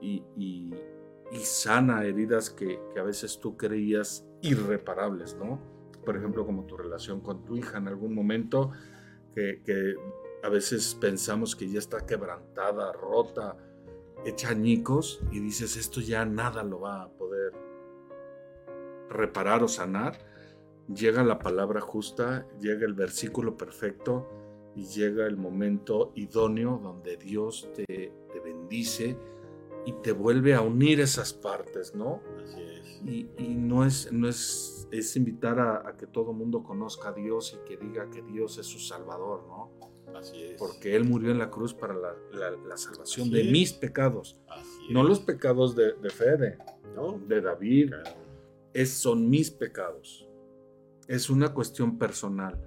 y, 0.00 0.22
y- 0.36 0.70
y 1.32 1.38
sana 1.38 2.04
heridas 2.04 2.50
que, 2.50 2.80
que 2.92 3.00
a 3.00 3.02
veces 3.02 3.38
tú 3.40 3.56
creías 3.56 4.26
irreparables, 4.42 5.36
¿no? 5.36 5.60
Por 6.04 6.16
ejemplo, 6.16 6.46
como 6.46 6.64
tu 6.66 6.76
relación 6.76 7.20
con 7.20 7.44
tu 7.44 7.56
hija 7.56 7.78
en 7.78 7.88
algún 7.88 8.14
momento, 8.14 8.70
que, 9.34 9.96
a 10.42 10.48
veces 10.48 10.96
pensamos 11.00 11.56
que 11.56 11.68
ya 11.68 11.78
está 11.78 12.06
quebrantada, 12.06 12.92
rota, 12.92 13.56
hecha 14.24 14.50
añicos 14.50 15.20
y 15.32 15.40
dices, 15.40 15.76
esto 15.76 16.00
ya 16.00 16.24
nada 16.24 16.62
lo 16.62 16.80
va 16.80 17.02
a 17.02 17.08
poder 17.08 17.52
reparar 19.10 19.62
o 19.62 19.68
sanar 19.68 20.18
llega 20.92 21.24
la 21.24 21.38
palabra 21.38 21.80
justa, 21.80 22.46
llega 22.60 22.86
el 22.86 22.94
versículo 22.94 23.56
perfecto 23.56 24.28
y 24.74 24.86
llega 24.86 25.26
el 25.26 25.36
momento 25.36 26.12
idóneo 26.14 26.78
donde 26.82 27.16
Dios 27.16 27.68
te 27.74 28.12
bendice 28.44 29.16
y 29.86 29.92
te 30.02 30.12
vuelve 30.12 30.52
a 30.54 30.60
unir 30.60 31.00
esas 31.00 31.32
partes, 31.32 31.94
¿no? 31.94 32.20
Así 32.44 32.60
es. 32.60 33.02
Y, 33.06 33.30
y 33.38 33.54
no 33.54 33.84
es, 33.86 34.12
no 34.12 34.28
es, 34.28 34.86
es 34.90 35.16
invitar 35.16 35.58
a, 35.60 35.88
a 35.88 35.96
que 35.96 36.06
todo 36.06 36.32
mundo 36.34 36.62
conozca 36.62 37.08
a 37.10 37.12
Dios 37.12 37.56
y 37.58 37.64
que 37.68 37.76
diga 37.78 38.10
que 38.10 38.20
Dios 38.22 38.58
es 38.58 38.66
su 38.66 38.78
Salvador, 38.80 39.44
¿no? 39.46 39.70
Así 40.14 40.42
es. 40.42 40.58
Porque 40.58 40.96
Él 40.96 41.04
murió 41.04 41.30
en 41.30 41.38
la 41.38 41.50
cruz 41.50 41.72
para 41.74 41.94
la, 41.94 42.14
la- 42.32 42.50
la 42.50 42.76
salvación 42.76 43.28
Así 43.28 43.34
de 43.34 43.42
es. 43.42 43.50
mis 43.52 43.72
pecados, 43.72 44.40
Así 44.48 44.92
no 44.92 45.02
es. 45.02 45.08
los 45.08 45.20
pecados 45.20 45.76
de, 45.76 45.92
de 45.94 46.10
Fede, 46.10 46.58
¿No? 46.94 47.18
de 47.18 47.40
David, 47.40 47.92
uno. 47.94 48.02
es, 48.72 48.90
son 48.90 49.28
mis 49.30 49.50
pecados. 49.50 50.26
Es 51.06 51.30
una 51.30 51.54
cuestión 51.54 51.98
personal. 51.98 52.58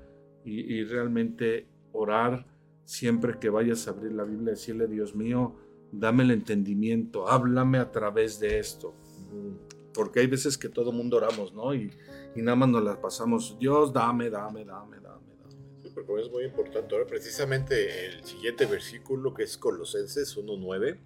Y, 0.45 0.61
y 0.75 0.83
realmente 0.85 1.67
orar 1.91 2.45
siempre 2.85 3.37
que 3.39 3.49
vayas 3.49 3.87
a 3.87 3.91
abrir 3.91 4.13
la 4.13 4.23
Biblia, 4.23 4.51
decirle, 4.51 4.87
Dios 4.87 5.15
mío, 5.15 5.55
dame 5.91 6.23
el 6.23 6.31
entendimiento, 6.31 7.27
háblame 7.27 7.77
a 7.77 7.91
través 7.91 8.39
de 8.39 8.59
esto. 8.59 8.93
Ujú. 9.27 9.57
Porque 9.93 10.19
hay 10.21 10.27
veces 10.27 10.57
que 10.57 10.69
todo 10.69 10.91
mundo 10.91 11.17
oramos, 11.17 11.53
¿no? 11.53 11.73
Y, 11.73 11.91
y 12.35 12.41
nada 12.41 12.55
más 12.55 12.69
nos 12.69 12.83
las 12.83 12.97
pasamos, 12.97 13.57
Dios, 13.59 13.91
dame, 13.91 14.29
dame, 14.29 14.63
dame, 14.63 14.99
dame, 14.99 15.33
dame. 15.41 15.51
Sí, 15.83 15.89
porque 15.93 16.21
es 16.21 16.31
muy 16.31 16.43
importante. 16.45 16.95
Ahora, 16.95 17.07
precisamente 17.07 18.05
el 18.05 18.23
siguiente 18.23 18.65
versículo, 18.65 19.33
que 19.33 19.43
es 19.43 19.57
Colosenses 19.57 20.37
1.9, 20.37 20.99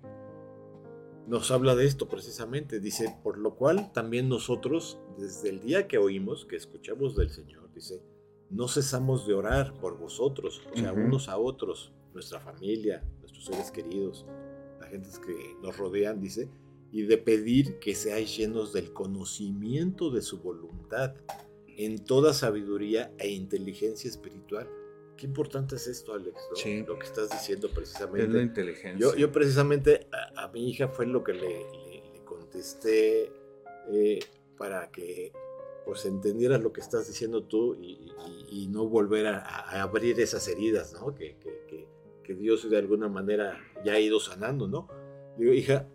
nos 1.28 1.52
habla 1.52 1.76
de 1.76 1.86
esto 1.86 2.08
precisamente. 2.08 2.80
Dice, 2.80 3.16
por 3.24 3.38
lo 3.38 3.56
cual 3.56 3.92
también 3.94 4.28
nosotros, 4.30 5.00
desde 5.18 5.50
el 5.50 5.62
día 5.62 5.88
que 5.88 5.98
oímos, 5.98 6.46
que 6.46 6.58
escuchamos 6.58 7.16
del 7.16 7.30
Señor, 7.30 7.72
dice, 7.74 8.02
no 8.50 8.68
cesamos 8.68 9.26
de 9.26 9.34
orar 9.34 9.74
por 9.80 9.98
vosotros, 9.98 10.62
o 10.72 10.78
sea, 10.78 10.92
Ujú. 10.92 11.02
unos 11.02 11.30
a 11.30 11.38
otros, 11.38 11.94
nuestra 12.14 12.40
familia, 12.40 13.04
nuestros 13.22 13.46
seres 13.46 13.72
queridos, 13.72 14.26
la 14.98 15.04
gente 15.04 15.20
que 15.26 15.56
nos 15.62 15.78
rodean, 15.78 16.20
dice, 16.22 16.50
y 16.92 17.04
de 17.04 17.18
pedir 17.18 17.80
que 17.80 17.96
seáis 17.96 18.38
llenos 18.38 18.74
del 18.74 18.94
conocimiento 18.94 20.10
de 20.12 20.22
su 20.22 20.40
voluntad 20.40 21.16
en 21.78 22.04
toda 22.06 22.34
sabiduría 22.34 23.12
e 23.18 23.30
inteligencia 23.30 24.10
espiritual. 24.10 24.70
Qué 25.18 25.26
importante 25.26 25.76
es 25.76 25.88
esto, 25.88 26.14
Alex, 26.14 26.36
¿no? 26.52 26.56
Sí. 26.56 26.84
lo 26.88 26.98
que 27.00 27.06
estás 27.06 27.30
diciendo 27.32 27.68
Es 27.68 27.74
la 27.74 27.76
precisamente. 27.76 28.42
inteligencia. 28.42 28.98
Yo, 29.00 29.16
yo 29.16 29.32
precisamente 29.32 30.08
a, 30.12 30.44
a 30.44 30.48
mi 30.52 30.70
hija 30.70 30.88
fue 30.88 31.06
lo 31.08 31.24
que 31.24 31.34
le, 31.34 31.42
le- 31.50 32.04
le 32.14 32.24
contesté 32.26 33.32
eh, 33.92 34.20
para 34.58 34.92
que 34.92 35.32
pues 35.86 36.06
entendieras 36.06 36.62
lo 36.64 36.72
que 36.72 36.80
estás 36.82 37.08
diciendo 37.08 37.44
tú 37.44 37.76
y, 37.76 38.12
y- 38.50 38.64
y 38.64 38.68
no 38.68 38.88
volver 38.88 39.28
a, 39.28 39.40
a 39.40 39.82
abrir 39.82 40.20
esas 40.20 40.48
heridas, 40.48 40.94
¿no? 40.94 41.14
Que, 41.14 41.36
que- 41.38 41.62
que- 41.68 41.83
que 42.24 42.34
Dios 42.34 42.70
de 42.70 42.78
alguna 42.78 43.10
manera 43.10 43.60
ya 43.84 43.94
ha 43.94 44.00
ido 44.00 44.20
sanando, 44.20 44.68
¿no? 44.68 44.88
Digo, 45.38 45.54
hija, 45.54 45.88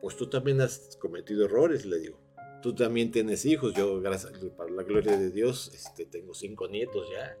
pues 0.00 0.16
tú 0.16 0.28
también 0.28 0.60
has 0.60 0.96
cometido 1.00 1.44
errores, 1.44 1.84
le 1.84 1.98
digo. 1.98 2.18
Tú 2.62 2.74
también 2.74 3.10
tienes 3.10 3.44
hijos. 3.44 3.74
Yo, 3.74 4.00
gracias, 4.00 4.32
para 4.56 4.70
la 4.70 4.82
gloria 4.82 5.16
de 5.16 5.30
Dios, 5.30 5.70
este, 5.74 6.06
tengo 6.06 6.34
cinco 6.34 6.68
nietos 6.68 7.08
ya. 7.10 7.38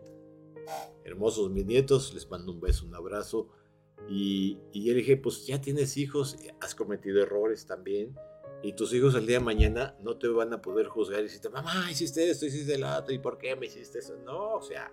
Hermosos 1.04 1.50
mis 1.50 1.64
nietos, 1.64 2.12
les 2.12 2.28
mando 2.28 2.52
un 2.52 2.60
beso, 2.60 2.86
un 2.86 2.94
abrazo. 2.94 3.48
Y, 4.08 4.58
y 4.72 4.84
yo 4.84 4.92
le 4.92 4.98
dije, 4.98 5.16
pues 5.16 5.46
ya 5.46 5.60
tienes 5.60 5.96
hijos, 5.96 6.36
has 6.60 6.74
cometido 6.74 7.22
errores 7.22 7.66
también. 7.66 8.14
Y 8.62 8.72
tus 8.72 8.92
hijos 8.94 9.14
el 9.14 9.26
día 9.26 9.38
de 9.38 9.44
mañana 9.44 9.96
no 10.02 10.16
te 10.16 10.28
van 10.28 10.52
a 10.52 10.60
poder 10.60 10.86
juzgar 10.86 11.20
y 11.20 11.24
decirte, 11.24 11.50
mamá, 11.50 11.90
hiciste 11.90 12.28
esto, 12.28 12.46
hiciste 12.46 12.78
lo 12.78 12.96
otro, 12.96 13.14
¿y 13.14 13.18
por 13.18 13.38
qué 13.38 13.54
me 13.54 13.66
hiciste 13.66 13.98
eso? 14.00 14.16
No, 14.24 14.54
o 14.54 14.62
sea, 14.62 14.92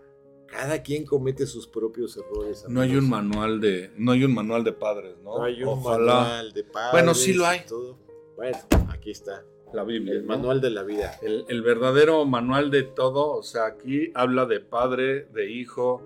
cada 0.54 0.82
quien 0.84 1.06
comete 1.06 1.46
sus 1.48 1.68
propios 1.68 2.16
errores. 2.18 2.66
No 2.70 2.82
hay 2.82 2.96
un 2.96 3.10
manual 3.10 3.60
de, 3.60 3.92
no 3.98 4.12
hay 4.12 4.24
un 4.24 4.34
manual 4.34 4.64
de 4.64 4.74
padres, 4.74 5.16
¿no? 5.24 5.40
No 5.40 5.44
hay 5.44 5.64
un 5.64 5.70
Ojalá 5.70 6.14
manual 6.22 6.54
de 6.54 6.64
padres. 6.64 6.92
Bueno, 6.92 7.14
sí 7.14 7.34
lo 7.34 7.46
hay. 7.46 7.62
todo. 7.68 7.98
Bueno, 8.36 8.58
aquí 8.90 9.12
está. 9.12 9.44
la 9.74 9.84
Biblia. 9.84 10.14
El 10.14 10.22
¿no? 10.22 10.28
manual 10.28 10.62
de 10.62 10.70
la 10.70 10.84
vida. 10.84 11.18
El, 11.22 11.46
el 11.50 11.62
verdadero 11.62 12.26
manual 12.26 12.70
de 12.72 12.84
todo, 12.84 13.32
o 13.38 13.44
sea, 13.44 13.66
aquí 13.66 14.12
habla 14.14 14.46
de 14.46 14.60
padre, 14.60 15.26
de 15.34 15.52
hijo, 15.52 16.02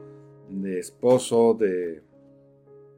de 0.49 0.79
esposo, 0.79 1.55
de, 1.59 2.01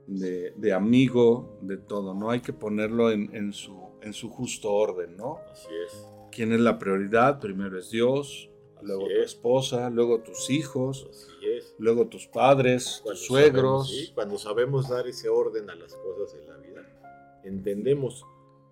de, 0.07 0.53
de 0.55 0.73
amigo, 0.73 1.57
de 1.61 1.77
todo, 1.77 2.13
¿no? 2.13 2.29
Hay 2.29 2.41
que 2.41 2.53
ponerlo 2.53 3.11
en, 3.11 3.35
en 3.35 3.53
su, 3.53 3.75
en 4.01 4.13
su 4.13 4.29
justo 4.29 4.71
orden, 4.71 5.17
¿no? 5.17 5.39
Así 5.51 5.67
es. 5.87 6.05
quién 6.31 6.51
es 6.53 6.59
la 6.59 6.77
prioridad. 6.77 7.39
Primero 7.39 7.79
es 7.79 7.89
Dios, 7.89 8.49
luego 8.82 9.07
tu 9.07 9.21
esposa, 9.21 9.89
luego 9.89 10.21
tus 10.21 10.49
hijos, 10.49 11.07
luego 11.77 12.07
tus 12.07 12.27
padres, 12.27 13.01
tus 13.05 13.25
suegros. 13.25 14.11
cuando 14.13 14.38
sabemos 14.38 14.89
dar 14.89 15.07
ese 15.07 15.30
orden 15.30 15.69
a 15.69 15.75
las 15.75 15.95
cosas 15.95 16.36
en 16.36 16.47
la 16.47 16.57
vida, 16.57 17.41
entendemos. 17.43 18.25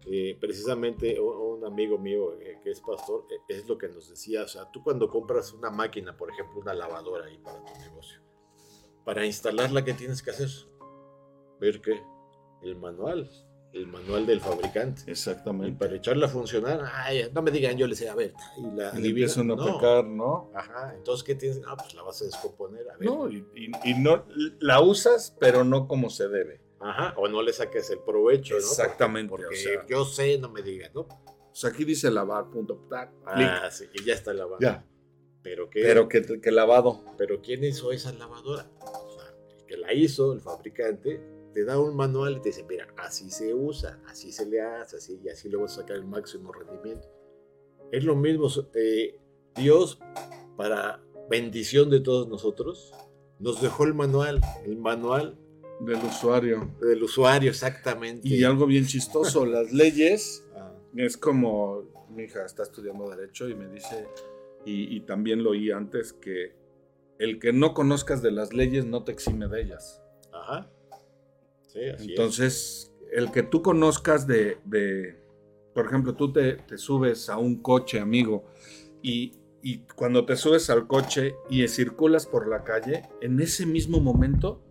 Eh, 0.09 0.37
precisamente 0.39 1.19
un 1.19 1.65
amigo 1.65 1.97
mío 1.97 2.39
eh, 2.39 2.61
que 2.63 2.71
es 2.71 2.79
pastor 2.79 3.25
eh, 3.29 3.39
es 3.49 3.67
lo 3.67 3.77
que 3.77 3.89
nos 3.89 4.07
decía, 4.07 4.43
o 4.43 4.47
sea, 4.47 4.71
tú 4.71 4.81
cuando 4.81 5.09
compras 5.09 5.51
una 5.51 5.69
máquina, 5.69 6.15
por 6.15 6.31
ejemplo, 6.31 6.61
una 6.61 6.73
lavadora 6.73 7.25
ahí 7.25 7.37
para 7.39 7.59
tu 7.65 7.73
negocio, 7.77 8.21
para 9.03 9.25
instalarla, 9.25 9.83
¿qué 9.83 9.93
tienes 9.93 10.23
que 10.23 10.29
hacer? 10.29 10.47
Ver 11.59 11.81
qué, 11.81 12.01
el 12.61 12.77
manual, 12.77 13.29
el 13.73 13.87
manual 13.87 14.25
del 14.25 14.39
fabricante. 14.39 15.03
Exactamente. 15.07 15.73
Y 15.73 15.75
para 15.75 15.95
echarla 15.95 16.27
a 16.27 16.29
funcionar, 16.29 16.81
ay, 16.93 17.29
no 17.33 17.41
me 17.41 17.51
digan, 17.51 17.77
yo 17.77 17.87
le 17.87 17.95
sé, 17.95 18.09
a 18.09 18.15
ver, 18.15 18.33
y 18.57 18.75
la 18.75 18.91
y 18.99 19.07
empiezan 19.07 19.51
a 19.51 19.55
pecar, 19.55 20.05
¿no? 20.05 20.51
Ajá, 20.55 20.93
entonces, 20.95 21.23
¿qué 21.23 21.35
tienes? 21.35 21.61
Ah, 21.67 21.75
pues 21.77 21.93
la 21.93 22.03
vas 22.03 22.21
a 22.21 22.25
descomponer, 22.25 22.89
a 22.89 22.97
ver. 22.97 23.07
No, 23.07 23.29
y, 23.29 23.45
y, 23.55 23.93
no, 23.95 24.25
la 24.59 24.81
usas, 24.81 25.35
pero 25.39 25.63
no 25.63 25.87
como 25.87 26.09
se 26.09 26.27
debe. 26.27 26.61
Ajá, 26.79 27.13
o 27.17 27.27
no 27.27 27.41
le 27.41 27.53
saques 27.53 27.89
el 27.89 27.99
provecho, 27.99 28.53
¿no? 28.53 28.59
Exactamente. 28.59 29.29
Porque, 29.29 29.79
yo 29.89 30.05
sé, 30.05 30.37
no 30.37 30.49
me 30.49 30.61
digan, 30.61 30.91
¿no? 30.93 31.01
O 31.01 31.59
sea, 31.59 31.71
aquí 31.71 31.85
dice 31.85 32.11
lavar, 32.11 32.49
punto, 32.51 32.87
Ah, 33.25 33.69
sí, 33.71 33.85
y 33.93 34.03
ya 34.03 34.13
está 34.13 34.33
lavado. 34.33 34.59
Ya. 34.59 34.85
Pero 35.41 35.69
qué. 35.69 35.81
Pero 35.81 36.07
que, 36.07 36.39
que 36.39 36.51
lavado. 36.51 37.03
Pero 37.17 37.41
¿quién 37.41 37.63
hizo 37.63 37.91
esa 37.91 38.13
lavadora? 38.13 38.69
O 38.79 39.17
sea, 39.17 39.33
el 39.57 39.65
que 39.65 39.77
la 39.77 39.91
hizo, 39.93 40.33
el 40.33 40.41
fabricante, 40.41 41.19
te 41.57 41.65
da 41.65 41.79
un 41.79 41.95
manual 41.95 42.37
y 42.37 42.39
te 42.39 42.49
dice, 42.49 42.63
mira, 42.69 42.87
así 42.97 43.31
se 43.31 43.51
usa, 43.51 43.99
así 44.05 44.31
se 44.31 44.45
le 44.45 44.61
hace, 44.61 44.97
así, 44.97 45.19
y 45.23 45.29
así 45.29 45.49
le 45.49 45.57
vas 45.57 45.71
a 45.71 45.81
sacar 45.81 45.95
el 45.95 46.05
máximo 46.05 46.51
rendimiento. 46.53 47.09
Es 47.91 48.03
lo 48.03 48.15
mismo, 48.15 48.47
eh, 48.75 49.17
Dios, 49.55 49.97
para 50.55 51.01
bendición 51.31 51.89
de 51.89 51.99
todos 51.99 52.27
nosotros, 52.27 52.93
nos 53.39 53.59
dejó 53.59 53.85
el 53.85 53.95
manual, 53.95 54.39
el 54.65 54.77
manual 54.77 55.35
del 55.79 55.97
usuario. 56.05 56.75
Del 56.79 57.01
usuario, 57.01 57.49
exactamente. 57.49 58.27
Y 58.29 58.43
algo 58.43 58.67
bien 58.67 58.85
chistoso, 58.85 59.43
las 59.47 59.73
leyes, 59.73 60.45
ah. 60.55 60.75
es 60.95 61.17
como, 61.17 61.85
mi 62.11 62.25
hija 62.25 62.45
está 62.45 62.61
estudiando 62.61 63.09
derecho 63.09 63.49
y 63.49 63.55
me 63.55 63.67
dice, 63.67 64.05
y, 64.63 64.95
y 64.95 64.99
también 65.07 65.41
lo 65.41 65.49
oí 65.49 65.71
antes, 65.71 66.13
que 66.13 66.55
el 67.17 67.39
que 67.39 67.51
no 67.51 67.73
conozcas 67.73 68.21
de 68.21 68.29
las 68.29 68.53
leyes 68.53 68.85
no 68.85 69.03
te 69.03 69.11
exime 69.11 69.47
de 69.47 69.63
ellas. 69.63 70.03
Ajá. 70.31 70.69
Entonces, 71.77 72.93
el 73.11 73.31
que 73.31 73.43
tú 73.43 73.61
conozcas 73.61 74.27
de, 74.27 74.57
por 75.73 75.85
ejemplo, 75.85 76.15
tú 76.15 76.31
te, 76.31 76.59
subes 76.77 77.29
a 77.29 77.37
un 77.37 77.61
coche, 77.61 77.99
amigo, 77.99 78.45
y, 79.01 79.33
cuando 79.95 80.25
te 80.25 80.37
subes 80.37 80.69
al 80.69 80.87
coche 80.87 81.35
y 81.49 81.67
circulas 81.67 82.25
por 82.25 82.47
la 82.47 82.63
calle, 82.63 83.03
en 83.21 83.41
ese 83.41 83.65
mismo 83.65 83.99
momento, 83.99 84.63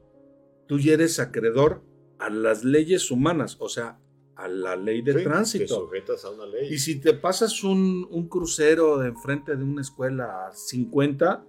tú 0.66 0.78
ya 0.78 0.94
eres 0.94 1.20
acreedor 1.20 1.82
a 2.18 2.30
las 2.30 2.64
leyes 2.64 3.10
humanas, 3.10 3.58
o 3.60 3.68
sea, 3.68 4.00
a 4.36 4.48
la 4.48 4.74
ley 4.74 5.02
de 5.02 5.22
tránsito. 5.22 5.90
a 6.24 6.30
una 6.30 6.46
ley. 6.46 6.72
Y 6.72 6.78
si 6.78 6.98
te 6.98 7.12
pasas 7.12 7.62
un, 7.62 8.06
un, 8.10 8.28
crucero 8.28 8.98
de 8.98 9.08
enfrente 9.08 9.54
de 9.54 9.64
una 9.64 9.82
escuela 9.82 10.46
a 10.46 10.52
50 10.52 11.44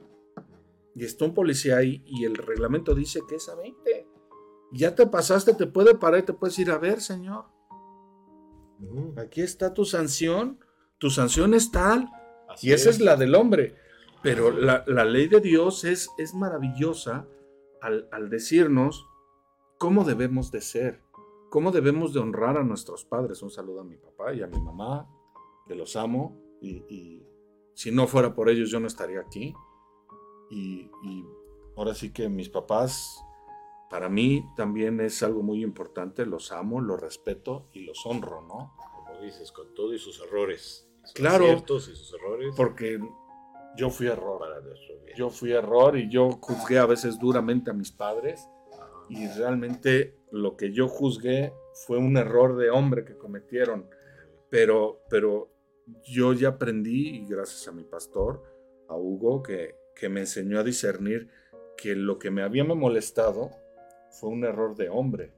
y 0.96 1.06
está 1.06 1.26
un 1.26 1.34
policía 1.34 1.78
ahí 1.78 2.04
y 2.06 2.26
el 2.26 2.36
reglamento 2.36 2.96
dice 2.96 3.22
que 3.30 3.36
es 3.36 3.48
a 3.48 3.56
20, 3.56 4.08
ya 4.72 4.96
te 4.96 5.08
pasaste, 5.08 5.54
te 5.54 5.68
puede 5.68 5.96
parar 5.96 6.22
y 6.22 6.24
te 6.24 6.34
puedes 6.34 6.58
ir 6.60 6.72
a 6.72 6.78
ver, 6.78 7.02
Señor. 7.02 7.46
Aquí 9.18 9.42
está 9.42 9.74
tu 9.74 9.86
sanción. 9.86 10.60
Tu 10.98 11.10
sanción 11.10 11.54
es 11.54 11.72
tal. 11.72 12.10
y 12.62 12.72
esa 12.72 12.90
es. 12.90 13.00
la 13.00 13.16
del 13.16 13.36
hombre. 13.36 13.76
Pero 14.22 14.52
la, 14.52 14.84
ley 15.06 15.28
de 15.28 15.40
Dios 15.40 15.84
es, 15.84 16.10
es 16.18 16.34
maravillosa 16.34 17.28
al, 17.82 18.30
decirnos 18.30 19.06
cómo 19.78 20.04
debemos 20.04 20.52
de 20.52 20.62
ser, 20.62 21.02
cómo 21.50 21.72
debemos 21.72 22.14
de 22.14 22.20
honrar 22.20 22.58
a 22.58 22.64
nuestros 22.64 23.06
padres. 23.06 23.42
Un 23.42 23.52
saludo 23.52 23.82
a 23.82 23.84
mi 23.84 23.96
papá 23.96 24.34
y 24.34 24.42
a 24.42 24.48
mi 24.48 24.60
mamá, 24.60 25.08
que 25.68 25.76
los 25.76 25.96
amo. 25.96 26.42
Y, 26.62 27.24
si 27.74 27.92
no 27.92 28.08
fuera 28.08 28.34
por 28.34 28.50
ellos, 28.50 28.72
yo 28.72 28.80
no 28.80 28.88
estaría 28.88 29.22
aquí. 29.22 29.54
y 30.50 30.90
ahora 31.76 31.94
sí 31.94 32.12
que 32.12 32.28
mis 32.28 32.50
papás 32.50 33.24
para 33.90 34.10
mí 34.10 34.46
también 34.56 35.00
es 35.00 35.24
algo 35.24 35.44
muy 35.44 35.64
importante, 35.64 36.26
los 36.26 36.52
amo, 36.52 36.82
los 36.82 37.00
respeto 37.00 37.70
y 37.74 37.82
los 37.82 38.06
honro, 38.06 38.42
¿no? 38.42 38.74
Como 38.94 39.22
dices, 39.22 39.52
con 39.52 39.74
todo 39.74 39.94
y 39.94 40.00
sus 40.00 40.22
errores. 40.22 40.88
claro. 41.14 41.46
y 41.46 41.80
sus 41.80 42.14
errores. 42.14 42.54
Porque 42.56 43.00
yo 43.78 43.90
fui 43.90 44.08
error. 44.08 44.42
Yo 45.16 45.30
fui 45.30 45.54
error 45.54 45.98
y 45.98 46.10
yo 46.10 46.32
juzgué 46.42 46.80
a 46.80 46.86
veces 46.86 47.18
duramente 47.18 47.72
a 47.72 47.74
mis 47.74 47.92
padres 47.92 48.48
y 49.10 49.28
realmente 49.28 50.16
lo 50.32 50.58
que 50.58 50.74
yo 50.74 50.88
juzgué 50.88 51.54
fue 51.86 51.98
un 51.98 52.18
error 52.18 52.58
de 52.58 52.70
hombre 52.70 53.06
que 53.06 53.18
cometieron. 53.18 53.90
Pero, 54.50 55.02
pero 55.10 55.50
yo 56.06 56.34
ya 56.34 56.50
aprendí, 56.50 57.18
y 57.18 57.26
gracias 57.26 57.68
a 57.68 57.72
mi 57.72 57.84
pastor, 57.84 58.44
a 58.90 58.96
Hugo, 58.96 59.42
que, 59.42 59.76
que 59.96 60.10
me 60.10 60.22
enseñó 60.22 60.60
a 60.60 60.64
discernir 60.64 61.30
que 61.78 61.96
lo 61.96 62.20
que 62.20 62.32
me 62.32 62.42
había 62.42 62.64
molestado 62.64 63.52
fue 64.20 64.30
un 64.30 64.44
error 64.44 64.76
de 64.76 64.90
hombre, 64.90 65.34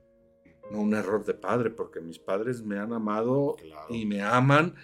no 0.72 0.82
un 0.82 0.94
error 0.94 1.26
de 1.26 1.34
padre, 1.34 1.70
porque 1.70 2.02
mis 2.02 2.20
padres 2.20 2.64
me 2.64 2.78
han 2.78 2.94
amado 2.94 3.56
y 3.90 4.06
me 4.06 4.22
aman 4.22 4.76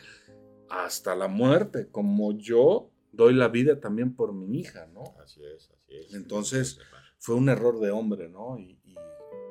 hasta 0.69 1.15
la 1.15 1.27
muerte, 1.27 1.89
como 1.91 2.33
yo 2.33 2.89
doy 3.11 3.33
la 3.33 3.47
vida 3.47 3.79
también 3.79 4.15
por 4.15 4.33
mi 4.33 4.59
hija, 4.59 4.87
¿no? 4.87 5.03
Así 5.23 5.43
es, 5.43 5.71
así 5.71 5.95
es. 5.95 6.13
Entonces, 6.13 6.79
fue 7.17 7.35
un 7.35 7.49
error 7.49 7.79
de 7.79 7.91
hombre, 7.91 8.29
¿no? 8.29 8.57
Y, 8.59 8.79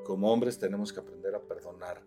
como 0.05 0.31
hombres 0.31 0.59
tenemos 0.59 0.93
que 0.93 1.01
aprender 1.01 1.35
a 1.35 1.41
perdonar 1.41 2.03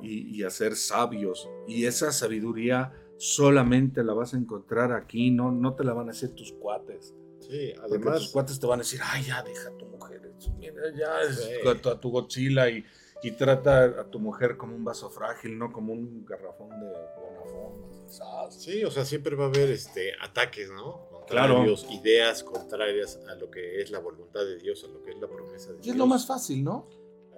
y, 0.00 0.42
a 0.44 0.50
ser 0.50 0.76
sabios. 0.76 1.50
Y 1.66 1.84
esa 1.84 2.12
sabiduría 2.12 2.92
solamente 3.18 4.04
la 4.04 4.14
vas 4.14 4.34
a 4.34 4.36
encontrar 4.36 4.92
aquí, 4.92 5.32
no, 5.32 5.50
no 5.50 5.74
te 5.74 5.82
la 5.82 5.92
van 5.92 6.06
a 6.06 6.12
hacer 6.12 6.30
tus 6.30 6.52
cuates. 6.52 7.12
Sí, 7.50 7.74
además. 7.82 8.18
tus 8.20 8.30
cuates 8.30 8.60
te 8.60 8.66
van 8.66 8.80
a 8.80 8.82
decir, 8.82 9.00
ay, 9.02 9.24
ya 9.24 9.42
deja 9.42 9.68
a 9.68 9.72
tu 9.76 9.86
mujer, 9.86 10.20
mira, 10.56 10.82
ya 10.96 11.20
es 11.22 11.50
a 11.66 12.00
tu 12.00 12.10
Godzilla 12.10 12.70
y, 12.70 12.84
y, 13.22 13.32
trata 13.32 13.84
a 13.84 14.04
tu 14.04 14.20
mujer 14.20 14.56
como 14.56 14.76
un 14.76 14.84
vaso 14.84 15.10
frágil, 15.10 15.58
no 15.58 15.72
como 15.72 15.92
un 15.92 16.24
garrafón 16.24 16.68
de 16.68 16.86
Bonafón. 16.86 18.50
Sí, 18.50 18.84
o 18.84 18.90
sea, 18.90 19.04
siempre 19.04 19.34
va 19.34 19.46
a 19.46 19.48
haber 19.48 19.70
este, 19.70 20.12
ataques, 20.20 20.70
¿no? 20.70 21.08
Contrarios, 21.10 21.84
claro. 21.84 22.00
ideas 22.00 22.42
contrarias 22.42 23.20
a 23.28 23.34
lo 23.34 23.50
que 23.50 23.80
es 23.80 23.90
la 23.90 23.98
voluntad 23.98 24.44
de 24.44 24.58
Dios, 24.58 24.84
a 24.84 24.88
lo 24.88 25.02
que 25.02 25.10
es 25.10 25.20
la 25.20 25.28
promesa 25.28 25.68
de 25.68 25.74
Dios. 25.74 25.86
Y 25.86 25.90
es 25.90 25.96
lo 25.96 26.06
más 26.06 26.26
fácil, 26.26 26.62
¿no? 26.64 26.88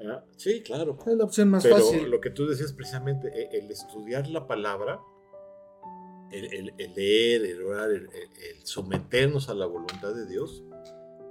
Ah, 0.07 0.25
sí, 0.37 0.63
claro. 0.63 0.99
Es 1.07 1.15
la 1.15 1.25
opción 1.25 1.49
más 1.49 1.63
Pero 1.63 1.77
fácil. 1.77 2.11
Lo 2.11 2.21
que 2.21 2.31
tú 2.31 2.47
decías 2.47 2.73
precisamente, 2.73 3.29
e, 3.29 3.59
el 3.59 3.71
estudiar 3.71 4.29
la 4.29 4.47
palabra 4.47 5.01
el, 6.33 6.95
leer, 6.95 7.45
el 7.45 7.63
orar, 7.63 7.91
el, 7.91 8.11
someternos 8.65 9.49
a 9.49 9.55
la 9.55 9.67
voluntad 9.67 10.15
de 10.15 10.27
Dios, 10.27 10.65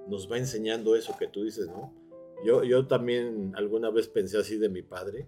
nos 0.07 0.31
va 0.31 0.37
enseñando 0.37 0.95
eso 0.95 1.15
que 1.17 1.27
tú 1.27 1.43
dices, 1.43 1.67
¿no? 1.67 1.93
Yo, 2.43 2.63
yo 2.63 2.87
también 2.87 3.53
alguna 3.55 3.91
vez 3.91 4.07
pensé 4.07 4.37
así 4.37 4.57
de 4.57 4.69
mi 4.69 4.81
padre, 4.81 5.27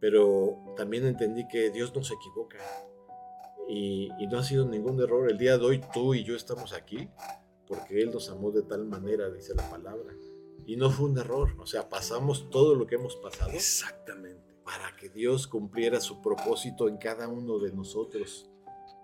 pero 0.00 0.58
también 0.76 1.06
entendí 1.06 1.46
que 1.46 1.70
Dios 1.70 1.94
no 1.94 2.02
se 2.02 2.14
equivoca 2.14 2.58
y, 3.68 4.08
y 4.18 4.26
no 4.26 4.38
ha 4.38 4.42
sido 4.42 4.66
ningún 4.66 5.00
error. 5.00 5.30
El 5.30 5.38
día 5.38 5.56
de 5.56 5.64
hoy 5.64 5.80
tú 5.94 6.14
y 6.14 6.24
yo 6.24 6.34
estamos 6.34 6.72
aquí 6.72 7.08
porque 7.72 8.02
Él 8.02 8.10
nos 8.10 8.28
amó 8.28 8.50
de 8.50 8.62
tal 8.62 8.84
manera, 8.84 9.30
dice 9.30 9.54
la 9.54 9.68
palabra. 9.70 10.12
Y 10.66 10.76
no 10.76 10.90
fue 10.90 11.06
un 11.08 11.18
error, 11.18 11.54
o 11.58 11.66
sea, 11.66 11.88
pasamos 11.88 12.50
todo 12.50 12.74
lo 12.74 12.86
que 12.86 12.96
hemos 12.96 13.16
pasado. 13.16 13.50
Exactamente. 13.50 14.54
Para 14.64 14.94
que 14.96 15.08
Dios 15.08 15.46
cumpliera 15.46 16.00
su 16.00 16.20
propósito 16.20 16.88
en 16.88 16.98
cada 16.98 17.28
uno 17.28 17.58
de 17.58 17.72
nosotros. 17.72 18.51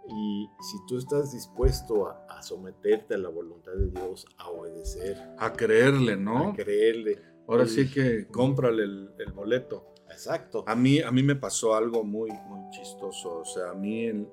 Y 0.08 0.48
si 0.60 0.78
tú 0.86 0.98
estás 0.98 1.32
dispuesto 1.32 2.08
a, 2.08 2.42
someterte 2.42 3.14
a 3.14 3.18
la 3.18 3.28
voluntad 3.28 3.72
de 3.72 3.90
Dios, 3.90 4.26
a 4.38 4.48
obedecer, 4.48 5.18
a 5.36 5.52
creerle, 5.52 6.16
¿no? 6.16 6.50
A 6.50 6.54
creerle. 6.54 7.20
Ahora 7.46 7.66
sí 7.66 7.90
que 7.90 8.26
cómprale 8.28 8.84
el, 8.84 9.32
boleto. 9.34 9.94
Exacto. 10.10 10.64
A 10.66 10.74
mí, 10.74 11.00
a 11.00 11.10
mí 11.10 11.22
me 11.22 11.36
pasó 11.36 11.74
algo 11.74 12.04
muy, 12.04 12.30
muy 12.30 12.70
chistoso. 12.70 13.40
O 13.40 13.44
sea, 13.44 13.70
a 13.70 13.74
mí, 13.74 14.06
el, 14.06 14.26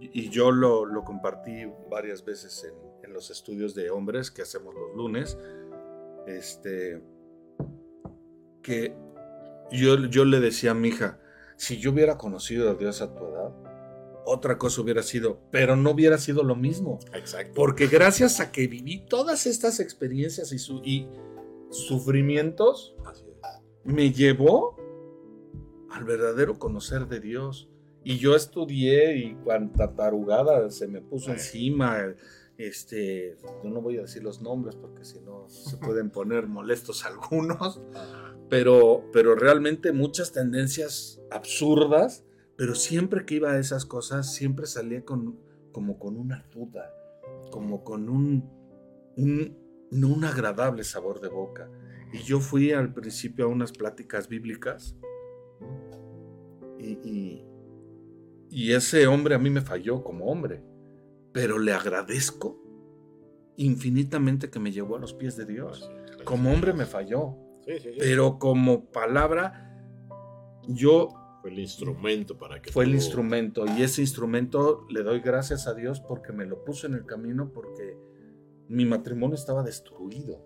y 0.00 0.28
yo 0.28 0.50
lo, 0.50 0.84
lo, 0.84 1.04
compartí 1.04 1.66
varias 1.90 2.24
veces 2.24 2.64
en, 2.64 2.74
en, 3.04 3.12
los 3.12 3.30
estudios 3.30 3.74
de 3.74 3.90
hombres 3.90 4.30
que 4.30 4.42
hacemos 4.42 4.74
los 4.74 4.94
lunes, 4.96 5.38
este, 6.26 7.02
que 8.62 8.96
yo, 9.70 10.06
yo 10.06 10.24
le 10.24 10.40
decía 10.40 10.72
a 10.72 10.74
mi 10.74 10.88
hija, 10.88 11.20
si 11.56 11.78
yo 11.78 11.92
hubiera 11.92 12.18
conocido 12.18 12.70
a 12.70 12.74
Dios 12.74 13.00
a 13.00 13.14
tu 13.14 13.24
edad, 13.24 13.52
otra 14.26 14.58
cosa 14.58 14.80
hubiera 14.80 15.02
sido, 15.02 15.40
pero 15.50 15.76
no 15.76 15.90
hubiera 15.90 16.18
sido 16.18 16.42
lo 16.42 16.56
mismo. 16.56 16.98
Exacto. 17.12 17.52
Porque 17.54 17.86
gracias 17.86 18.40
a 18.40 18.52
que 18.52 18.66
viví 18.66 19.04
todas 19.06 19.46
estas 19.46 19.80
experiencias 19.80 20.52
y, 20.52 20.58
su, 20.58 20.80
y 20.84 21.08
sufrimientos, 21.70 22.94
me 23.84 24.12
llevó 24.12 24.76
al 25.90 26.04
verdadero 26.04 26.58
conocer 26.58 27.06
de 27.06 27.20
Dios. 27.20 27.68
Y 28.02 28.18
yo 28.18 28.36
estudié 28.36 29.16
y 29.16 29.34
cuanta 29.36 29.94
tarugada 29.94 30.70
se 30.70 30.88
me 30.88 31.00
puso 31.00 31.32
encima. 31.32 32.14
Este, 32.58 33.36
yo 33.62 33.70
no 33.70 33.80
voy 33.80 33.98
a 33.98 34.02
decir 34.02 34.22
los 34.22 34.40
nombres 34.40 34.76
porque 34.76 35.04
si 35.04 35.20
no 35.20 35.48
se 35.48 35.76
pueden 35.78 36.10
poner 36.10 36.46
molestos 36.46 37.04
algunos, 37.04 37.80
pero, 38.48 39.08
pero 39.12 39.34
realmente 39.34 39.92
muchas 39.92 40.32
tendencias 40.32 41.20
absurdas, 41.30 42.24
pero 42.56 42.74
siempre 42.74 43.24
que 43.24 43.36
iba 43.36 43.52
a 43.52 43.58
esas 43.58 43.84
cosas, 43.84 44.32
siempre 44.34 44.66
salía 44.66 45.04
con, 45.04 45.38
como 45.72 45.98
con 45.98 46.16
una 46.16 46.46
duda, 46.52 46.90
como 47.50 47.84
con 47.84 48.08
un, 48.08 48.48
un, 49.16 49.58
no 49.90 50.08
un 50.08 50.24
agradable 50.24 50.84
sabor 50.84 51.20
de 51.20 51.28
boca. 51.28 51.70
Y 52.12 52.18
yo 52.18 52.40
fui 52.40 52.72
al 52.72 52.92
principio 52.92 53.46
a 53.46 53.48
unas 53.48 53.72
pláticas 53.72 54.28
bíblicas 54.28 54.96
y, 56.78 57.44
y 58.50 58.72
ese 58.72 59.06
hombre 59.06 59.34
a 59.34 59.38
mí 59.38 59.50
me 59.50 59.62
falló 59.62 60.04
como 60.04 60.26
hombre 60.26 60.62
pero 61.34 61.58
le 61.58 61.72
agradezco 61.72 62.62
infinitamente 63.56 64.50
que 64.50 64.60
me 64.60 64.70
llevó 64.70 64.96
a 64.96 65.00
los 65.00 65.12
pies 65.14 65.36
de 65.36 65.44
Dios. 65.44 65.90
Como 66.24 66.52
hombre 66.52 66.72
me 66.72 66.86
falló, 66.86 67.36
pero 67.98 68.38
como 68.38 68.86
palabra, 68.90 69.84
yo... 70.68 71.08
Fue 71.44 71.50
el 71.50 71.58
instrumento 71.58 72.38
para 72.38 72.62
que... 72.62 72.72
Fue 72.72 72.84
el 72.84 72.94
instrumento 72.94 73.66
y 73.66 73.82
ese 73.82 74.00
instrumento 74.00 74.86
le 74.88 75.02
doy 75.02 75.20
gracias 75.20 75.66
a 75.66 75.74
Dios 75.74 76.00
porque 76.00 76.32
me 76.32 76.46
lo 76.46 76.64
puso 76.64 76.86
en 76.86 76.94
el 76.94 77.04
camino 77.04 77.52
porque 77.52 77.98
mi 78.68 78.86
matrimonio 78.86 79.34
estaba 79.34 79.62
destruido. 79.62 80.42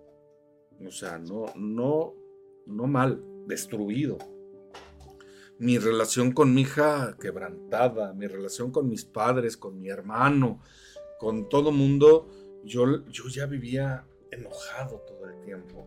O 0.85 0.91
sea, 0.91 1.19
no, 1.19 1.47
no, 1.55 2.15
no 2.67 2.87
mal, 2.89 3.23
destruido 3.47 4.19
mi 5.59 5.79
relación 5.79 6.33
con 6.33 6.53
mi 6.53 6.63
hija 6.63 7.17
quebrantada, 7.21 8.13
mi 8.15 8.27
relación 8.27 8.71
con 8.71 8.89
mis 8.89 9.05
padres, 9.05 9.57
con 9.57 9.81
mi 9.81 9.89
hermano, 9.89 10.63
con 11.19 11.49
todo 11.49 11.73
mundo, 11.73 12.29
yo, 12.65 13.07
yo 13.07 13.29
ya 13.29 13.47
vivía 13.47 14.07
enojado 14.31 15.01
todo 15.01 15.29
el 15.29 15.41
tiempo. 15.43 15.87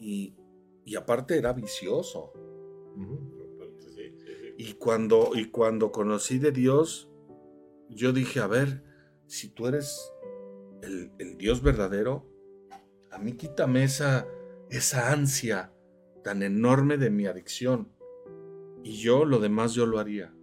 Y, 0.00 0.34
aparte 0.96 1.38
era 1.38 1.52
vicioso. 1.52 2.32
Y 4.56 4.74
cuando, 4.74 5.30
y 5.34 5.50
cuando 5.50 5.90
conocí 5.90 6.38
de 6.38 6.52
Dios, 6.52 7.10
yo 7.88 8.12
dije, 8.12 8.40
a 8.40 8.46
ver, 8.46 8.82
si 9.26 9.48
tú 9.48 9.66
eres 9.66 10.12
el, 10.82 11.12
el 11.18 11.36
Dios 11.36 11.62
verdadero, 11.62 12.26
a 13.10 13.18
mí 13.18 13.32
quítame 13.32 13.84
esa, 13.84 14.26
esa 14.70 15.12
ansia 15.12 15.72
tan 16.22 16.42
enorme 16.42 16.96
de 16.98 17.10
mi 17.10 17.26
adicción 17.26 17.94
y 18.84 18.98
yo 18.98 19.24
lo 19.24 19.38
demás 19.38 19.72
yo 19.72 19.86
lo 19.86 19.98
haría. 19.98 20.34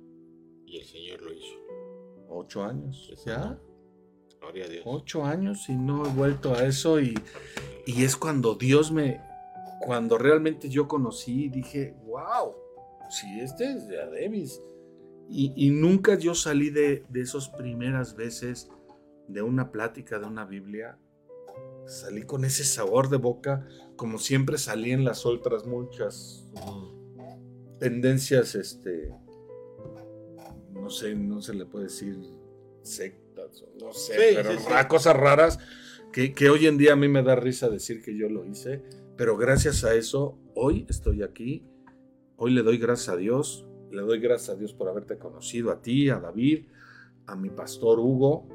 Y 0.65 0.77
el 0.77 0.85
Señor 0.85 1.21
lo 1.21 1.31
hizo. 1.31 1.55
Ocho 2.27 2.63
años. 2.63 3.13
¿Ya? 3.25 3.59
Gloria 4.39 4.65
a 4.65 4.67
Dios. 4.67 4.83
Ocho 4.85 5.23
años 5.23 5.69
y 5.69 5.75
no 5.75 6.05
he 6.05 6.09
vuelto 6.09 6.53
a 6.55 6.65
eso. 6.65 6.99
Y, 6.99 7.13
es 7.85 8.15
cuando 8.15 8.55
Dios 8.55 8.91
me. 8.91 9.21
Cuando 9.81 10.17
realmente 10.17 10.69
yo 10.69 10.87
conocí, 10.87 11.49
dije, 11.49 11.95
wow, 12.05 12.55
si 13.11 13.39
este 13.39 13.71
es 13.71 13.87
de 13.87 14.01
Adebis. 14.01 14.61
Y, 15.29 15.53
y, 15.55 15.69
nunca 15.69 16.15
yo 16.15 16.35
salí 16.35 16.71
de, 16.71 17.05
de 17.09 17.21
esas 17.21 17.47
primeras 17.49 18.15
veces 18.15 18.69
de 19.27 19.41
una 19.41 19.71
plática 19.71 20.19
de 20.19 20.25
una 20.25 20.45
Biblia. 20.45 20.97
Salí 21.85 22.23
con 22.23 22.43
ese 22.43 22.63
sabor 22.63 23.09
de 23.09 23.17
boca, 23.17 23.65
como 23.95 24.17
siempre 24.17 24.57
salí 24.57 24.91
en 24.91 25.05
las 25.05 25.25
otras 25.25 25.65
muchas 25.65 26.45
tendencias, 27.79 28.53
este, 28.55 29.11
no 30.71 30.89
sé, 30.89 31.15
no 31.15 31.41
se 31.41 31.55
le 31.55 31.65
puede 31.65 31.85
decir 31.85 32.15
sectas, 32.83 33.65
no 33.81 33.91
sé, 33.91 34.13
pero 34.35 34.87
cosas 34.87 35.15
raras 35.15 35.57
que, 36.13 36.33
que, 36.33 36.49
hoy 36.49 36.67
en 36.67 36.77
día 36.77 36.93
a 36.93 36.95
mí 36.95 37.07
me 37.07 37.23
da 37.23 37.35
risa 37.35 37.69
decir 37.69 38.03
que 38.03 38.15
yo 38.15 38.29
lo 38.29 38.45
hice, 38.45 38.83
pero 39.17 39.35
gracias 39.35 39.83
a 39.83 39.95
eso 39.95 40.37
hoy 40.53 40.85
estoy 40.89 41.23
aquí, 41.23 41.65
hoy 42.41 42.51
le 42.51 42.63
doy 42.63 42.79
gracias 42.79 43.09
a 43.09 43.17
Dios, 43.17 43.67
le 43.91 44.01
doy 44.01 44.19
gracias 44.19 44.49
a 44.49 44.59
Dios 44.59 44.73
por 44.73 44.89
haberte 44.89 45.19
conocido, 45.19 45.69
a 45.71 45.81
ti, 45.81 46.09
a 46.09 46.19
David, 46.19 46.65
a 47.27 47.35
mi 47.35 47.51
pastor 47.51 47.99
Hugo, 47.99 48.47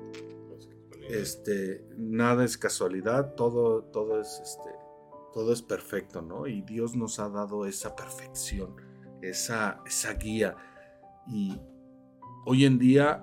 este, 1.09 1.87
nada 1.97 2.45
es 2.45 2.59
casualidad, 2.59 3.35
todo, 3.37 3.85
todo 3.85 4.21
es, 4.21 4.41
este, 4.43 4.71
todo 5.33 5.53
es 5.53 5.63
perfecto, 5.63 6.21
¿no? 6.21 6.49
Y 6.49 6.63
Dios 6.63 6.97
nos 6.97 7.21
ha 7.21 7.29
dado 7.29 7.65
esa 7.65 7.95
perfección 7.95 8.75
esa, 9.23 9.81
esa 9.87 10.15
guía. 10.15 10.57
Y 11.27 11.61
hoy 12.45 12.65
en 12.65 12.79
día 12.79 13.23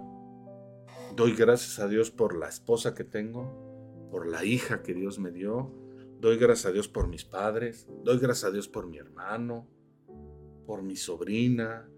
doy 1.16 1.34
gracias 1.36 1.80
a 1.80 1.88
Dios 1.88 2.12
por 2.12 2.38
la 2.38 2.48
esposa 2.48 2.94
que 2.94 3.04
tengo, 3.04 4.08
por 4.12 4.28
la 4.28 4.44
hija 4.46 4.84
que 4.84 4.94
Dios 4.94 5.20
me 5.20 5.32
dio, 5.32 5.72
doy 6.20 6.38
gracias 6.38 6.68
a 6.68 6.72
Dios 6.72 6.88
por 6.88 7.08
mis 7.08 7.26
padres, 7.26 7.88
doy 8.04 8.18
gracias 8.20 8.50
a 8.50 8.52
Dios 8.52 8.68
por 8.68 8.88
mi 8.88 8.98
hermano, 8.98 9.68
por 10.66 10.84
mi 10.84 10.96
sobrina, 10.96 11.90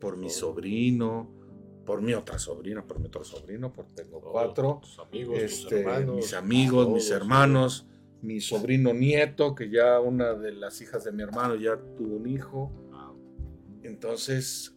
por 0.00 0.16
mi 0.16 0.30
sobrino, 0.30 1.30
por 1.84 2.02
mi 2.02 2.14
otra 2.14 2.38
sobrina, 2.38 2.86
por 2.86 2.98
mi 3.00 3.06
otro 3.06 3.24
sobrino, 3.24 3.72
porque 3.72 3.92
tengo 4.02 4.20
cuatro, 4.20 4.80
amigos, 5.06 5.38
este, 5.38 5.84
mis 6.04 6.34
amigos, 6.34 6.88
mis 6.88 7.10
hermanos, 7.10 7.86
mi 8.20 8.40
sobrino 8.40 8.92
nieto, 8.92 9.54
que 9.54 9.70
ya 9.70 10.00
una 10.00 10.34
de 10.34 10.52
las 10.52 10.80
hijas 10.80 11.04
de 11.04 11.12
mi 11.12 11.22
hermano 11.22 11.56
ya 11.56 11.76
tuvo 11.96 12.16
un 12.16 12.28
hijo, 12.28 12.72
entonces, 13.82 14.76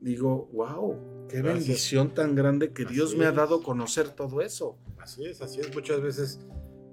digo, 0.00 0.48
wow, 0.52 1.26
qué 1.28 1.42
bendición 1.42 2.12
tan 2.12 2.34
grande 2.34 2.72
que 2.72 2.84
Dios 2.84 3.16
me 3.16 3.24
ha 3.24 3.32
dado 3.32 3.62
conocer 3.62 4.10
todo 4.10 4.42
eso. 4.42 4.78
Así 4.98 5.24
es, 5.24 5.40
así 5.40 5.60
es. 5.60 5.74
Muchas 5.74 6.00
veces 6.00 6.40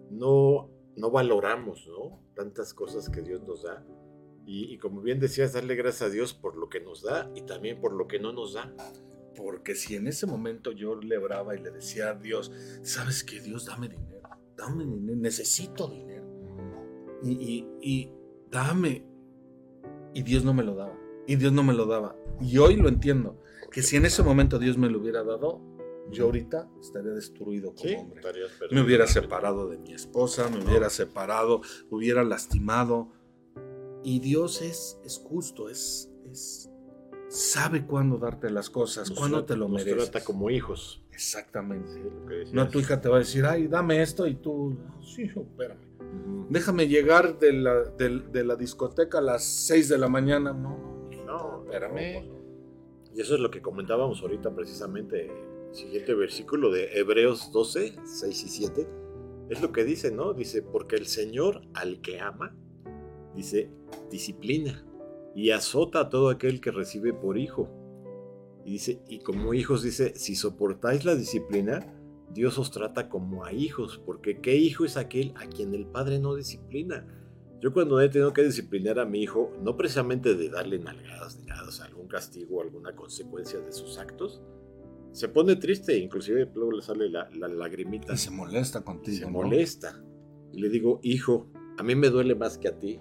no, 0.10 0.70
no 0.96 1.12
valoramos, 1.12 1.86
¿no? 1.88 2.22
Tantas 2.34 2.74
cosas 2.74 3.10
que 3.10 3.22
Dios 3.22 3.44
nos 3.44 3.64
da. 3.64 3.86
Y, 4.52 4.80
como 4.80 5.02
bien 5.02 5.20
decías, 5.20 5.54
darle 5.54 5.76
gracias 5.76 6.10
a 6.10 6.12
Dios 6.12 6.34
por 6.34 6.58
lo 6.58 6.70
que 6.70 6.80
nos 6.80 7.04
da 7.04 7.32
y 7.36 7.44
también 7.44 7.80
por 7.80 7.94
lo 7.94 8.08
que 8.08 8.20
no 8.20 8.34
nos 8.34 8.54
da. 8.54 8.74
Porque 9.36 9.76
si 9.76 9.96
en 9.96 10.08
ese 10.08 10.26
momento 10.26 10.72
yo 10.72 10.96
le 10.96 11.18
oraba 11.18 11.56
y 11.56 11.62
le 11.62 11.70
decía 11.70 12.10
a 12.10 12.16
Dios, 12.16 12.52
sabes 12.82 13.24
que 13.24 13.40
Dios 13.42 13.66
dame 13.66 13.90
dinero, 13.90 14.28
dame 14.58 14.86
dinero, 14.86 15.20
necesito 15.20 15.88
dinero. 15.88 16.26
y, 17.24 17.68
y 17.82 18.12
dame. 18.50 19.06
Y 20.16 20.24
Dios 20.24 20.44
no 20.44 20.56
me 20.56 20.64
lo 20.64 20.74
daba 20.74 21.00
y 21.30 21.36
Dios 21.36 21.54
no 21.54 21.62
me 21.62 21.76
lo 21.76 21.86
daba. 21.86 22.16
Y 22.42 22.58
hoy 22.58 22.76
lo 22.76 22.90
entiendo, 22.90 23.40
que 23.72 23.84
si 23.84 23.98
en 23.98 24.06
ese 24.06 24.24
momento 24.24 24.58
Dios 24.58 24.80
me 24.80 24.90
lo 24.90 25.00
hubiera 25.00 25.24
dado, 25.24 25.62
yo 26.10 26.26
ahorita 26.26 26.68
estaría 26.82 27.12
destruido 27.12 27.76
como 27.76 28.02
hombre. 28.02 28.22
Me 28.72 28.82
hubiera 28.82 29.06
separado 29.06 29.70
de 29.70 29.78
mi 29.78 29.94
esposa, 29.94 30.50
me 30.50 30.66
hubiera 30.66 30.90
separado, 30.90 31.62
hubiera 31.92 32.24
lastimado. 32.24 33.12
Y 34.04 34.20
Dios 34.20 34.62
es, 34.62 35.00
es 35.04 35.18
justo, 35.18 35.70
es, 35.70 36.10
es 36.30 36.70
sabe 37.30 37.86
cuándo 37.86 38.18
darte 38.18 38.50
las 38.50 38.70
cosas, 38.70 39.12
cuándo 39.12 39.46
te 39.46 39.56
lo 39.56 39.70
mereces. 39.70 39.96
Nos 39.96 40.12
trata 40.12 40.26
como 40.26 40.50
hijos. 40.50 41.04
Exactamente. 41.12 42.02
no 42.54 42.70
tu 42.70 42.80
hija 42.80 43.02
te 43.02 43.10
va 43.10 43.18
a 43.18 43.20
decir, 43.20 43.46
ay, 43.46 43.68
dame 43.68 44.02
esto 44.02 44.26
y 44.26 44.36
tú, 44.36 44.78
sí, 45.02 45.24
espérame. 45.24 45.90
Déjame 46.50 46.88
llegar 46.88 47.38
de 47.38 47.54
la, 47.54 47.84
de 47.84 48.44
la 48.44 48.56
discoteca 48.56 49.20
a 49.20 49.22
las 49.22 49.44
6 49.44 49.90
de 49.90 49.98
la 49.98 50.08
mañana. 50.08 50.54
No, 50.54 51.08
no, 51.26 51.64
espérame. 51.66 52.26
Y 53.14 53.22
eso 53.22 53.36
es 53.36 53.42
lo 53.42 53.52
que 53.52 53.62
comentábamos 53.62 54.22
ahorita 54.22 54.56
precisamente, 54.56 55.28
el 55.28 55.76
siguiente 55.76 56.14
versículo 56.16 56.72
de 56.72 56.98
Hebreos 56.98 57.52
12, 57.52 57.96
6 58.04 58.44
y 58.44 58.50
7. 58.50 58.88
Es 59.50 59.62
lo 59.62 59.72
que 59.72 59.84
dice, 59.84 60.12
¿no? 60.12 60.34
Dice, 60.34 60.62
porque 60.62 60.96
el 60.96 61.06
Señor 61.06 61.62
al 61.74 62.02
que 62.02 62.20
ama, 62.20 62.56
dice, 63.36 63.70
disciplina 64.10 64.86
y 65.36 65.52
azota 65.52 66.02
a 66.02 66.10
todo 66.10 66.30
aquel 66.30 66.62
que 66.62 66.72
recibe 66.72 67.14
por 67.14 67.38
hijo. 67.38 67.70
Y 68.66 68.74
dice, 68.74 69.02
y 69.08 69.20
como 69.20 69.54
hijos 69.54 69.84
dice, 69.84 70.14
si 70.16 70.36
soportáis 70.36 71.06
la 71.06 71.16
disciplina, 71.16 71.96
Dios 72.34 72.58
os 72.60 72.72
trata 72.72 73.10
como 73.10 73.46
a 73.46 73.54
hijos, 73.54 74.02
porque 74.06 74.40
¿qué 74.40 74.56
hijo 74.56 74.86
es 74.86 74.98
aquel 74.98 75.34
a 75.36 75.48
quien 75.48 75.74
el 75.74 75.86
Padre 75.86 76.20
no 76.20 76.36
disciplina? 76.36 77.08
Yo 77.62 77.74
cuando 77.74 78.00
he 78.00 78.10
tenido 78.10 78.32
que 78.32 78.44
disciplinar 78.44 79.00
a 79.00 79.06
mi 79.06 79.22
hijo, 79.22 79.52
no 79.62 79.76
precisamente 79.76 80.36
de 80.36 80.50
darle 80.50 80.80
nalgadas 80.80 81.38
ni 81.38 81.46
nada, 81.46 81.68
o 81.68 81.72
sea, 81.72 81.86
algún 81.86 82.08
castigo 82.08 82.58
o 82.58 82.62
alguna 82.62 82.96
consecuencia 82.96 83.60
de 83.60 83.72
sus 83.72 83.98
actos, 83.98 84.42
se 85.12 85.28
pone 85.28 85.56
triste, 85.56 85.98
inclusive 85.98 86.50
luego 86.54 86.74
le 86.74 86.82
sale 86.82 87.10
la, 87.10 87.30
lagrimita. 87.32 88.14
Y 88.14 88.18
se 88.18 88.32
molesta 88.32 88.82
contigo. 88.82 89.18
Se 89.18 89.26
molesta. 89.26 90.02
Y 90.54 90.62
le 90.62 90.70
digo, 90.70 91.00
hijo, 91.04 91.52
a 91.78 91.84
mí 91.84 91.96
me 91.96 92.10
duele 92.10 92.36
más 92.36 92.58
que 92.58 92.68
a 92.68 92.78
ti, 92.78 93.00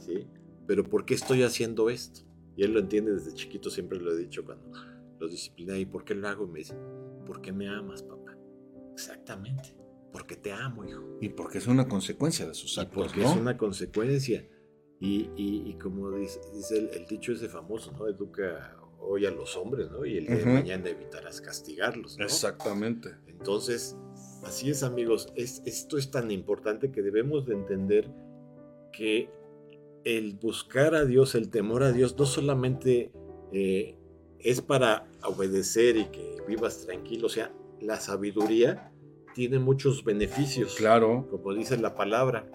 ¿sí? 0.00 0.26
Pero 0.66 0.84
¿por 0.84 1.04
qué 1.04 1.14
estoy 1.14 1.42
haciendo 1.42 1.90
esto? 1.90 2.20
Y 2.56 2.64
él 2.64 2.72
lo 2.72 2.80
entiende 2.80 3.12
desde 3.12 3.34
chiquito, 3.34 3.70
siempre 3.70 4.00
lo 4.00 4.12
he 4.12 4.16
dicho 4.16 4.44
cuando 4.44 4.70
lo 5.18 5.28
disciplina. 5.28 5.78
¿Y 5.78 5.86
por 5.86 6.04
qué 6.04 6.14
lo 6.14 6.28
hago? 6.28 6.44
Y 6.44 6.48
me 6.48 6.58
dice, 6.58 6.74
¿por 7.26 7.40
qué 7.40 7.52
me 7.52 7.68
amas, 7.68 8.02
papá? 8.02 8.36
Exactamente. 8.92 9.74
Porque 10.12 10.36
te 10.36 10.52
amo, 10.52 10.84
hijo. 10.84 11.18
Y 11.20 11.28
porque 11.28 11.58
es 11.58 11.66
una 11.66 11.86
consecuencia 11.88 12.46
de 12.46 12.54
sus 12.54 12.78
actos. 12.78 13.04
porque 13.06 13.22
es 13.22 13.36
una 13.36 13.56
consecuencia. 13.56 14.48
Y, 15.00 15.30
y, 15.36 15.74
como 15.80 16.10
dice, 16.10 16.40
dice 16.52 16.90
el, 16.92 17.06
dicho 17.06 17.32
ese 17.32 17.48
famoso, 17.48 17.92
¿no? 17.92 18.08
Educa 18.08 18.76
hoy 18.98 19.26
a 19.26 19.30
los 19.30 19.56
hombres, 19.56 19.90
¿no? 19.92 20.04
Y 20.04 20.18
el 20.18 20.26
día 20.26 20.36
de 20.36 20.42
Ujú. 20.42 20.52
mañana 20.52 20.88
evitarás 20.88 21.40
castigarlos, 21.40 22.18
¿no? 22.18 22.24
Exactamente. 22.24 23.14
Entonces, 23.28 23.96
así 24.42 24.70
es 24.70 24.82
amigos, 24.82 25.32
es, 25.36 25.62
esto 25.64 25.98
es 25.98 26.10
tan 26.10 26.32
importante 26.32 26.90
que 26.90 27.02
debemos 27.02 27.46
de 27.46 27.54
entender 27.54 28.10
que 28.92 29.30
el 30.04 30.34
buscar 30.36 30.94
a 30.94 31.04
Dios, 31.04 31.34
el 31.34 31.50
temor 31.50 31.82
a 31.82 31.92
Dios, 31.92 32.16
no 32.18 32.24
solamente 32.26 33.12
eh, 33.52 33.96
es 34.38 34.60
para 34.60 35.06
obedecer 35.24 35.96
y 35.96 36.04
que 36.06 36.36
vivas 36.46 36.84
tranquilo, 36.86 37.26
o 37.26 37.30
sea, 37.30 37.52
la 37.80 37.98
sabiduría 38.00 38.92
tiene 39.34 39.58
muchos 39.58 40.04
beneficios, 40.04 40.74
Claro. 40.76 41.26
como 41.30 41.54
dice 41.54 41.76
la 41.78 41.94
palabra. 41.94 42.50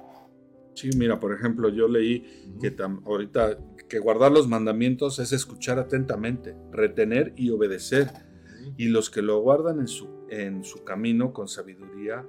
Sí, 0.75 0.89
mira, 0.97 1.19
por 1.19 1.33
ejemplo, 1.33 1.69
yo 1.69 1.87
leí 1.87 2.23
que 2.59 2.75
tam- 2.75 3.01
ahorita 3.05 3.59
que 3.87 3.99
guardar 3.99 4.31
los 4.31 4.47
mandamientos 4.47 5.19
es 5.19 5.31
escuchar 5.31 5.77
atentamente, 5.77 6.55
retener 6.71 7.33
y 7.35 7.51
obedecer. 7.51 8.07
Y 8.77 8.87
los 8.87 9.09
que 9.11 9.21
lo 9.21 9.39
guardan 9.41 9.79
en 9.81 9.87
su, 9.87 10.07
en 10.29 10.63
su 10.63 10.83
camino 10.83 11.31
con 11.31 11.47
sabiduría 11.47 12.25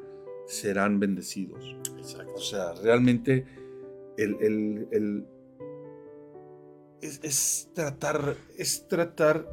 serán 0.46 1.00
bendecidos. 1.00 1.74
Exacto. 1.96 2.34
O 2.34 2.40
sea, 2.40 2.74
realmente 2.74 3.46
el, 4.18 4.36
el- 4.40 4.88
el- 4.92 5.26
es, 7.00 7.20
es 7.22 7.70
tratar, 7.74 8.36
es 8.56 8.88
tratar, 8.88 9.46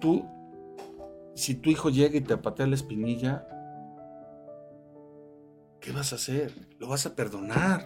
tú, 0.00 0.24
si 1.34 1.54
tu 1.54 1.70
hijo 1.70 1.88
llega 1.90 2.16
y 2.16 2.20
te 2.20 2.36
patea 2.36 2.66
la 2.66 2.74
espinilla, 2.74 3.46
¿qué 5.80 5.92
vas 5.92 6.12
a 6.12 6.16
hacer? 6.16 6.52
Lo 6.78 6.88
vas 6.88 7.06
a 7.06 7.14
perdonar. 7.14 7.84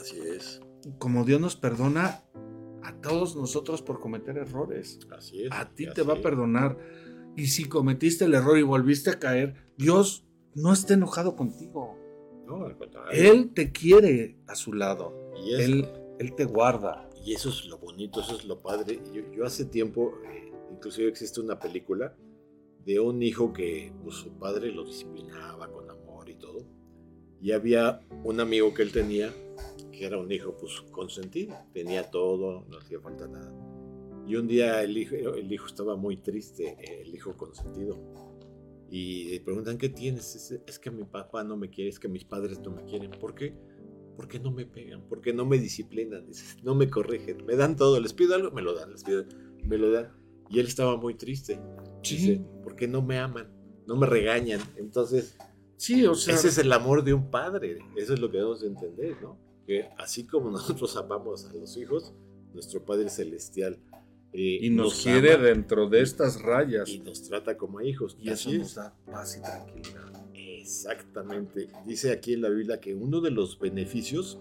Así 0.00 0.18
es, 0.20 0.60
Como 0.98 1.24
Dios 1.24 1.40
nos 1.40 1.56
perdona 1.56 2.22
a 2.82 2.92
todos 3.00 3.36
nosotros 3.36 3.80
por 3.82 4.00
cometer 4.00 4.36
errores. 4.38 4.98
así 5.16 5.44
es. 5.44 5.52
A 5.52 5.68
ti 5.74 5.86
te 5.92 6.02
va 6.02 6.14
a 6.14 6.20
perdonar. 6.22 6.76
Y 7.36 7.46
si 7.46 7.64
cometiste 7.64 8.26
el 8.26 8.34
error 8.34 8.58
y 8.58 8.62
volviste 8.62 9.10
a 9.10 9.18
caer, 9.18 9.72
Dios 9.76 10.26
no 10.54 10.72
está 10.72 10.94
enojado 10.94 11.34
contigo. 11.36 11.98
No, 12.46 12.64
al 12.64 12.76
contrario. 12.76 13.10
Él 13.12 13.52
te 13.54 13.72
quiere 13.72 14.36
a 14.46 14.54
su 14.54 14.72
lado. 14.72 15.32
Y 15.44 15.54
Él, 15.54 15.88
él 16.18 16.34
te 16.34 16.44
guarda. 16.44 17.08
Y 17.24 17.32
eso 17.32 17.48
es 17.48 17.64
lo 17.66 17.78
bonito, 17.78 18.20
eso 18.20 18.36
es 18.36 18.44
lo 18.44 18.60
padre. 18.60 19.00
Yo, 19.12 19.22
yo 19.32 19.44
hace 19.44 19.64
tiempo, 19.64 20.14
eh, 20.26 20.52
inclusive 20.70 21.08
existe 21.08 21.40
una 21.40 21.58
película 21.58 22.14
de 22.84 23.00
un 23.00 23.22
hijo 23.22 23.52
que 23.52 23.92
pues, 24.02 24.16
su 24.16 24.30
padre 24.38 24.70
lo 24.70 24.84
disciplinaba 24.84 25.70
con 25.70 25.88
amor 25.88 26.28
y 26.28 26.34
todo. 26.34 26.58
Y 27.40 27.52
había 27.52 28.00
un 28.22 28.40
amigo 28.40 28.72
que 28.74 28.82
él 28.82 28.92
tenía, 28.92 29.32
que 29.92 30.04
era 30.04 30.18
un 30.18 30.30
hijo 30.30 30.56
pues 30.56 30.80
consentido, 30.90 31.56
tenía 31.72 32.10
todo, 32.10 32.64
no 32.68 32.78
hacía 32.78 33.00
falta 33.00 33.26
nada. 33.26 33.52
Y 34.26 34.36
un 34.36 34.46
día 34.46 34.82
el 34.82 34.96
hijo, 34.96 35.14
el 35.14 35.52
hijo 35.52 35.66
estaba 35.66 35.96
muy 35.96 36.16
triste, 36.16 36.76
el 37.02 37.14
hijo 37.14 37.36
consentido. 37.36 37.98
Y 38.90 39.30
le 39.30 39.40
preguntan, 39.40 39.78
¿qué 39.78 39.88
tienes? 39.88 40.34
Es, 40.34 40.60
es 40.66 40.78
que 40.78 40.90
mi 40.90 41.04
papá 41.04 41.42
no 41.42 41.56
me 41.56 41.70
quiere, 41.70 41.90
es 41.90 41.98
que 41.98 42.08
mis 42.08 42.24
padres 42.24 42.60
no 42.60 42.70
me 42.70 42.84
quieren. 42.84 43.10
¿Por 43.10 43.34
qué? 43.34 43.56
¿Por 44.16 44.28
qué 44.28 44.38
no 44.38 44.52
me 44.52 44.66
pegan? 44.66 45.02
¿Por 45.08 45.20
qué 45.20 45.32
no 45.32 45.44
me 45.44 45.58
disciplinan? 45.58 46.26
Dice, 46.26 46.56
no 46.62 46.74
me 46.74 46.88
corrigen. 46.88 47.44
Me 47.44 47.56
dan 47.56 47.76
todo. 47.76 47.98
Les 47.98 48.12
pido 48.12 48.34
algo, 48.34 48.50
me 48.52 48.62
lo 48.62 48.74
dan. 48.74 48.92
Les 48.92 49.02
pido, 49.02 49.24
me 49.64 49.78
lo 49.78 49.90
dan. 49.90 50.12
Y 50.50 50.60
él 50.60 50.66
estaba 50.66 50.96
muy 50.96 51.14
triste. 51.14 51.60
Dice, 52.02 52.44
¿por 52.62 52.76
qué 52.76 52.86
no 52.86 53.02
me 53.02 53.18
aman? 53.18 53.50
No 53.86 53.96
me 53.96 54.06
regañan. 54.06 54.60
Entonces, 54.76 55.36
Sí, 55.76 56.06
o 56.06 56.14
sea, 56.14 56.34
ese 56.34 56.48
es 56.48 56.58
el 56.58 56.72
amor 56.72 57.04
de 57.04 57.14
un 57.14 57.30
padre. 57.30 57.78
Eso 57.96 58.14
es 58.14 58.20
lo 58.20 58.30
que 58.30 58.38
debemos 58.38 58.60
de 58.60 58.68
entender, 58.68 59.16
¿no? 59.20 59.38
Que 59.66 59.90
así 59.98 60.26
como 60.26 60.50
nosotros 60.50 60.96
amamos 60.96 61.46
a 61.46 61.52
los 61.52 61.76
hijos, 61.76 62.14
nuestro 62.52 62.84
Padre 62.84 63.10
Celestial 63.10 63.78
eh, 64.36 64.58
y 64.62 64.70
nos, 64.70 65.04
quiere 65.04 65.34
ama 65.34 65.44
dentro 65.44 65.88
de 65.88 66.02
estas 66.02 66.42
rayas. 66.42 66.88
y 66.88 66.98
nos 66.98 67.22
trata 67.22 67.56
como 67.56 67.78
a 67.78 67.84
hijos. 67.84 68.16
Y 68.20 68.30
eso 68.30 68.48
Así 68.48 68.58
nos 68.58 68.68
es. 68.68 68.74
da 68.74 68.96
paz 69.06 69.36
y 69.38 69.42
tranquilidad. 69.42 70.26
Exactamente. 70.34 71.68
Dice 71.86 72.10
aquí 72.10 72.32
en 72.32 72.42
la 72.42 72.48
Biblia 72.48 72.80
que 72.80 72.94
uno 72.94 73.20
de 73.20 73.30
los 73.30 73.60
beneficios 73.60 74.40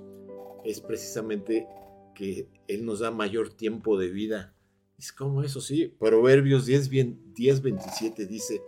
es 0.66 0.82
precisamente 0.82 1.68
que 2.16 2.50
Él 2.68 2.86
nos 2.86 3.00
da 3.00 3.12
mayor 3.12 3.54
tiempo 3.54 4.00
de 4.00 4.10
vida. 4.10 4.56
Es 4.98 5.12
como 5.14 5.44
eso, 5.44 5.62
sí. 5.62 5.94
Proverbios 6.00 6.66
10, 6.66 6.90
bien, 6.90 7.34
10 7.36 7.62
27 7.62 8.26
dice, 8.26 8.64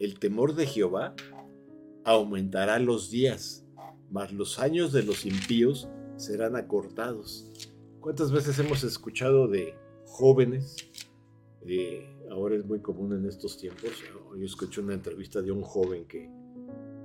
el 0.00 0.18
temor 0.18 0.56
de 0.56 0.66
Jehová 0.66 1.14
aumentará 2.04 2.80
los 2.80 3.10
días, 3.10 3.64
mas 4.10 4.32
los 4.32 4.58
años 4.58 4.92
de 4.92 5.04
los 5.04 5.24
impíos 5.24 5.88
serán 6.16 6.56
acortados. 6.56 7.52
¿Cuántas 8.00 8.32
veces 8.32 8.58
hemos 8.58 8.82
escuchado 8.82 9.46
de 9.46 9.74
jóvenes? 10.08 10.76
eh, 11.66 12.06
ahora 12.30 12.56
es 12.56 12.64
muy 12.64 12.80
común 12.80 13.12
en 13.12 13.26
estos 13.26 13.58
tiempos. 13.58 13.90
Yo 14.38 14.44
escuché 14.44 14.80
una 14.80 14.94
entrevista 14.94 15.42
de 15.42 15.50
un 15.52 15.62
joven 15.62 16.06
que, 16.06 16.30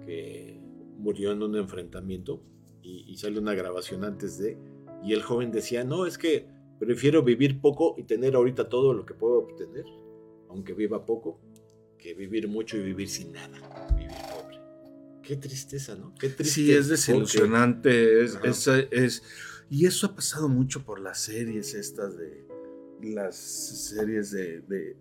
que 0.05 0.59
murió 0.97 1.31
en 1.31 1.41
un 1.43 1.55
enfrentamiento 1.57 2.41
y, 2.81 3.05
y 3.11 3.17
sale 3.17 3.39
una 3.39 3.53
grabación 3.55 4.03
antes 4.03 4.37
de, 4.37 4.57
y 5.03 5.13
el 5.13 5.21
joven 5.21 5.51
decía, 5.51 5.83
no, 5.83 6.05
es 6.05 6.17
que 6.17 6.45
prefiero 6.79 7.23
vivir 7.23 7.59
poco 7.61 7.95
y 7.97 8.03
tener 8.03 8.35
ahorita 8.35 8.69
todo 8.69 8.93
lo 8.93 9.05
que 9.05 9.13
puedo 9.13 9.39
obtener, 9.39 9.85
aunque 10.49 10.73
viva 10.73 11.05
poco, 11.05 11.39
que 11.97 12.13
vivir 12.13 12.47
mucho 12.47 12.77
y 12.77 12.83
vivir 12.83 13.09
sin 13.09 13.31
nada, 13.33 13.57
vivir 13.97 14.11
pobre. 14.31 14.59
Qué 15.23 15.35
tristeza, 15.37 15.95
¿no? 15.95 16.13
Qué 16.19 16.29
triste. 16.29 16.53
Sí, 16.55 16.71
es 16.71 16.87
desilusionante. 16.89 18.23
Es, 18.23 18.37
es, 18.43 18.67
es- 18.91 19.23
y 19.69 19.85
eso 19.87 20.07
ha 20.07 20.15
pasado 20.15 20.47
mucho 20.49 20.83
por 20.83 20.99
las 20.99 21.21
series 21.21 21.73
estas 21.73 22.17
de. 22.17 22.45
Las 23.03 23.35
series 23.35 24.31
de, 24.31 24.61
de, 24.61 24.95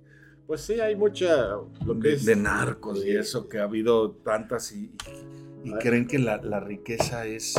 Pues 0.46 0.60
sí, 0.62 0.74
hay 0.80 0.96
mucha. 0.96 1.52
Lo 1.86 1.98
que 2.00 2.08
de- 2.08 2.14
es, 2.14 2.24
de 2.24 2.36
narcos 2.36 3.04
y 3.04 3.10
eso, 3.16 3.48
que 3.48 3.58
ha 3.58 3.64
habido 3.64 4.10
tantas 4.12 4.72
y, 4.72 4.92
y- 5.64 5.68
y 5.70 5.72
Ah. 5.72 5.78
creen 5.80 6.06
que 6.06 6.18
la, 6.18 6.38
la 6.38 6.58
riqueza 6.60 7.24
es, 7.26 7.54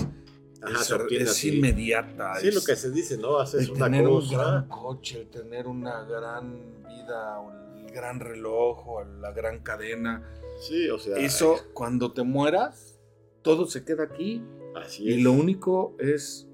Ajá, 0.62 0.82
es, 1.10 1.44
inmediata. 1.46 2.36
Sí, 2.40 2.50
es- 2.50 2.56
lo 2.56 2.62
que 2.62 2.76
se 2.76 2.92
dice, 2.92 3.18
¿no? 3.18 3.40
Haces 3.40 3.64
el 3.64 3.72
una 3.72 3.86
tener 3.86 4.08
un 4.08 4.30
gran 4.30 4.68
coche, 4.68 5.22
el 5.22 5.28
tener 5.30 5.68
una 5.68 6.04
gran 6.04 6.84
vida, 6.86 7.38
el 7.86 7.92
gran 7.94 8.20
reloj, 8.20 8.88
o 8.88 9.04
la 9.04 9.32
gran 9.32 9.60
cadena. 9.64 10.30
Sí, 10.62 10.90
o 10.90 11.00
sea. 11.00 11.18
Eso, 11.18 11.56
cuando 11.74 12.12
te 12.14 12.24
mueras, 12.24 13.00
todo 13.42 13.66
se 13.66 13.84
queda 13.86 14.04
aquí. 14.04 14.44
Así 14.76 15.04
Y 15.04 15.14
es. 15.16 15.22
lo 15.24 15.32
único 15.32 15.96
es, 16.00 16.48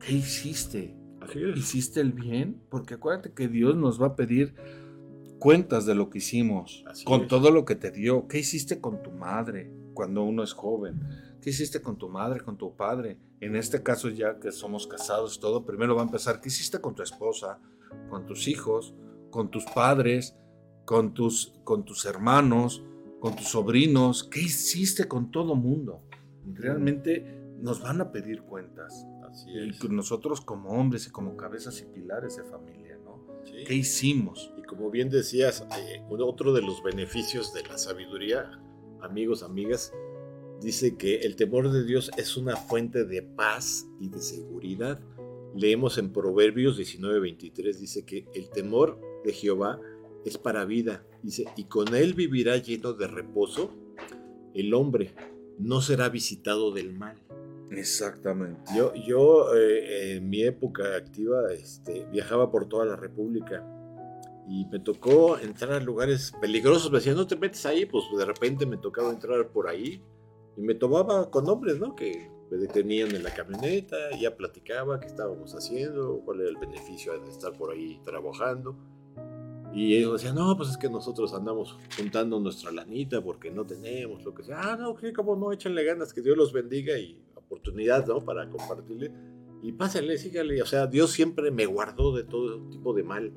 ¿qué 0.00 0.12
hiciste? 0.12 0.94
Así 1.20 1.42
es. 1.42 1.56
¿Hiciste 1.56 2.00
el 2.00 2.12
bien? 2.12 2.60
Porque 2.70 2.94
acuérdate 2.94 3.32
que 3.32 3.48
Dios 3.48 3.76
nos 3.76 4.00
va 4.00 4.08
a 4.08 4.16
pedir 4.16 4.54
cuentas 5.38 5.86
de 5.86 5.94
lo 5.94 6.10
que 6.10 6.18
hicimos, 6.18 6.84
Así 6.86 7.04
con 7.04 7.22
es. 7.22 7.28
todo 7.28 7.50
lo 7.50 7.64
que 7.64 7.76
te 7.76 7.90
dio. 7.90 8.26
¿Qué 8.28 8.38
hiciste 8.38 8.80
con 8.80 9.02
tu 9.02 9.10
madre 9.10 9.70
cuando 9.94 10.22
uno 10.22 10.42
es 10.42 10.52
joven? 10.52 11.00
¿Qué 11.40 11.50
hiciste 11.50 11.80
con 11.80 11.96
tu 11.96 12.08
madre, 12.08 12.40
con 12.40 12.56
tu 12.56 12.74
padre? 12.74 13.18
En 13.40 13.54
este 13.54 13.82
caso, 13.82 14.08
ya 14.08 14.40
que 14.40 14.50
somos 14.50 14.86
casados, 14.86 15.38
todo, 15.38 15.64
primero 15.64 15.94
va 15.94 16.02
a 16.02 16.04
empezar, 16.06 16.40
¿qué 16.40 16.48
hiciste 16.48 16.80
con 16.80 16.94
tu 16.94 17.02
esposa, 17.02 17.60
con 18.10 18.26
tus 18.26 18.48
hijos, 18.48 18.94
con 19.30 19.50
tus 19.50 19.64
padres, 19.66 20.36
con 20.84 21.14
tus, 21.14 21.54
con 21.64 21.84
tus 21.84 22.04
hermanos, 22.04 22.82
con 23.20 23.36
tus 23.36 23.48
sobrinos? 23.48 24.24
¿Qué 24.24 24.40
hiciste 24.40 25.06
con 25.06 25.30
todo 25.30 25.54
mundo? 25.54 26.02
Realmente 26.54 27.24
nos 27.60 27.80
van 27.80 28.00
a 28.00 28.10
pedir 28.10 28.42
cuentas. 28.42 29.06
Así 29.28 29.50
Y 29.50 29.68
es. 29.70 29.90
nosotros 29.90 30.40
como 30.40 30.70
hombres 30.70 31.06
y 31.06 31.10
como 31.10 31.36
cabezas 31.36 31.80
y 31.80 31.86
pilares 31.86 32.36
de 32.36 32.44
familia, 32.44 32.98
¿no? 33.04 33.24
Sí. 33.44 33.64
¿Qué 33.66 33.74
hicimos? 33.74 34.52
Y 34.56 34.62
como 34.62 34.90
bien 34.90 35.10
decías, 35.10 35.66
eh, 35.78 36.02
otro 36.08 36.52
de 36.52 36.62
los 36.62 36.82
beneficios 36.82 37.52
de 37.54 37.62
la 37.64 37.78
sabiduría, 37.78 38.60
amigos, 39.00 39.42
amigas, 39.42 39.92
dice 40.60 40.96
que 40.96 41.18
el 41.18 41.36
temor 41.36 41.70
de 41.70 41.84
Dios 41.84 42.10
es 42.16 42.36
una 42.36 42.56
fuente 42.56 43.04
de 43.04 43.22
paz 43.22 43.86
y 44.00 44.08
de 44.08 44.20
seguridad. 44.20 45.00
Leemos 45.54 45.98
en 45.98 46.12
Proverbios 46.12 46.76
19:23, 46.76 47.78
dice 47.78 48.04
que 48.04 48.26
el 48.34 48.50
temor 48.50 49.00
de 49.24 49.32
Jehová 49.32 49.80
es 50.24 50.36
para 50.36 50.64
vida, 50.64 51.06
dice, 51.22 51.46
y 51.56 51.64
con 51.64 51.94
él 51.94 52.14
vivirá 52.14 52.56
lleno 52.56 52.92
de 52.92 53.06
reposo 53.06 53.70
el 54.54 54.74
hombre, 54.74 55.14
no 55.58 55.80
será 55.80 56.08
visitado 56.08 56.72
del 56.72 56.92
mal. 56.92 57.16
Exactamente. 57.70 58.72
Yo, 58.74 58.94
yo 58.94 59.54
eh, 59.54 60.16
en 60.16 60.28
mi 60.28 60.42
época 60.42 60.96
activa 60.96 61.52
este, 61.52 62.06
viajaba 62.10 62.50
por 62.50 62.68
toda 62.68 62.86
la 62.86 62.96
República 62.96 63.64
y 64.48 64.64
me 64.66 64.78
tocó 64.80 65.38
entrar 65.38 65.72
a 65.72 65.80
lugares 65.80 66.32
peligrosos. 66.40 66.90
Me 66.90 66.98
decían, 66.98 67.16
no 67.16 67.26
te 67.26 67.36
metes 67.36 67.66
ahí, 67.66 67.84
pues 67.84 68.04
de 68.16 68.24
repente 68.24 68.64
me 68.64 68.78
tocaba 68.78 69.10
entrar 69.10 69.48
por 69.48 69.68
ahí 69.68 70.02
y 70.56 70.62
me 70.62 70.74
tomaba 70.74 71.30
con 71.30 71.48
hombres, 71.48 71.78
¿no? 71.78 71.94
Que 71.94 72.30
me 72.50 72.56
detenían 72.56 73.14
en 73.14 73.22
la 73.22 73.34
camioneta, 73.34 73.96
ya 74.18 74.34
platicaba 74.34 74.98
qué 75.00 75.06
estábamos 75.06 75.54
haciendo, 75.54 76.22
cuál 76.24 76.40
era 76.40 76.48
el 76.48 76.56
beneficio 76.56 77.18
de 77.20 77.28
estar 77.28 77.52
por 77.52 77.72
ahí 77.72 78.00
trabajando. 78.04 78.74
Y 79.74 79.96
ellos 79.96 80.14
decían, 80.14 80.34
no, 80.34 80.56
pues 80.56 80.70
es 80.70 80.78
que 80.78 80.88
nosotros 80.88 81.34
andamos 81.34 81.76
juntando 81.96 82.40
nuestra 82.40 82.72
lanita 82.72 83.22
porque 83.22 83.50
no 83.50 83.66
tenemos 83.66 84.24
lo 84.24 84.34
que 84.34 84.42
sea. 84.42 84.58
Ah, 84.60 84.76
no, 84.76 84.94
que 84.94 85.12
como 85.12 85.36
no, 85.36 85.52
échenle 85.52 85.84
ganas, 85.84 86.14
que 86.14 86.22
Dios 86.22 86.38
los 86.38 86.54
bendiga 86.54 86.96
y 86.98 87.20
oportunidad, 87.48 88.06
¿no? 88.06 88.24
Para 88.24 88.48
compartirle. 88.48 89.12
y 89.62 89.72
pásale, 89.72 90.18
sígale. 90.18 90.62
O 90.62 90.66
sea, 90.66 90.86
Dios 90.86 91.10
siempre 91.10 91.50
me 91.50 91.66
guardó 91.66 92.14
de 92.14 92.24
todo 92.24 92.68
tipo 92.68 92.94
de 92.94 93.02
mal. 93.02 93.32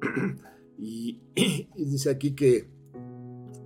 y, 0.78 1.20
y 1.34 1.84
dice 1.84 2.10
aquí 2.10 2.34
que, 2.34 2.68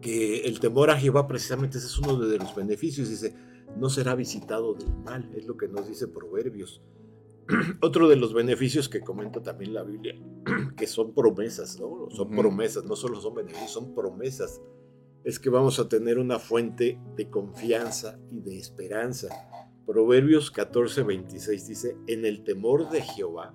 que 0.00 0.42
el 0.42 0.60
temor 0.60 0.90
a 0.90 0.98
Jehová 0.98 1.26
precisamente 1.26 1.78
ese 1.78 1.88
es 1.88 1.98
uno 1.98 2.18
de 2.18 2.38
los 2.38 2.54
beneficios. 2.54 3.08
Dice, 3.08 3.34
no 3.76 3.90
será 3.90 4.14
visitado 4.14 4.74
del 4.74 4.94
mal, 5.04 5.30
es 5.36 5.46
lo 5.46 5.56
que 5.56 5.68
nos 5.68 5.88
dice 5.88 6.08
Proverbios. 6.08 6.82
Otro 7.80 8.08
de 8.08 8.16
los 8.16 8.34
beneficios 8.34 8.88
que 8.88 9.00
comenta 9.00 9.42
también 9.42 9.74
la 9.74 9.82
Biblia, 9.82 10.14
que 10.76 10.86
son 10.86 11.14
promesas, 11.14 11.78
¿no? 11.80 12.08
Son 12.10 12.30
promesas, 12.30 12.84
no 12.84 12.96
solo 12.96 13.20
son 13.20 13.34
beneficios, 13.34 13.70
son 13.70 13.94
promesas. 13.94 14.60
Es 15.24 15.38
que 15.38 15.50
vamos 15.50 15.78
a 15.78 15.88
tener 15.88 16.18
una 16.18 16.38
fuente 16.38 17.00
de 17.16 17.28
confianza 17.28 18.18
y 18.30 18.40
de 18.40 18.58
esperanza. 18.58 19.28
Proverbios 19.88 20.50
14, 20.50 21.02
26 21.02 21.66
dice, 21.66 21.96
en 22.08 22.26
el 22.26 22.44
temor 22.44 22.90
de 22.90 23.00
Jehová 23.00 23.54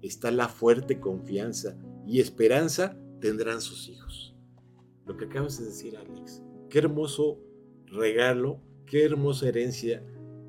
está 0.00 0.30
la 0.30 0.48
fuerte 0.48 1.00
confianza 1.00 1.76
y 2.06 2.20
esperanza 2.20 2.96
tendrán 3.20 3.60
sus 3.60 3.90
hijos. 3.90 4.34
Lo 5.04 5.18
que 5.18 5.26
acabas 5.26 5.58
de 5.58 5.66
decir, 5.66 5.98
Alex, 5.98 6.42
qué 6.70 6.78
hermoso 6.78 7.38
regalo, 7.84 8.62
qué 8.86 9.04
hermosa 9.04 9.48
herencia 9.48 10.02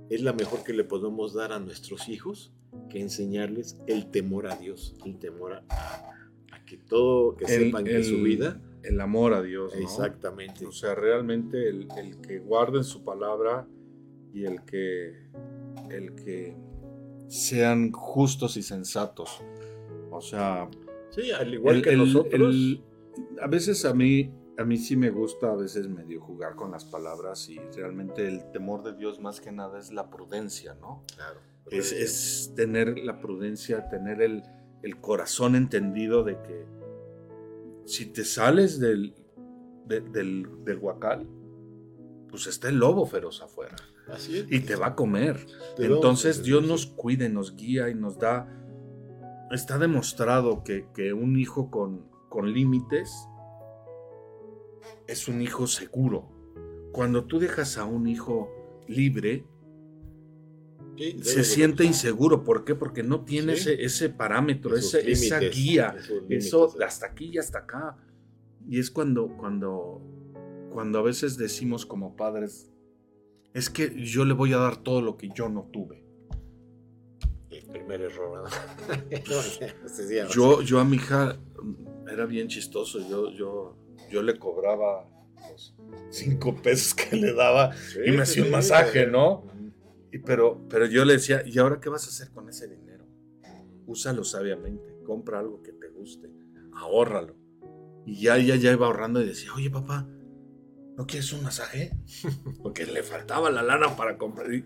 es 0.10 0.22
la 0.22 0.32
mejor 0.32 0.64
que 0.64 0.72
le 0.72 0.86
podemos 0.86 1.34
dar 1.34 1.52
a 1.52 1.60
nuestros 1.60 2.08
hijos 2.08 2.54
que 2.90 3.02
enseñarles 3.02 3.82
el 3.86 4.10
temor 4.10 4.48
a 4.48 4.56
Dios, 4.56 4.96
el 5.06 5.20
temor 5.20 5.56
a, 5.56 6.64
que 6.66 6.78
todo, 6.78 7.36
que 7.36 7.48
sepan 7.48 7.84
que 7.84 8.02
su 8.06 8.24
vida. 8.24 8.62
El 8.82 9.02
amor 9.02 9.34
a 9.34 9.42
Dios. 9.42 9.74
Exactamente. 9.76 10.66
O 10.66 10.72
sea, 10.72 10.96
realmente 10.96 11.68
el, 11.68 11.90
el, 11.98 12.22
que 12.22 12.40
guarden 12.40 12.86
su 12.86 13.04
palabra 13.04 13.68
y 14.34 14.46
el 14.46 14.64
que, 14.64 15.30
el 15.90 16.16
que 16.16 16.56
sean 17.28 17.92
justos 17.92 18.58
y 18.58 18.64
sensatos. 18.64 19.42
O 20.12 20.22
sea. 20.22 20.70
Sí, 21.10 21.32
al 21.32 21.54
igual 21.54 21.82
que 21.82 21.96
nosotros. 21.96 22.56
a 23.42 23.48
veces 23.48 23.86
a 23.86 23.94
mí, 23.94 24.32
a 24.58 24.64
mí 24.64 24.78
sí 24.78 24.96
me 24.96 25.10
gusta 25.10 25.52
a 25.52 25.56
veces 25.56 25.88
medio 25.88 26.22
jugar 26.22 26.56
con 26.56 26.72
las 26.72 26.86
palabras 26.86 27.50
y 27.50 27.60
realmente 27.76 28.28
el 28.28 28.52
temor 28.52 28.84
de 28.84 28.94
Dios 28.94 29.20
más 29.20 29.42
que 29.42 29.52
nada 29.52 29.80
es 29.80 29.92
la 29.92 30.10
prudencia, 30.10 30.76
¿no? 30.76 31.04
Claro. 31.16 31.40
Es, 31.70 32.54
tener 32.56 32.98
la 33.00 33.20
prudencia, 33.20 33.90
tener 33.90 34.22
el, 34.22 34.44
corazón 35.02 35.58
entendido 35.58 36.24
de 36.24 36.42
que 36.42 36.66
si 37.86 38.06
te 38.06 38.24
sales 38.24 38.80
del, 38.80 39.14
del, 39.86 40.64
del 40.64 40.78
huacal, 40.78 41.28
pues 42.30 42.48
está 42.48 42.70
el 42.70 42.78
lobo 42.78 43.06
feroz 43.06 43.42
afuera. 43.42 43.76
Así 44.12 44.46
Y 44.50 44.62
te 44.62 44.76
va 44.76 44.88
a 44.88 44.96
comer. 44.96 45.46
Entonces 45.78 46.44
Dios 46.44 46.66
nos 46.66 46.86
cuide, 46.86 47.30
nos 47.30 47.56
guía 47.56 47.90
y 47.90 47.96
nos 47.96 48.18
da... 48.18 48.48
Está 49.52 49.78
demostrado 49.78 50.64
que, 50.64 50.88
que 50.94 51.14
un 51.14 51.38
hijo 51.38 51.72
con, 51.72 52.06
con 52.30 52.52
límites 52.54 53.12
es 55.08 55.28
un 55.28 55.42
hijo 55.42 55.68
seguro. 55.68 56.30
Cuando 56.92 57.26
tú 57.26 57.40
dejas 57.40 57.78
a 57.78 57.86
un 57.86 58.08
hijo 58.08 58.50
libre, 58.88 59.46
se 61.22 61.44
siente 61.44 61.84
inseguro. 61.84 62.44
¿Por 62.44 62.66
qué? 62.66 62.76
Porque 62.76 63.04
no 63.04 63.24
tiene 63.24 63.54
ese, 63.54 64.10
parámetro, 64.10 64.76
esa 64.76 65.40
guía. 65.40 65.96
Eso 66.30 66.76
hasta 66.84 67.08
aquí 67.08 67.32
y 67.34 67.38
hasta 67.38 67.60
acá. 67.60 67.98
Y 68.68 68.80
es 68.80 68.92
cuando, 68.92 69.30
cuando, 69.38 70.02
cuando 70.72 71.00
a 71.00 71.04
veces 71.04 71.38
decimos 71.38 71.86
como 71.86 72.16
padres, 72.16 72.70
es 73.54 73.70
que 73.70 73.94
yo 74.04 74.26
le 74.26 74.34
voy 74.34 74.54
a 74.54 74.58
dar 74.58 74.78
todo 74.78 75.02
lo 75.02 75.18
que 75.18 75.30
yo 75.34 75.50
no 75.50 75.70
tuve. 75.72 76.04
El 77.50 77.66
primer 77.68 78.02
error. 78.02 78.50
yo, 80.34 80.62
yo 80.62 80.80
a 80.80 80.86
mi 80.86 80.98
hija 80.98 81.38
mm, 81.62 82.10
era 82.10 82.26
bien 82.26 82.48
chistoso. 82.48 83.00
Yo, 83.10 83.32
yo, 83.32 83.78
yo 84.10 84.22
le 84.22 84.38
cobraba 84.38 85.10
los 85.52 85.76
cinco 86.10 86.56
pesos 86.56 86.94
que 86.94 87.16
le 87.16 87.34
daba 87.34 87.72
y 88.06 88.12
me 88.12 88.24
hacía 88.24 88.44
un 88.44 88.52
masaje, 88.52 89.08
¿no? 89.08 89.46
pero, 90.26 90.62
pero 90.70 90.86
yo 90.86 91.06
le 91.06 91.14
decía, 91.14 91.44
¿y 91.46 91.58
ahora 91.60 91.80
qué 91.80 91.90
vas 91.90 92.06
a 92.06 92.10
hacer 92.10 92.32
con 92.32 92.50
ese 92.50 92.68
dinero? 92.68 93.06
Úsalo 93.86 94.24
sabiamente, 94.24 94.96
compra 95.06 95.40
algo 95.40 95.62
que 95.62 95.74
te 95.74 95.90
guste, 95.90 96.30
ahórralo. 96.74 97.36
Y 98.06 98.22
ya, 98.22 98.38
ya, 98.38 98.56
ya 98.56 98.72
iba 98.72 98.88
ahorrando 98.88 99.22
y 99.22 99.28
decía, 99.28 99.54
oye 99.54 99.70
papá, 99.70 100.08
¿no 100.98 101.08
quieres 101.08 101.32
un 101.32 101.44
masaje? 101.44 101.92
Porque 102.62 102.86
le 102.86 103.04
faltaba 103.04 103.50
la 103.50 103.64
lana 103.64 103.96
para 103.96 104.18
comprar. 104.18 104.52
Y, 104.54 104.66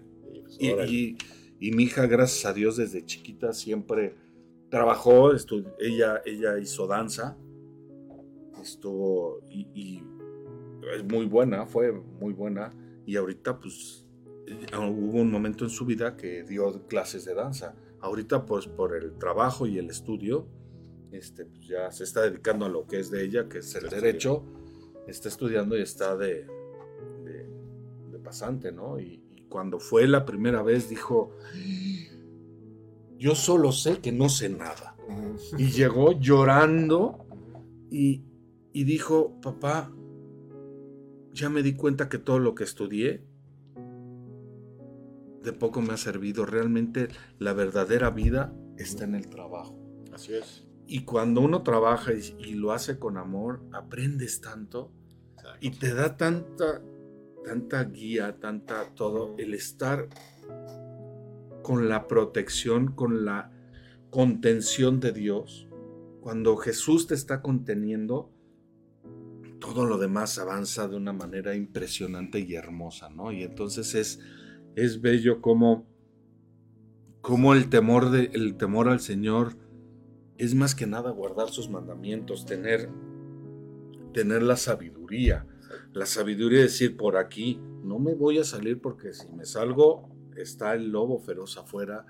y, 1.60 1.72
mi 1.72 1.84
hija, 1.84 2.08
gracias 2.08 2.46
a 2.46 2.54
Dios, 2.54 2.78
desde 2.78 3.06
chiquita 3.06 3.54
siempre 3.54 4.16
trabajó, 4.70 5.32
ella, 5.80 6.22
ella 6.26 6.58
hizo 6.58 6.88
danza, 6.88 7.38
estuvo 8.62 9.42
y 9.50 10.02
es 10.96 11.04
muy 11.04 11.26
buena, 11.26 11.66
fue 11.66 11.92
muy 11.92 12.34
buena. 12.34 12.74
Y 13.06 13.16
ahorita 13.16 13.60
pues 13.60 14.06
hubo 14.74 15.20
un 15.20 15.32
momento 15.32 15.64
en 15.64 15.70
su 15.70 15.86
vida 15.86 16.16
que 16.18 16.44
dio 16.44 16.88
clases 16.88 17.26
de 17.26 17.34
danza. 17.34 17.76
Ahorita, 18.00 18.46
pues 18.46 18.68
por 18.68 18.96
el 18.96 19.18
trabajo 19.18 19.68
y 19.68 19.78
el 19.78 19.90
estudio, 19.90 20.48
este, 21.12 21.46
pues, 21.46 21.68
ya 21.68 21.92
se 21.92 22.04
está 22.04 22.22
dedicando 22.22 22.66
a 22.66 22.70
lo 22.70 22.88
que 22.88 23.00
es 23.00 23.12
de 23.12 23.24
ella, 23.24 23.48
que 23.48 23.60
es 23.60 23.76
el 23.76 23.90
derecho. 23.90 24.44
Está 25.08 25.30
estudiando 25.30 25.78
y 25.78 25.82
está 25.82 26.16
de, 26.16 26.48
de, 27.24 28.20
pasante, 28.20 28.72
¿no? 28.72 29.00
Y, 29.00 29.20
cuando 29.50 29.80
fue 29.80 30.08
la 30.08 30.26
primera 30.26 30.64
vez 30.64 30.88
dijo, 30.88 31.36
yo 33.18 33.36
solo 33.36 33.74
sé 33.74 34.00
que 34.00 34.14
no 34.14 34.30
sé 34.30 34.48
nada. 34.48 34.96
Y 35.58 35.72
llegó 35.72 36.14
llorando 36.14 37.26
y, 37.90 38.24
y 38.72 38.86
dijo, 38.86 39.42
papá, 39.42 39.92
ya 41.34 41.50
me 41.50 41.64
di 41.64 41.74
cuenta 41.74 42.08
que 42.08 42.18
todo 42.18 42.40
lo 42.40 42.56
que 42.56 42.64
estudié 42.64 43.26
de 45.44 45.54
poco 45.54 45.82
me 45.82 45.94
ha 45.94 45.98
servido. 45.98 46.46
Realmente 46.46 47.10
la 47.40 47.54
verdadera 47.54 48.10
vida 48.10 48.54
está 48.78 49.04
en 49.04 49.16
el 49.16 49.28
trabajo. 49.28 49.78
Así 50.14 50.34
es. 50.34 50.66
Y 50.92 51.06
cuando 51.06 51.40
uno 51.40 51.64
trabaja 51.64 52.12
y, 52.14 52.54
lo 52.56 52.74
hace 52.74 53.00
con 53.00 53.16
amor, 53.16 53.64
aprendes 53.72 54.42
tanto 54.42 54.92
y 55.62 55.72
te 55.72 55.94
da 55.94 56.18
tanta, 56.18 56.82
tanta 57.46 57.86
guía, 57.86 58.38
tanta 58.42 58.94
todo, 58.94 59.34
el 59.38 59.54
estar 59.54 60.10
con 61.64 61.88
la 61.88 62.10
protección, 62.10 62.92
con 62.94 63.24
la 63.24 63.54
contención 64.10 65.00
de 65.00 65.14
Dios. 65.14 65.70
Cuando 66.20 66.58
Jesús 66.58 67.08
te 67.08 67.14
está 67.14 67.42
conteniendo, 67.42 68.30
todo 69.62 69.86
lo 69.86 69.98
demás 69.98 70.40
avanza 70.40 70.90
de 70.90 70.98
una 70.98 71.14
manera 71.14 71.56
impresionante 71.56 72.42
y 72.42 72.56
hermosa, 72.56 73.10
¿no? 73.10 73.32
Y 73.32 73.44
entonces 73.44 73.96
es 73.96 74.20
es 74.76 75.00
bello 75.00 75.40
como, 75.40 75.86
como 77.22 77.54
el, 77.54 77.70
temor 77.70 78.10
de, 78.10 78.30
el 78.34 78.56
temor 78.56 78.90
al 78.90 79.00
Señor 79.00 79.56
es 80.44 80.56
más 80.56 80.76
que 80.76 80.88
nada 80.88 81.12
guardar 81.12 81.50
sus 81.50 81.70
mandamientos, 81.70 82.46
tener, 82.46 82.90
tener 84.14 84.42
la 84.44 84.58
sabiduría. 84.58 85.46
La 85.94 86.06
sabiduría 86.06 86.60
de 86.60 86.66
decir 86.66 86.98
por 86.98 87.18
aquí, 87.18 87.60
no 87.84 88.00
me 88.00 88.14
voy 88.14 88.40
a 88.40 88.44
salir 88.44 88.80
porque 88.82 89.14
si 89.14 89.32
me 89.32 89.46
salgo 89.46 90.10
está 90.36 90.74
el 90.74 90.90
lobo 90.90 91.20
feroz 91.20 91.58
afuera, 91.58 92.06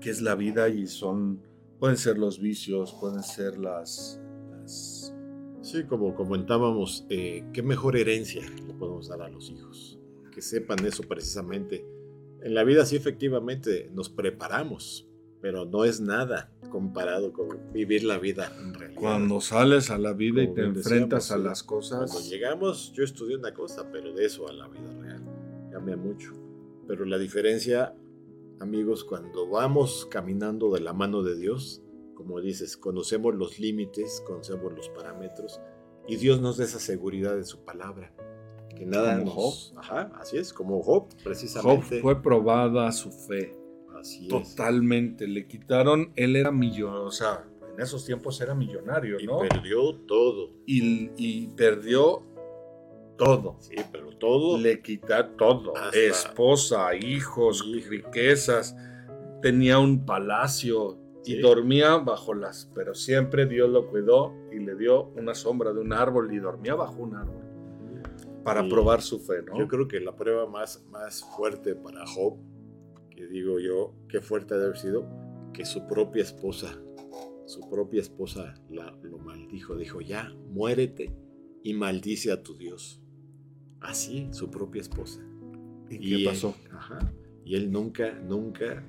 que 0.00 0.10
es 0.10 0.20
la 0.20 0.34
vida 0.34 0.68
y 0.68 0.86
son, 0.86 1.40
pueden 1.78 1.96
ser 1.96 2.18
los 2.18 2.40
vicios, 2.40 2.94
pueden 3.00 3.22
ser 3.22 3.58
las... 3.58 4.20
Sí, 4.66 5.84
como 5.84 6.14
comentábamos, 6.14 7.06
eh, 7.08 7.44
qué 7.52 7.62
mejor 7.62 7.96
herencia 7.96 8.42
le 8.66 8.74
podemos 8.74 9.08
dar 9.08 9.22
a 9.22 9.28
los 9.28 9.48
hijos 9.50 9.98
que 10.32 10.42
sepan 10.42 10.84
eso 10.84 11.04
precisamente. 11.04 11.86
En 12.42 12.54
la 12.54 12.64
vida 12.64 12.84
sí 12.84 12.96
efectivamente 12.96 13.88
nos 13.94 14.08
preparamos, 14.08 15.06
pero 15.42 15.64
no 15.66 15.84
es 15.84 16.00
nada 16.00 16.50
comparado 16.70 17.32
con 17.32 17.72
vivir 17.72 18.04
la 18.04 18.18
vida 18.18 18.50
en 18.58 18.72
realidad. 18.72 19.00
Cuando 19.00 19.40
sales 19.40 19.90
a 19.90 19.98
la 19.98 20.14
vida 20.14 20.42
y 20.42 20.54
te 20.54 20.62
enfrentas 20.62 21.32
a 21.32 21.36
las 21.36 21.62
cosas. 21.62 22.10
Cuando 22.10 22.30
llegamos, 22.30 22.92
yo 22.94 23.04
estudié 23.04 23.36
una 23.36 23.52
cosa, 23.52 23.90
pero 23.90 24.14
de 24.14 24.24
eso 24.24 24.48
a 24.48 24.52
la 24.52 24.68
vida 24.68 24.90
real 25.00 25.22
cambia 25.70 25.96
mucho. 25.96 26.32
Pero 26.86 27.04
la 27.04 27.18
diferencia, 27.18 27.94
amigos, 28.60 29.04
cuando 29.04 29.48
vamos 29.50 30.06
caminando 30.10 30.70
de 30.72 30.80
la 30.80 30.92
mano 30.92 31.22
de 31.22 31.36
Dios, 31.36 31.82
como 32.14 32.40
dices, 32.40 32.76
conocemos 32.76 33.34
los 33.34 33.58
límites, 33.58 34.22
conocemos 34.24 34.72
los 34.72 34.88
parámetros 34.90 35.60
y 36.06 36.16
Dios 36.16 36.40
nos 36.40 36.56
da 36.56 36.64
esa 36.64 36.78
seguridad 36.78 37.36
en 37.36 37.44
su 37.44 37.64
palabra 37.64 38.14
que 38.76 38.86
nada 38.86 39.18
como 39.18 39.30
Job. 39.30 39.54
Ajá, 39.76 40.12
así 40.14 40.38
es, 40.38 40.52
como 40.52 40.82
Job, 40.82 41.08
precisamente. 41.22 41.96
Job 41.96 42.00
fue 42.00 42.22
probada 42.22 42.90
su 42.92 43.10
fe. 43.10 43.61
Así 44.02 44.26
Totalmente. 44.26 45.28
Le 45.28 45.46
quitaron, 45.46 46.12
él 46.16 46.34
era 46.34 46.50
millonario, 46.50 47.04
o 47.04 47.10
sea, 47.12 47.44
en 47.72 47.80
esos 47.80 48.04
tiempos 48.04 48.40
era 48.40 48.52
millonario, 48.52 49.16
¿no? 49.24 49.44
Y 49.44 49.48
perdió 49.48 49.94
todo. 50.06 50.50
Y, 50.66 51.46
perdió 51.56 52.22
todo. 53.16 53.56
Sí, 53.60 53.76
pero 53.92 54.10
todo. 54.18 54.58
Le 54.58 54.82
quita 54.82 55.36
todo. 55.36 55.72
Esposa, 55.92 56.94
hijos, 56.96 57.64
riquezas. 57.88 58.76
tenía 59.40 59.78
un 59.78 60.04
palacio 60.06 60.98
y 61.24 61.34
Sí. 61.34 61.40
dormía 61.40 61.96
bajo 61.96 62.32
las, 62.34 62.70
pero 62.76 62.94
siempre 62.94 63.46
Dios 63.46 63.68
lo 63.70 63.88
cuidó 63.88 64.32
y 64.52 64.58
le 64.60 64.76
dio 64.76 65.06
una 65.16 65.34
sombra 65.34 65.72
de 65.72 65.80
un 65.80 65.92
árbol 65.92 66.32
y 66.32 66.38
dormía 66.38 66.74
bajo 66.76 67.02
un 67.02 67.16
árbol 67.16 67.42
para 68.44 68.64
Y 68.64 68.70
probar 68.70 69.02
su 69.02 69.18
fe, 69.20 69.42
¿no? 69.42 69.58
Yo 69.58 69.66
creo 69.68 69.86
que 69.88 69.98
la 70.00 70.14
prueba 70.14 70.46
más, 70.46 70.84
más 70.90 71.24
fuerte 71.36 71.74
para 71.74 72.04
Job, 72.06 72.36
que 73.14 73.26
digo 73.26 73.58
yo, 73.60 73.94
qué 74.08 74.20
fuerte 74.20 74.54
debe 74.54 74.66
haber 74.66 74.78
sido, 74.78 75.06
que 75.52 75.64
su 75.64 75.86
propia 75.86 76.22
esposa, 76.22 76.80
su 77.46 77.60
propia 77.68 78.00
esposa 78.00 78.54
la, 78.70 78.90
lo 79.02 79.18
maldijo, 79.18 79.76
dijo, 79.76 80.00
ya, 80.00 80.30
muérete 80.50 81.14
y 81.62 81.74
maldice 81.74 82.32
a 82.32 82.42
tu 82.42 82.56
Dios. 82.56 83.00
Así, 83.80 84.28
su 84.32 84.50
propia 84.50 84.80
esposa. 84.80 85.20
¿Y 85.90 85.98
qué 85.98 86.14
él- 86.16 86.24
pasó? 86.24 86.54
ajá, 86.72 87.12
y 87.44 87.56
él 87.56 87.70
nunca, 87.70 88.12
nunca, 88.20 88.86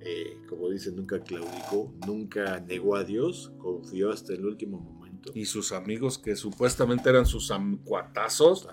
eh, 0.00 0.38
como 0.48 0.70
dice, 0.70 0.90
nunca 0.90 1.20
claudicó, 1.20 1.94
nunca 2.06 2.58
negó 2.60 2.96
a 2.96 3.04
Dios, 3.04 3.52
confió 3.58 4.10
hasta 4.10 4.32
el 4.32 4.44
último 4.46 4.80
momento. 4.80 5.30
Y 5.34 5.44
sus 5.44 5.70
amigos, 5.70 6.18
que 6.18 6.34
supuestamente 6.34 7.08
eran 7.08 7.26
sus 7.26 7.52
cuatazos, 7.84 8.66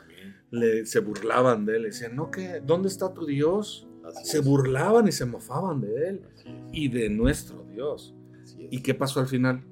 le, 0.50 0.86
se 0.88 1.00
burlaban 1.00 1.66
de 1.66 1.76
él. 1.76 1.82
Le 1.84 1.88
decían, 1.90 2.16
no, 2.16 2.32
¿qué? 2.32 2.60
¿Dónde 2.66 2.88
está 2.88 3.14
tu 3.14 3.26
Dios? 3.28 3.88
Así 4.10 4.26
Se 4.32 4.39
es, 4.39 4.45
burlaban 4.45 5.07
y 5.07 5.12
se 5.12 5.26
mofaban 5.26 5.82
de 5.82 6.10
él 6.10 6.22
y 6.72 6.88
de 6.89 7.10
nuestro 7.10 7.64
Dios. 7.64 8.16
¿Y 8.72 8.82
qué 8.82 8.93
pasó 8.93 9.20
al 9.20 9.28
final? 9.28 9.64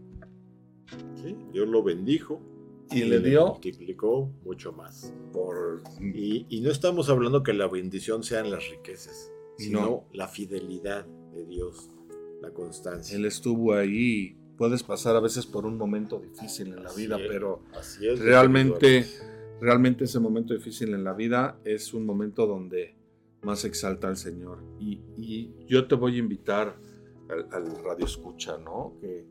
Sí, 1.15 1.35
Dios 1.51 1.67
lo 1.67 1.83
bendijo 1.83 2.41
Y 2.91 3.03
le 3.03 3.19
dio 3.19 3.47
multiplicó 3.47 4.31
mucho 4.45 4.71
más. 4.71 5.13
por... 5.33 5.81
Y, 6.01 6.45
y 6.49 6.61
no 6.61 6.71
estamos 6.71 7.09
hablando 7.09 7.43
que 7.43 7.53
la 7.53 7.67
bendición 7.67 8.23
sean 8.23 8.49
las 8.49 8.69
riquezas, 8.69 9.31
sino 9.57 9.79
No. 9.81 10.03
la 10.13 10.27
fidelidad 10.27 11.05
de 11.33 11.45
Dios, 11.45 11.89
la 12.41 12.51
constancia. 12.51 13.17
Él 13.17 13.25
estuvo 13.25 13.73
ahí. 13.73 14.37
Puedes 14.57 14.81
pasar 14.83 15.15
a 15.15 15.19
veces 15.19 15.45
por 15.45 15.65
un 15.65 15.77
momento 15.77 16.19
difícil 16.19 16.69
en 16.69 16.83
la 16.83 16.89
Así 16.89 17.01
vida, 17.01 17.17
es. 17.19 17.27
pero 17.27 17.61
es. 18.01 18.19
realmente, 18.19 19.05
realmente 19.61 20.05
ese 20.05 20.19
momento 20.19 20.53
difícil 20.53 20.93
en 20.95 21.03
la 21.03 21.13
vida 21.13 21.59
es 21.65 21.93
un 21.93 22.05
momento 22.05 22.47
donde 22.47 22.95
más 23.47 23.65
exalta 23.65 24.07
al 24.07 24.17
Señor. 24.17 24.59
Y, 24.79 25.01
y 25.17 25.65
yo 25.65 25.87
te 25.87 25.95
voy 25.95 26.17
a 26.17 26.19
invitar 26.19 26.77
al, 27.29 27.47
al 27.51 27.83
radio 27.83 28.05
escucha, 28.05 28.57
¿no? 28.57 28.93
Que, 29.01 29.25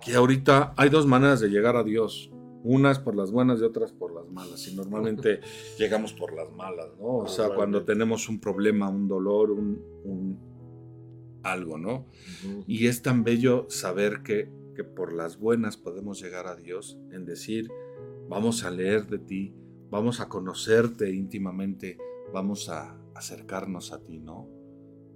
que 0.00 0.14
ahorita 0.14 0.74
hay 0.76 0.90
dos 0.90 1.06
maneras 1.06 1.40
de 1.40 1.48
llegar 1.48 1.76
a 1.76 1.82
Dios. 1.82 2.30
Unas 2.64 3.00
por 3.00 3.16
las 3.16 3.32
buenas 3.32 3.60
y 3.60 3.64
otras 3.64 3.92
por 3.92 4.14
las 4.14 4.28
malas. 4.28 4.68
Y 4.68 4.76
normalmente 4.76 5.40
llegamos 5.78 6.12
por 6.12 6.32
las 6.32 6.52
malas, 6.52 6.90
¿no? 7.00 7.16
O 7.16 7.28
sea, 7.28 7.54
cuando 7.54 7.84
tenemos 7.84 8.28
un 8.28 8.38
problema, 8.40 8.88
un 8.88 9.08
dolor, 9.08 9.50
un, 9.50 9.82
un 10.04 10.38
algo, 11.42 11.78
¿no? 11.78 12.06
Ujú. 12.44 12.64
Y 12.68 12.86
es 12.86 13.02
tan 13.02 13.24
bello 13.24 13.66
saber 13.68 14.22
que, 14.22 14.48
que 14.76 14.84
por 14.84 15.12
las 15.12 15.38
buenas 15.38 15.76
podemos 15.76 16.20
llegar 16.20 16.46
a 16.46 16.54
Dios 16.54 16.98
en 17.10 17.24
decir, 17.24 17.68
vamos 18.28 18.62
a 18.62 18.70
leer 18.70 19.08
de 19.08 19.18
ti, 19.18 19.54
vamos 19.90 20.20
a 20.20 20.28
conocerte 20.28 21.10
íntimamente, 21.10 21.98
vamos 22.32 22.68
a 22.68 22.96
acercarnos 23.14 23.92
a 23.92 24.02
ti, 24.04 24.18
¿no? 24.18 24.48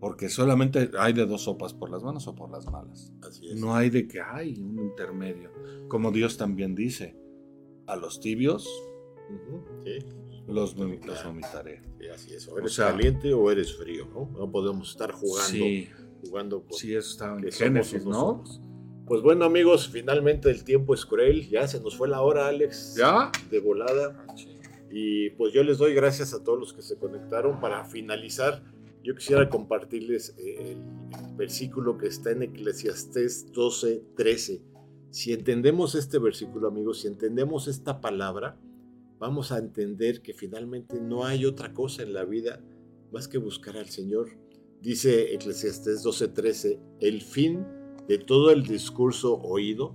Porque 0.01 0.29
solamente 0.29 0.91
hay 0.99 1.13
de 1.15 1.25
dos 1.27 1.43
sopas, 1.45 1.73
por 1.73 1.91
las 1.91 2.03
buenas 2.03 2.27
o 2.29 2.35
por 2.35 2.51
las 2.51 2.71
malas. 2.71 3.13
Así 3.27 3.49
es. 3.49 3.59
No 3.61 3.75
hay 3.75 3.89
de 3.91 4.07
que 4.07 4.21
hay 4.21 4.59
un 4.61 4.79
intermedio. 4.79 5.51
Como 5.89 6.11
Dios 6.13 6.37
también 6.37 6.75
dice, 6.75 7.17
a 7.87 7.97
los 7.97 8.21
tibios 8.21 8.69
sí, 9.85 9.99
los, 10.47 10.77
los 10.77 11.25
vomitaré. 11.25 11.83
sí, 11.99 12.07
así 12.09 12.35
es. 12.35 12.47
O 12.49 12.59
eres 12.59 12.75
sea- 12.75 12.89
caliente 12.91 13.33
o 13.33 13.51
eres 13.51 13.75
frío, 13.77 14.07
¿no? 14.13 14.31
No 14.39 14.51
podemos 14.51 14.91
estar 14.91 15.13
jugando, 15.13 15.49
Sí, 15.51 15.89
jugando 16.25 16.63
con 16.63 16.73
sí, 16.79 16.95
eso 16.95 17.11
está 17.13 17.35
en 17.37 17.51
Génesis, 17.51 18.05
o 18.05 18.11
¿no? 18.11 18.15
somos. 18.15 18.61
Pues 19.07 19.23
bueno, 19.23 19.45
amigos, 19.45 19.89
finalmente 19.89 20.51
el 20.51 20.65
tiempo 20.65 20.93
es 20.93 21.07
cruel. 21.07 21.49
Ya 21.49 21.67
se 21.69 21.81
nos 21.81 21.97
fue 21.97 22.09
la 22.09 22.21
hora, 22.23 22.49
Alex. 22.49 22.97
¿Ya? 22.99 23.31
De 23.51 23.61
volada. 23.61 24.27
Y 24.99 25.29
pues 25.29 25.53
yo 25.53 25.63
les 25.63 25.77
doy 25.77 25.93
gracias 25.93 26.33
a 26.33 26.43
todos 26.43 26.59
los 26.59 26.73
que 26.73 26.81
se 26.81 26.97
conectaron. 26.97 27.61
Para 27.61 27.85
finalizar, 27.85 28.63
yo 29.05 29.15
quisiera 29.15 29.47
compartirles 29.51 30.35
eh, 30.39 30.73
el, 30.73 31.37
versículo 31.37 31.99
que 31.99 32.07
está 32.07 32.31
en 32.31 32.45
Eclesiastés 32.45 33.53
12, 33.53 34.03
13. 34.17 34.63
Si 35.11 35.35
entendemos 35.35 35.95
este 35.95 36.19
versículo, 36.19 36.69
amigos, 36.69 37.03
si 37.03 37.09
entendemos 37.09 37.69
esta 37.69 38.01
palabra, 38.01 38.59
vamos 39.19 39.53
a 39.53 39.59
entender 39.59 40.23
que 40.23 40.33
finalmente 40.33 40.99
no 40.99 41.27
hay 41.27 41.45
otra 41.45 41.75
cosa 41.75 42.03
en 42.03 42.15
la 42.15 42.25
vida 42.25 42.65
más 43.13 43.29
que 43.29 43.37
buscar 43.37 43.77
al 43.77 43.91
Señor. 43.91 44.31
Dice 44.81 45.35
Eclesiastés 45.35 46.03
12, 46.05 46.29
13, 46.29 46.81
el 47.01 47.21
fin 47.21 47.67
de 48.09 48.17
todo 48.17 48.51
el 48.51 48.63
discurso 48.63 49.35
oído 49.43 49.93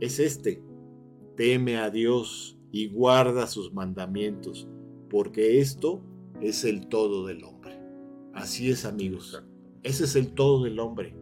es 0.00 0.18
este, 0.18 0.62
teme 1.36 1.78
a 1.78 1.88
Dios 1.88 2.58
y 2.72 2.88
guarda 2.88 3.46
sus 3.46 3.72
mandamientos, 3.72 4.66
porque 5.10 5.60
esto 5.60 6.00
es 6.40 6.64
el 6.64 6.88
todo 6.88 7.26
del 7.26 7.44
hombre. 7.44 7.78
Así 8.34 8.70
es, 8.70 8.84
amigos. 8.84 9.42
Ese 9.82 10.04
es 10.04 10.16
el 10.16 10.32
todo 10.34 10.64
del 10.64 10.80
hombre. 10.80 11.14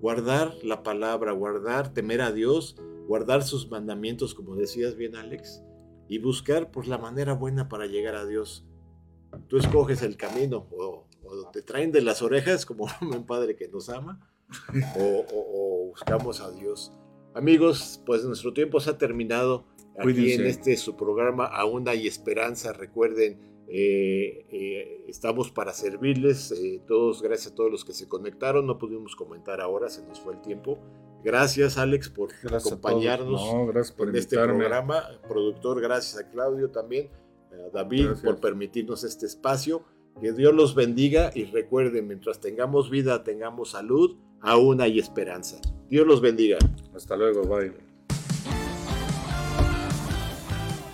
Guardar 0.00 0.54
la 0.62 0.82
palabra, 0.82 1.32
guardar, 1.32 1.92
temer 1.94 2.20
a 2.20 2.32
Dios, 2.32 2.76
guardar 3.06 3.42
sus 3.42 3.70
mandamientos, 3.70 4.34
como 4.34 4.54
decías 4.56 4.96
bien, 4.96 5.16
Alex, 5.16 5.62
y 6.08 6.18
buscar 6.18 6.70
por 6.70 6.86
la 6.88 6.98
manera 6.98 7.32
buena 7.34 7.68
para 7.68 7.86
llegar 7.86 8.14
a 8.16 8.26
Dios. 8.26 8.66
Tú 9.48 9.56
escoges 9.58 10.02
el 10.02 10.16
camino, 10.16 10.66
o, 10.70 11.06
o 11.24 11.50
te 11.52 11.62
traen 11.62 11.92
de 11.92 12.00
las 12.02 12.22
orejas, 12.22 12.66
como 12.66 12.86
un 13.02 13.24
padre 13.24 13.54
que 13.56 13.68
nos 13.68 13.88
ama, 13.88 14.20
o, 14.96 15.02
o- 15.02 15.84
o 15.84 15.86
buscamos 15.90 16.40
a 16.40 16.50
Dios. 16.50 16.92
Amigos, 17.34 18.02
pues 18.06 18.24
nuestro 18.24 18.52
tiempo 18.52 18.80
se 18.80 18.90
ha 18.90 18.98
terminado 18.98 19.64
aquí 19.98 20.12
Cuídense. 20.12 20.34
en 20.42 20.46
este 20.46 20.76
su 20.76 20.96
programa. 20.96 21.46
Aún 21.46 21.88
hay 21.88 22.06
esperanza. 22.06 22.72
Recuerden, 22.72 23.38
eh, 23.68 24.46
eh, 24.50 25.04
estamos 25.08 25.50
para 25.50 25.72
servirles. 25.72 26.52
eh, 26.52 26.80
todos, 26.86 27.22
gracias 27.22 27.52
a 27.52 27.54
todos 27.54 27.70
los 27.70 27.84
que 27.84 27.92
se 27.92 28.08
conectaron. 28.08 28.66
No 28.66 28.78
pudimos 28.78 29.14
comentar 29.16 29.60
ahora, 29.60 29.88
se 29.88 30.02
nos 30.06 30.20
fue 30.20 30.34
el 30.34 30.40
tiempo. 30.40 30.78
Gracias, 31.24 31.78
Alex, 31.78 32.08
por 32.10 32.30
Gracias 32.42 32.66
acompañarnos 32.66 33.40
todos. 33.40 33.54
No, 33.54 33.66
gracias 33.66 33.96
por 33.96 34.08
en 34.08 34.16
este 34.16 34.36
programa. 34.36 35.02
Productor, 35.28 35.80
gracias 35.80 36.16
a 36.24 36.30
Claudio 36.30 36.70
también, 36.70 37.08
a 37.52 37.70
David 37.70 38.06
Gracias. 38.06 38.24
por 38.24 38.40
permitirnos 38.40 39.04
este 39.04 39.26
espacio. 39.26 39.82
Que 40.20 40.32
Dios 40.32 40.52
los 40.52 40.74
bendiga 40.74 41.30
y 41.34 41.44
recuerden, 41.44 42.08
mientras 42.08 42.40
tengamos 42.40 42.90
vida, 42.90 43.22
tengamos 43.22 43.70
salud, 43.70 44.16
aún 44.40 44.80
hay 44.80 44.98
esperanza. 44.98 45.60
Dios 45.88 46.06
los 46.06 46.20
bendiga. 46.20 46.58
Hasta 46.94 47.16
luego, 47.16 47.42
bye. 47.42 47.87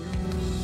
Amen. 0.00 0.59